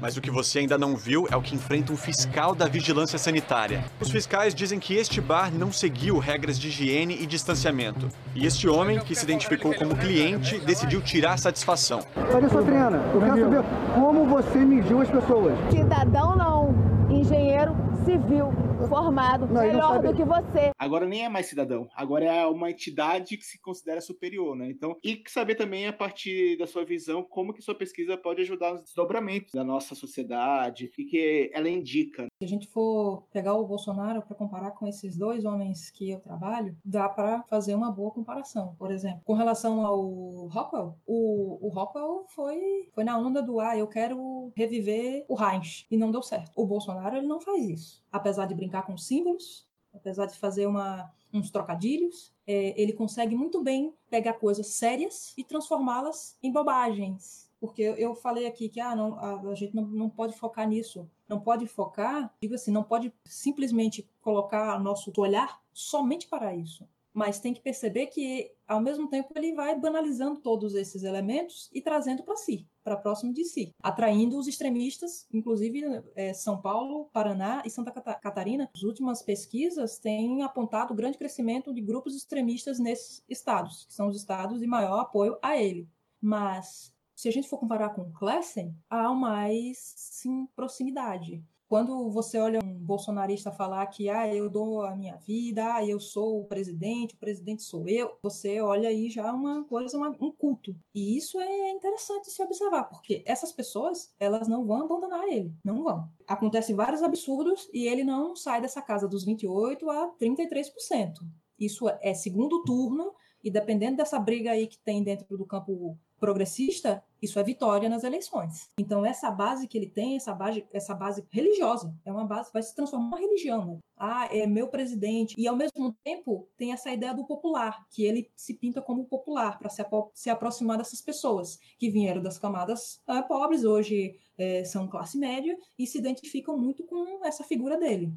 Mas 0.02 0.18
o 0.18 0.22
que 0.22 0.30
você 0.30 0.60
ainda 0.60 0.78
não 0.78 0.98
viu 0.98 1.30
é 1.32 1.36
o 1.38 1.42
que 1.42 1.56
enfrenta 1.56 1.94
um 1.94 1.96
fiscal 1.96 2.54
da 2.54 2.68
vigilância 2.68 3.18
sanitária. 3.18 3.86
Os 4.02 4.10
fiscais 4.10 4.54
dizem 4.54 4.82
que 4.82 4.96
este 4.96 5.22
bar 5.22 5.50
não 5.50 5.72
seguiu 5.72 6.18
regras 6.18 6.60
de 6.60 6.68
higiene 6.68 7.18
e 7.22 7.26
distanciamento. 7.26 8.10
E 8.36 8.46
este 8.46 8.68
homem, 8.68 9.00
que 9.00 9.16
se 9.16 9.24
identificou 9.24 9.74
como 9.74 9.96
cliente, 9.96 10.60
decidiu 10.60 11.00
tirar 11.02 11.40
satisfação. 11.40 12.02
Olha 12.34 12.50
só, 12.50 12.62
Triana, 12.62 12.98
eu 13.14 13.22
quero 13.22 13.40
saber 13.40 13.64
como 13.96 14.26
você 14.26 14.58
mediu 14.58 15.00
as 15.00 15.10
pessoas. 15.10 15.54
Cidadão 15.72 16.36
não, 16.36 16.76
engenheiro 17.20 17.74
civil 18.06 18.48
formado, 18.88 19.46
não, 19.48 19.62
melhor 19.62 20.02
do 20.02 20.14
que 20.14 20.24
você. 20.24 20.72
Agora 20.78 21.06
nem 21.06 21.26
é 21.26 21.30
mais 21.30 21.48
cidadão, 21.48 21.88
agora 21.94 22.26
é 22.26 22.46
uma 22.46 22.72
entidade 22.72 23.36
que 23.36 23.44
se 23.44 23.62
considera 23.62 24.00
superior, 24.00 24.56
né? 24.56 24.70
Então, 24.70 24.96
e 25.04 25.22
saber 25.28 25.56
também 25.56 25.86
a 25.88 25.94
partir 25.94 26.58
da 26.58 26.66
sua 26.66 26.86
visão 26.86 27.22
como 27.22 27.54
que 27.54 27.62
sua 27.62 27.76
pesquisa 27.76 28.18
pode 28.18 28.42
ajudar 28.42 28.72
nos 28.72 28.86
desdobramentos 28.86 29.52
da 29.54 29.64
nossa 29.64 29.96
sociedade 29.96 30.92
e 30.98 31.04
que 31.04 31.52
ela 31.54 31.70
indica. 31.70 32.28
Se 32.42 32.46
a 32.46 32.48
gente 32.48 32.68
for 32.68 33.28
pegar 33.34 33.54
o 33.56 33.68
Bolsonaro 33.68 34.22
para 34.22 34.36
comparar 34.36 34.72
com 34.72 34.88
esses 34.88 35.18
dois 35.18 35.44
homens 35.44 35.92
que 35.92 36.10
eu 36.10 36.20
trabalho, 36.20 36.76
dá 36.84 37.10
para 37.10 37.44
fazer 37.50 37.76
uma 37.76 37.92
boa 37.92 38.12
comparação. 38.12 38.76
Por 38.80 38.92
exemplo, 38.92 39.22
com 39.26 39.34
relação 39.34 39.86
ao 39.86 40.48
Rockwell, 40.48 40.96
o, 41.06 41.68
o 41.68 41.70
Rockwell 41.70 42.26
foi, 42.30 42.90
foi 42.94 43.04
na 43.04 43.18
onda 43.18 43.42
do 43.42 43.60
ah, 43.60 43.78
eu 43.78 43.88
quero 43.88 44.52
reviver 44.56 45.26
o 45.28 45.36
Reich 45.36 45.86
e 45.92 45.98
não 45.98 46.12
deu 46.12 46.22
certo. 46.22 46.52
O 46.56 46.66
Bolsonaro 46.66 47.09
ele 47.18 47.28
não 47.28 47.40
faz 47.40 47.64
isso. 47.68 48.04
Apesar 48.12 48.46
de 48.46 48.56
brincar 48.56 48.86
com 48.86 48.98
símbolos, 48.98 49.68
apesar 49.94 50.26
de 50.26 50.38
fazer 50.38 50.68
uma, 50.68 51.12
uns 51.34 51.50
trocadilhos, 51.50 52.34
é, 52.46 52.80
ele 52.82 52.94
consegue 52.94 53.36
muito 53.36 53.62
bem 53.62 53.94
pegar 54.10 54.34
coisas 54.34 54.68
sérias 54.68 55.34
e 55.38 55.44
transformá-las 55.44 56.38
em 56.42 56.52
bobagens. 56.52 57.50
Porque 57.60 57.82
eu 57.82 58.16
falei 58.16 58.48
aqui 58.48 58.70
que 58.70 58.80
ah, 58.80 58.96
não, 58.96 59.16
a, 59.20 59.42
a 59.42 59.56
gente 59.56 59.76
não, 59.76 59.86
não 59.86 60.10
pode 60.10 60.34
focar 60.34 60.68
nisso. 60.68 61.10
Não 61.28 61.40
pode 61.40 61.68
focar, 61.68 62.34
digo 62.42 62.56
assim, 62.56 62.72
não 62.72 62.84
pode 62.84 63.14
simplesmente 63.26 64.10
colocar 64.22 64.80
nosso 64.80 65.12
olhar 65.18 65.62
somente 65.74 66.28
para 66.28 66.56
isso 66.56 66.88
mas 67.14 67.40
tem 67.40 67.54
que 67.54 67.60
perceber 67.60 68.08
que, 68.08 68.52
ao 68.68 68.80
mesmo 68.80 69.10
tempo, 69.10 69.34
ele 69.36 69.54
vai 69.54 69.78
banalizando 69.78 70.40
todos 70.40 70.76
esses 70.76 71.04
elementos 71.04 71.70
e 71.74 71.82
trazendo 71.82 72.24
para 72.24 72.38
si, 72.38 72.68
para 72.90 72.98
próximo 72.98 73.32
de 73.32 73.46
si, 73.46 73.72
atraindo 73.84 74.38
os 74.38 74.48
extremistas, 74.48 75.28
inclusive 75.32 75.84
é, 76.16 76.34
São 76.34 76.60
Paulo, 76.60 77.08
Paraná 77.14 77.62
e 77.64 77.70
Santa 77.70 77.92
Catarina. 77.92 78.68
As 78.74 78.82
últimas 78.82 79.22
pesquisas 79.22 80.00
têm 80.00 80.42
apontado 80.42 80.96
grande 80.96 81.18
crescimento 81.18 81.72
de 81.72 81.82
grupos 81.82 82.16
extremistas 82.16 82.80
nesses 82.80 83.24
estados, 83.30 83.86
que 83.86 83.94
são 83.94 84.08
os 84.08 84.18
estados 84.18 84.60
de 84.60 84.66
maior 84.66 85.00
apoio 85.00 85.38
a 85.40 85.56
ele. 85.56 85.88
Mas 86.20 86.92
se 87.16 87.30
a 87.30 87.32
gente 87.32 87.48
for 87.48 87.60
comparar 87.60 87.90
com 87.90 88.12
Klessen, 88.12 88.76
há 88.90 89.14
mais 89.14 89.94
sim 89.96 90.48
proximidade. 90.56 91.44
Quando 91.70 92.10
você 92.10 92.40
olha 92.40 92.60
um 92.64 92.74
bolsonarista 92.80 93.52
falar 93.52 93.86
que 93.86 94.10
ah, 94.10 94.28
eu 94.34 94.50
dou 94.50 94.82
a 94.82 94.96
minha 94.96 95.16
vida, 95.18 95.76
ah, 95.76 95.86
eu 95.86 96.00
sou 96.00 96.42
o 96.42 96.46
presidente, 96.46 97.14
o 97.14 97.18
presidente 97.20 97.62
sou 97.62 97.88
eu, 97.88 98.18
você 98.24 98.60
olha 98.60 98.90
aí 98.90 99.08
já 99.08 99.32
uma 99.32 99.64
coisa, 99.66 99.96
uma, 99.96 100.10
um 100.20 100.32
culto. 100.32 100.76
E 100.96 101.16
isso 101.16 101.40
é 101.40 101.70
interessante 101.70 102.32
se 102.32 102.42
observar, 102.42 102.86
porque 102.86 103.24
essas 103.24 103.52
pessoas, 103.52 104.12
elas 104.20 104.48
não 104.48 104.66
vão 104.66 104.82
abandonar 104.82 105.28
ele, 105.28 105.54
não 105.64 105.84
vão. 105.84 106.10
Acontecem 106.28 106.76
vários 106.76 107.04
absurdos 107.04 107.70
e 107.72 107.88
ele 107.88 108.04
não 108.04 108.36
sai 108.36 108.60
dessa 108.62 108.82
casa 108.82 109.08
dos 109.08 109.24
28 109.24 109.88
a 109.92 110.12
33%. 110.20 111.20
Isso 111.60 111.88
é 112.02 112.16
segundo 112.16 112.64
turno, 112.64 113.14
e 113.44 113.52
dependendo 113.52 113.98
dessa 113.98 114.20
briga 114.20 114.52
aí 114.52 114.66
que 114.66 114.80
tem 114.80 115.04
dentro 115.04 115.38
do 115.38 115.46
campo 115.46 115.96
progressista, 116.20 117.04
isso 117.22 117.40
é 117.40 117.44
vitória 117.44 117.90
nas 117.90 118.04
eleições. 118.04 118.70
Então 118.78 119.06
essa 119.06 119.32
base 119.32 119.68
que 119.68 119.78
ele 119.78 119.90
tem, 119.90 120.16
essa 120.16 120.34
base, 120.34 120.66
essa 120.72 120.94
base 120.94 121.26
religiosa, 121.30 121.94
é 122.06 122.12
uma 122.12 122.26
base 122.26 122.52
vai 122.54 122.62
se 122.62 122.76
transformar 122.76 123.06
em 123.06 123.10
uma 123.10 123.20
religião. 123.20 123.66
Né? 123.66 123.78
Ah, 123.98 124.30
é 124.32 124.46
meu 124.48 124.68
presidente 124.68 125.36
e 125.38 125.48
ao 125.48 125.56
mesmo 125.56 125.96
tempo 126.04 126.48
tem 126.58 126.72
essa 126.72 126.92
ideia 126.92 127.14
do 127.14 127.26
popular, 127.26 127.86
que 127.90 128.04
ele 128.04 128.30
se 128.36 128.54
pinta 128.54 128.82
como 128.82 129.06
popular 129.06 129.58
para 129.60 129.70
se, 129.70 129.84
se, 130.14 130.30
aproximar 130.30 130.78
dessas 130.78 131.02
pessoas 131.02 131.60
que 131.78 131.90
vieram 131.90 132.22
das 132.22 132.38
camadas 132.38 133.00
ah, 133.08 133.22
pobres, 133.22 133.64
hoje 133.64 134.18
é, 134.38 134.64
são 134.64 134.88
classe 134.88 135.18
média 135.18 135.58
e 135.78 135.86
se 135.86 135.98
identificam 135.98 136.58
muito 136.58 136.84
com 136.84 137.26
essa 137.26 137.44
figura 137.44 137.78
dele 137.78 138.14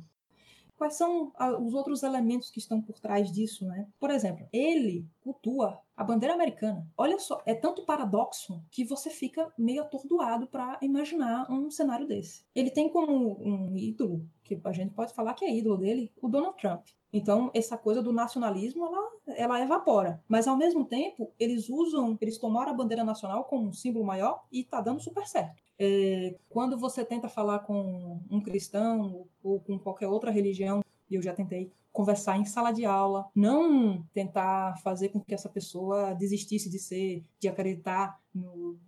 quais 0.82 0.94
são 0.94 1.32
os 1.64 1.74
outros 1.74 2.02
elementos 2.02 2.50
que 2.50 2.58
estão 2.58 2.82
por 2.82 2.98
trás 2.98 3.30
disso, 3.30 3.64
né? 3.64 3.86
Por 4.00 4.10
exemplo, 4.10 4.48
ele 4.52 5.06
cultua 5.20 5.80
a 6.02 6.04
bandeira 6.04 6.34
americana. 6.34 6.84
Olha 6.98 7.18
só, 7.18 7.40
é 7.46 7.54
tanto 7.54 7.84
paradoxo 7.84 8.60
que 8.70 8.84
você 8.84 9.08
fica 9.08 9.52
meio 9.56 9.82
atordoado 9.82 10.48
para 10.48 10.76
imaginar 10.82 11.50
um 11.50 11.70
cenário 11.70 12.06
desse. 12.06 12.44
Ele 12.54 12.70
tem 12.70 12.88
como 12.88 13.40
um 13.40 13.76
ídolo, 13.76 14.26
que 14.42 14.60
a 14.64 14.72
gente 14.72 14.92
pode 14.92 15.14
falar 15.14 15.34
que 15.34 15.44
é 15.44 15.56
ídolo 15.56 15.78
dele, 15.78 16.12
o 16.20 16.28
Donald 16.28 16.56
Trump. 16.56 16.82
Então, 17.12 17.50
essa 17.54 17.76
coisa 17.76 18.02
do 18.02 18.12
nacionalismo, 18.12 18.86
ela, 18.86 19.10
ela 19.36 19.60
evapora. 19.60 20.20
Mas, 20.26 20.48
ao 20.48 20.56
mesmo 20.56 20.84
tempo, 20.84 21.30
eles 21.38 21.68
usam, 21.68 22.18
eles 22.20 22.38
tomaram 22.38 22.72
a 22.72 22.74
bandeira 22.74 23.04
nacional 23.04 23.44
como 23.44 23.68
um 23.68 23.72
símbolo 23.72 24.04
maior 24.04 24.42
e 24.50 24.62
está 24.62 24.80
dando 24.80 25.00
super 25.00 25.26
certo. 25.26 25.62
É, 25.78 26.36
quando 26.48 26.78
você 26.78 27.04
tenta 27.04 27.28
falar 27.28 27.60
com 27.60 28.18
um 28.30 28.40
cristão 28.40 29.26
ou 29.42 29.60
com 29.60 29.78
qualquer 29.78 30.08
outra 30.08 30.30
religião, 30.30 30.82
e 31.12 31.16
eu 31.16 31.22
já 31.22 31.32
tentei 31.32 31.70
conversar 31.92 32.38
em 32.38 32.44
sala 32.44 32.72
de 32.72 32.84
aula, 32.86 33.28
não 33.34 34.02
tentar 34.14 34.78
fazer 34.78 35.10
com 35.10 35.20
que 35.20 35.34
essa 35.34 35.48
pessoa 35.48 36.14
desistisse 36.14 36.70
de 36.70 36.78
ser, 36.78 37.22
de 37.38 37.48
acreditar 37.48 38.18
no, 38.34 38.78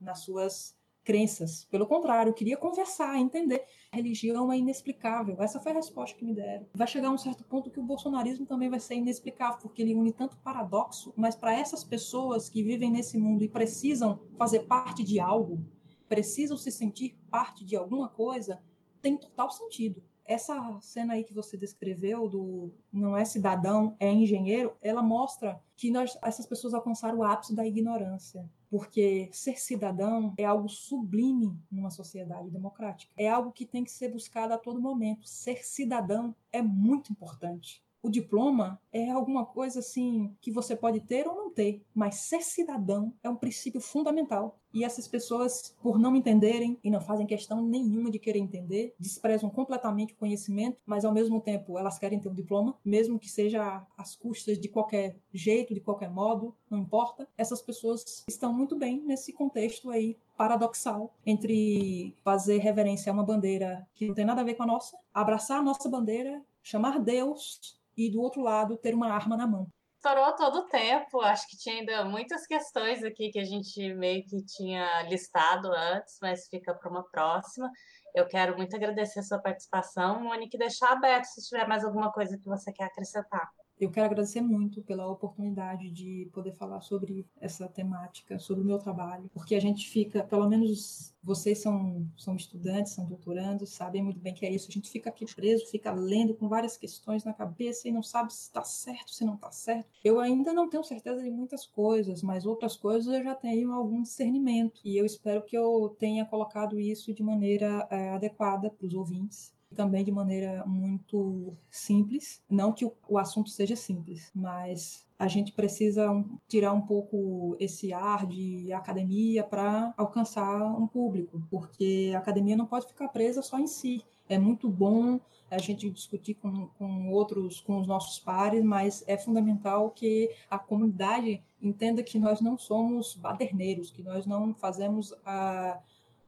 nas 0.00 0.20
suas 0.20 0.74
crenças. 1.04 1.66
Pelo 1.66 1.86
contrário, 1.86 2.30
eu 2.30 2.34
queria 2.34 2.56
conversar, 2.56 3.16
entender. 3.18 3.64
A 3.92 3.96
religião 3.96 4.50
é 4.50 4.58
inexplicável. 4.58 5.36
Essa 5.40 5.60
foi 5.60 5.70
a 5.70 5.76
resposta 5.76 6.18
que 6.18 6.24
me 6.24 6.34
deram. 6.34 6.66
Vai 6.74 6.86
chegar 6.88 7.10
um 7.10 7.18
certo 7.18 7.44
ponto 7.44 7.70
que 7.70 7.78
o 7.78 7.82
bolsonarismo 7.82 8.44
também 8.44 8.68
vai 8.68 8.80
ser 8.80 8.96
inexplicável, 8.96 9.58
porque 9.60 9.82
ele 9.82 9.94
une 9.94 10.12
tanto 10.12 10.36
paradoxo, 10.38 11.12
mas 11.14 11.36
para 11.36 11.54
essas 11.54 11.84
pessoas 11.84 12.48
que 12.48 12.62
vivem 12.62 12.90
nesse 12.90 13.16
mundo 13.18 13.44
e 13.44 13.48
precisam 13.48 14.18
fazer 14.36 14.60
parte 14.60 15.04
de 15.04 15.20
algo, 15.20 15.64
precisam 16.08 16.56
se 16.56 16.72
sentir 16.72 17.16
parte 17.30 17.64
de 17.64 17.76
alguma 17.76 18.08
coisa, 18.08 18.60
tem 19.00 19.16
total 19.16 19.50
sentido. 19.50 20.02
Essa 20.26 20.78
cena 20.80 21.14
aí 21.14 21.24
que 21.24 21.34
você 21.34 21.56
descreveu 21.56 22.28
do 22.28 22.72
não 22.92 23.16
é 23.16 23.24
cidadão, 23.24 23.96
é 24.00 24.12
engenheiro, 24.12 24.76
ela 24.82 25.02
mostra 25.02 25.60
que 25.76 25.90
nós, 25.90 26.18
essas 26.22 26.46
pessoas 26.46 26.74
alcançaram 26.74 27.18
o 27.18 27.24
ápice 27.24 27.54
da 27.54 27.66
ignorância. 27.66 28.48
Porque 28.68 29.28
ser 29.32 29.60
cidadão 29.60 30.34
é 30.36 30.44
algo 30.44 30.68
sublime 30.68 31.56
numa 31.70 31.90
sociedade 31.90 32.50
democrática. 32.50 33.12
É 33.16 33.28
algo 33.28 33.52
que 33.52 33.64
tem 33.64 33.84
que 33.84 33.92
ser 33.92 34.08
buscado 34.08 34.52
a 34.52 34.58
todo 34.58 34.80
momento. 34.80 35.28
Ser 35.28 35.64
cidadão 35.64 36.34
é 36.52 36.60
muito 36.60 37.12
importante. 37.12 37.84
O 38.02 38.10
diploma 38.10 38.80
é 38.92 39.10
alguma 39.10 39.44
coisa 39.44 39.80
assim 39.80 40.32
que 40.40 40.52
você 40.52 40.76
pode 40.76 41.00
ter 41.00 41.26
ou 41.26 41.34
não 41.34 41.50
ter, 41.50 41.84
mas 41.92 42.16
ser 42.16 42.40
cidadão 42.40 43.12
é 43.20 43.28
um 43.28 43.34
princípio 43.34 43.80
fundamental. 43.80 44.60
E 44.76 44.84
essas 44.84 45.08
pessoas, 45.08 45.74
por 45.80 45.98
não 45.98 46.14
entenderem 46.14 46.78
e 46.84 46.90
não 46.90 47.00
fazem 47.00 47.26
questão 47.26 47.62
nenhuma 47.62 48.10
de 48.10 48.18
querer 48.18 48.40
entender, 48.40 48.94
desprezam 49.00 49.48
completamente 49.48 50.12
o 50.12 50.16
conhecimento, 50.16 50.82
mas 50.84 51.02
ao 51.02 51.14
mesmo 51.14 51.40
tempo 51.40 51.78
elas 51.78 51.98
querem 51.98 52.20
ter 52.20 52.28
um 52.28 52.34
diploma, 52.34 52.76
mesmo 52.84 53.18
que 53.18 53.26
seja 53.26 53.82
às 53.96 54.14
custas 54.14 54.60
de 54.60 54.68
qualquer 54.68 55.16
jeito, 55.32 55.72
de 55.72 55.80
qualquer 55.80 56.10
modo, 56.10 56.54
não 56.68 56.80
importa. 56.80 57.26
Essas 57.38 57.62
pessoas 57.62 58.22
estão 58.28 58.52
muito 58.52 58.76
bem 58.76 59.00
nesse 59.00 59.32
contexto 59.32 59.88
aí 59.88 60.18
paradoxal 60.36 61.14
entre 61.24 62.14
fazer 62.22 62.58
reverência 62.58 63.10
a 63.10 63.14
uma 63.14 63.24
bandeira 63.24 63.88
que 63.94 64.06
não 64.06 64.14
tem 64.14 64.26
nada 64.26 64.42
a 64.42 64.44
ver 64.44 64.56
com 64.56 64.64
a 64.64 64.66
nossa, 64.66 64.94
abraçar 65.14 65.60
a 65.60 65.62
nossa 65.62 65.88
bandeira, 65.88 66.44
chamar 66.62 67.00
Deus 67.00 67.80
e 67.96 68.10
do 68.10 68.20
outro 68.20 68.42
lado 68.42 68.76
ter 68.76 68.94
uma 68.94 69.10
arma 69.10 69.38
na 69.38 69.46
mão. 69.46 69.68
Estourou 70.06 70.36
todo 70.36 70.58
o 70.60 70.68
tempo, 70.68 71.20
acho 71.20 71.48
que 71.48 71.56
tinha 71.56 71.80
ainda 71.80 72.04
muitas 72.04 72.46
questões 72.46 73.02
aqui 73.02 73.28
que 73.28 73.40
a 73.40 73.44
gente 73.44 73.92
meio 73.94 74.24
que 74.24 74.40
tinha 74.44 75.02
listado 75.08 75.66
antes, 75.72 76.18
mas 76.22 76.46
fica 76.46 76.72
para 76.72 76.88
uma 76.88 77.02
próxima. 77.10 77.68
Eu 78.14 78.24
quero 78.28 78.56
muito 78.56 78.76
agradecer 78.76 79.18
a 79.18 79.22
sua 79.24 79.40
participação, 79.40 80.22
Monique, 80.22 80.56
deixar 80.56 80.92
aberto 80.92 81.24
se 81.24 81.42
tiver 81.48 81.66
mais 81.66 81.84
alguma 81.84 82.12
coisa 82.12 82.38
que 82.38 82.44
você 82.44 82.72
quer 82.72 82.84
acrescentar. 82.84 83.50
Eu 83.78 83.90
quero 83.90 84.06
agradecer 84.06 84.40
muito 84.40 84.82
pela 84.82 85.06
oportunidade 85.06 85.90
de 85.90 86.30
poder 86.32 86.52
falar 86.52 86.80
sobre 86.80 87.26
essa 87.38 87.68
temática, 87.68 88.38
sobre 88.38 88.62
o 88.62 88.66
meu 88.66 88.78
trabalho, 88.78 89.30
porque 89.34 89.54
a 89.54 89.60
gente 89.60 89.88
fica, 89.90 90.24
pelo 90.24 90.48
menos 90.48 91.14
vocês 91.22 91.58
são, 91.58 92.08
são 92.16 92.36
estudantes, 92.36 92.92
são 92.92 93.04
doutorandos, 93.04 93.74
sabem 93.74 94.02
muito 94.02 94.18
bem 94.18 94.32
que 94.32 94.46
é 94.46 94.50
isso. 94.50 94.68
A 94.70 94.72
gente 94.72 94.88
fica 94.88 95.10
aqui 95.10 95.26
preso, 95.34 95.66
fica 95.66 95.92
lendo 95.92 96.34
com 96.34 96.48
várias 96.48 96.78
questões 96.78 97.22
na 97.24 97.34
cabeça 97.34 97.86
e 97.86 97.92
não 97.92 98.02
sabe 98.02 98.32
se 98.32 98.42
está 98.42 98.62
certo, 98.62 99.12
se 99.12 99.26
não 99.26 99.34
está 99.34 99.50
certo. 99.50 99.90
Eu 100.02 100.20
ainda 100.20 100.54
não 100.54 100.70
tenho 100.70 100.82
certeza 100.82 101.22
de 101.22 101.30
muitas 101.30 101.66
coisas, 101.66 102.22
mas 102.22 102.46
outras 102.46 102.76
coisas 102.76 103.12
eu 103.12 103.22
já 103.22 103.34
tenho 103.34 103.72
algum 103.72 104.00
discernimento 104.00 104.80
e 104.84 104.96
eu 104.96 105.04
espero 105.04 105.42
que 105.42 105.56
eu 105.56 105.94
tenha 105.98 106.24
colocado 106.24 106.80
isso 106.80 107.12
de 107.12 107.22
maneira 107.22 107.86
é, 107.90 108.10
adequada 108.10 108.70
para 108.70 108.86
os 108.86 108.94
ouvintes 108.94 109.55
também 109.76 110.04
de 110.04 110.10
maneira 110.10 110.64
muito 110.66 111.54
simples. 111.70 112.42
Não 112.50 112.72
que 112.72 112.84
o, 112.84 113.18
assunto 113.18 113.50
seja 113.50 113.76
simples, 113.76 114.30
mas 114.34 115.06
a 115.18 115.28
gente 115.28 115.52
precisa 115.52 116.08
tirar 116.48 116.72
um 116.72 116.80
pouco 116.80 117.56
esse 117.60 117.92
ar 117.92 118.26
de 118.26 118.72
academia 118.72 119.44
para 119.44 119.94
alcançar 119.96 120.64
um 120.76 120.86
público, 120.86 121.40
porque 121.50 122.12
a 122.14 122.18
academia 122.18 122.56
não 122.56 122.66
pode 122.66 122.86
ficar 122.86 123.08
presa 123.08 123.42
só 123.42 123.58
em 123.58 123.66
si. 123.66 124.02
É 124.28 124.38
muito 124.38 124.68
bom 124.68 125.20
a 125.48 125.58
gente 125.58 125.88
discutir 125.90 126.34
com, 126.34 126.66
com 126.78 127.10
outros, 127.10 127.60
com 127.60 127.78
os 127.78 127.86
nossos 127.86 128.18
pares, 128.18 128.64
mas 128.64 129.04
é 129.06 129.16
fundamental 129.16 129.90
que 129.90 130.30
a 130.50 130.58
comunidade 130.58 131.40
entenda 131.62 132.02
que 132.02 132.18
nós 132.18 132.40
não 132.40 132.58
somos 132.58 133.14
baderneiros, 133.14 133.90
que 133.90 134.02
nós 134.02 134.26
não 134.26 134.52
fazemos 134.54 135.14
a, 135.24 135.78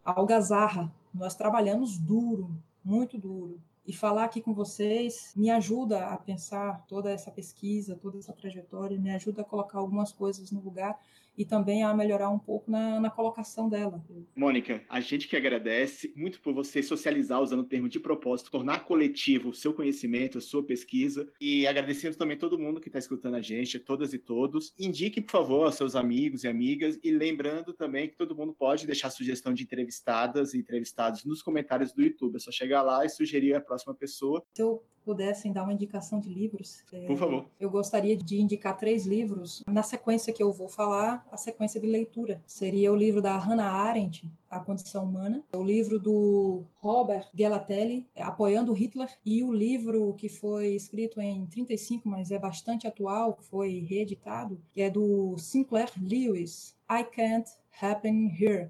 a 0.04 0.18
algazarra, 0.18 0.92
nós 1.12 1.34
trabalhamos 1.34 1.98
duro 1.98 2.56
muito 2.88 3.18
duro. 3.18 3.60
E 3.86 3.92
falar 3.92 4.24
aqui 4.24 4.40
com 4.40 4.54
vocês 4.54 5.32
me 5.36 5.50
ajuda 5.50 6.06
a 6.06 6.16
pensar 6.16 6.86
toda 6.86 7.10
essa 7.10 7.30
pesquisa, 7.30 7.94
toda 7.94 8.18
essa 8.18 8.32
trajetória, 8.32 8.98
me 8.98 9.10
ajuda 9.10 9.42
a 9.42 9.44
colocar 9.44 9.78
algumas 9.78 10.10
coisas 10.10 10.50
no 10.50 10.60
lugar 10.60 10.98
e 11.38 11.44
também 11.44 11.84
a 11.84 11.94
melhorar 11.94 12.28
um 12.30 12.38
pouco 12.38 12.68
na, 12.68 12.98
na 12.98 13.08
colocação 13.08 13.68
dela. 13.68 14.04
Mônica, 14.34 14.82
a 14.88 15.00
gente 15.00 15.28
que 15.28 15.36
agradece 15.36 16.12
muito 16.16 16.40
por 16.40 16.52
você 16.52 16.82
socializar 16.82 17.40
usando 17.40 17.60
o 17.60 17.64
termo 17.64 17.88
de 17.88 18.00
propósito, 18.00 18.50
tornar 18.50 18.84
coletivo 18.84 19.50
o 19.50 19.54
seu 19.54 19.72
conhecimento, 19.72 20.38
a 20.38 20.40
sua 20.40 20.64
pesquisa 20.64 21.30
e 21.40 21.64
agradecemos 21.64 22.16
também 22.16 22.36
todo 22.36 22.58
mundo 22.58 22.80
que 22.80 22.88
está 22.88 22.98
escutando 22.98 23.36
a 23.36 23.40
gente, 23.40 23.78
todas 23.78 24.12
e 24.12 24.18
todos. 24.18 24.74
Indique, 24.76 25.20
por 25.20 25.30
favor, 25.30 25.66
aos 25.66 25.76
seus 25.76 25.94
amigos 25.94 26.42
e 26.42 26.48
amigas 26.48 26.98
e 27.04 27.10
lembrando 27.12 27.72
também 27.72 28.08
que 28.08 28.16
todo 28.16 28.34
mundo 28.34 28.52
pode 28.52 28.84
deixar 28.84 29.08
sugestão 29.10 29.54
de 29.54 29.62
entrevistadas 29.62 30.54
e 30.54 30.58
entrevistados 30.58 31.24
nos 31.24 31.40
comentários 31.40 31.92
do 31.92 32.02
YouTube. 32.02 32.34
É 32.34 32.40
só 32.40 32.50
chegar 32.50 32.82
lá 32.82 33.04
e 33.04 33.08
sugerir 33.08 33.54
a 33.54 33.60
próxima 33.60 33.94
pessoa. 33.94 34.44
Eu 34.58 34.82
pudessem 35.08 35.54
dar 35.54 35.62
uma 35.62 35.72
indicação 35.72 36.20
de 36.20 36.28
livros. 36.28 36.84
Por 37.06 37.16
favor. 37.16 37.46
É, 37.58 37.64
eu 37.64 37.70
gostaria 37.70 38.14
de 38.14 38.42
indicar 38.42 38.76
três 38.76 39.06
livros. 39.06 39.64
Na 39.66 39.82
sequência 39.82 40.34
que 40.34 40.42
eu 40.42 40.52
vou 40.52 40.68
falar, 40.68 41.26
a 41.32 41.36
sequência 41.38 41.80
de 41.80 41.86
leitura 41.86 42.42
seria 42.46 42.92
o 42.92 42.96
livro 42.96 43.22
da 43.22 43.34
Hannah 43.38 43.72
Arendt, 43.72 44.30
A 44.50 44.60
Condição 44.60 45.04
Humana, 45.04 45.42
o 45.56 45.62
livro 45.62 45.98
do 45.98 46.62
Robert 46.76 47.26
Gelatelli, 47.34 48.06
Apoiando 48.16 48.74
Hitler, 48.74 49.08
e 49.24 49.42
o 49.42 49.50
livro 49.50 50.12
que 50.12 50.28
foi 50.28 50.74
escrito 50.74 51.22
em 51.22 51.46
35, 51.46 52.06
mas 52.06 52.30
é 52.30 52.38
bastante 52.38 52.86
atual, 52.86 53.38
foi 53.40 53.78
reeditado, 53.88 54.60
que 54.74 54.82
é 54.82 54.90
do 54.90 55.38
Sinclair 55.38 55.90
Lewis, 55.98 56.76
I 56.90 57.02
Can't 57.02 57.50
Happen 57.80 58.30
Here. 58.38 58.68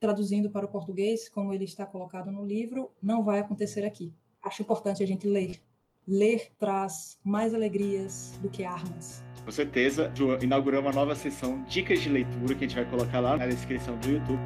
Traduzindo 0.00 0.48
para 0.48 0.64
o 0.64 0.70
português, 0.70 1.28
como 1.28 1.52
ele 1.52 1.64
está 1.64 1.84
colocado 1.84 2.32
no 2.32 2.42
livro, 2.42 2.90
não 3.02 3.22
vai 3.22 3.40
acontecer 3.40 3.84
aqui. 3.84 4.14
Acho 4.42 4.62
importante 4.62 5.02
a 5.02 5.06
gente 5.06 5.26
ler 5.26 5.60
ler 6.06 6.50
traz 6.58 7.18
mais 7.24 7.54
alegrias 7.54 8.38
do 8.42 8.48
que 8.48 8.64
armas. 8.64 9.22
Com 9.44 9.50
certeza, 9.50 10.10
Ju, 10.14 10.38
inauguramos 10.42 10.86
uma 10.86 10.92
nova 10.92 11.14
sessão 11.14 11.62
Dicas 11.64 12.00
de 12.00 12.08
Leitura 12.08 12.54
que 12.54 12.64
a 12.64 12.68
gente 12.68 12.76
vai 12.76 12.84
colocar 12.86 13.20
lá 13.20 13.36
na 13.36 13.46
descrição 13.46 13.96
do 13.98 14.10
YouTube. 14.10 14.40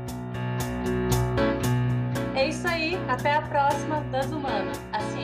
É 2.35 2.49
isso 2.49 2.67
aí, 2.67 2.97
até 3.09 3.35
a 3.35 3.43
próxima 3.43 4.01
das 4.11 4.27
Humanas. 4.27 4.79
Assim 4.93 5.19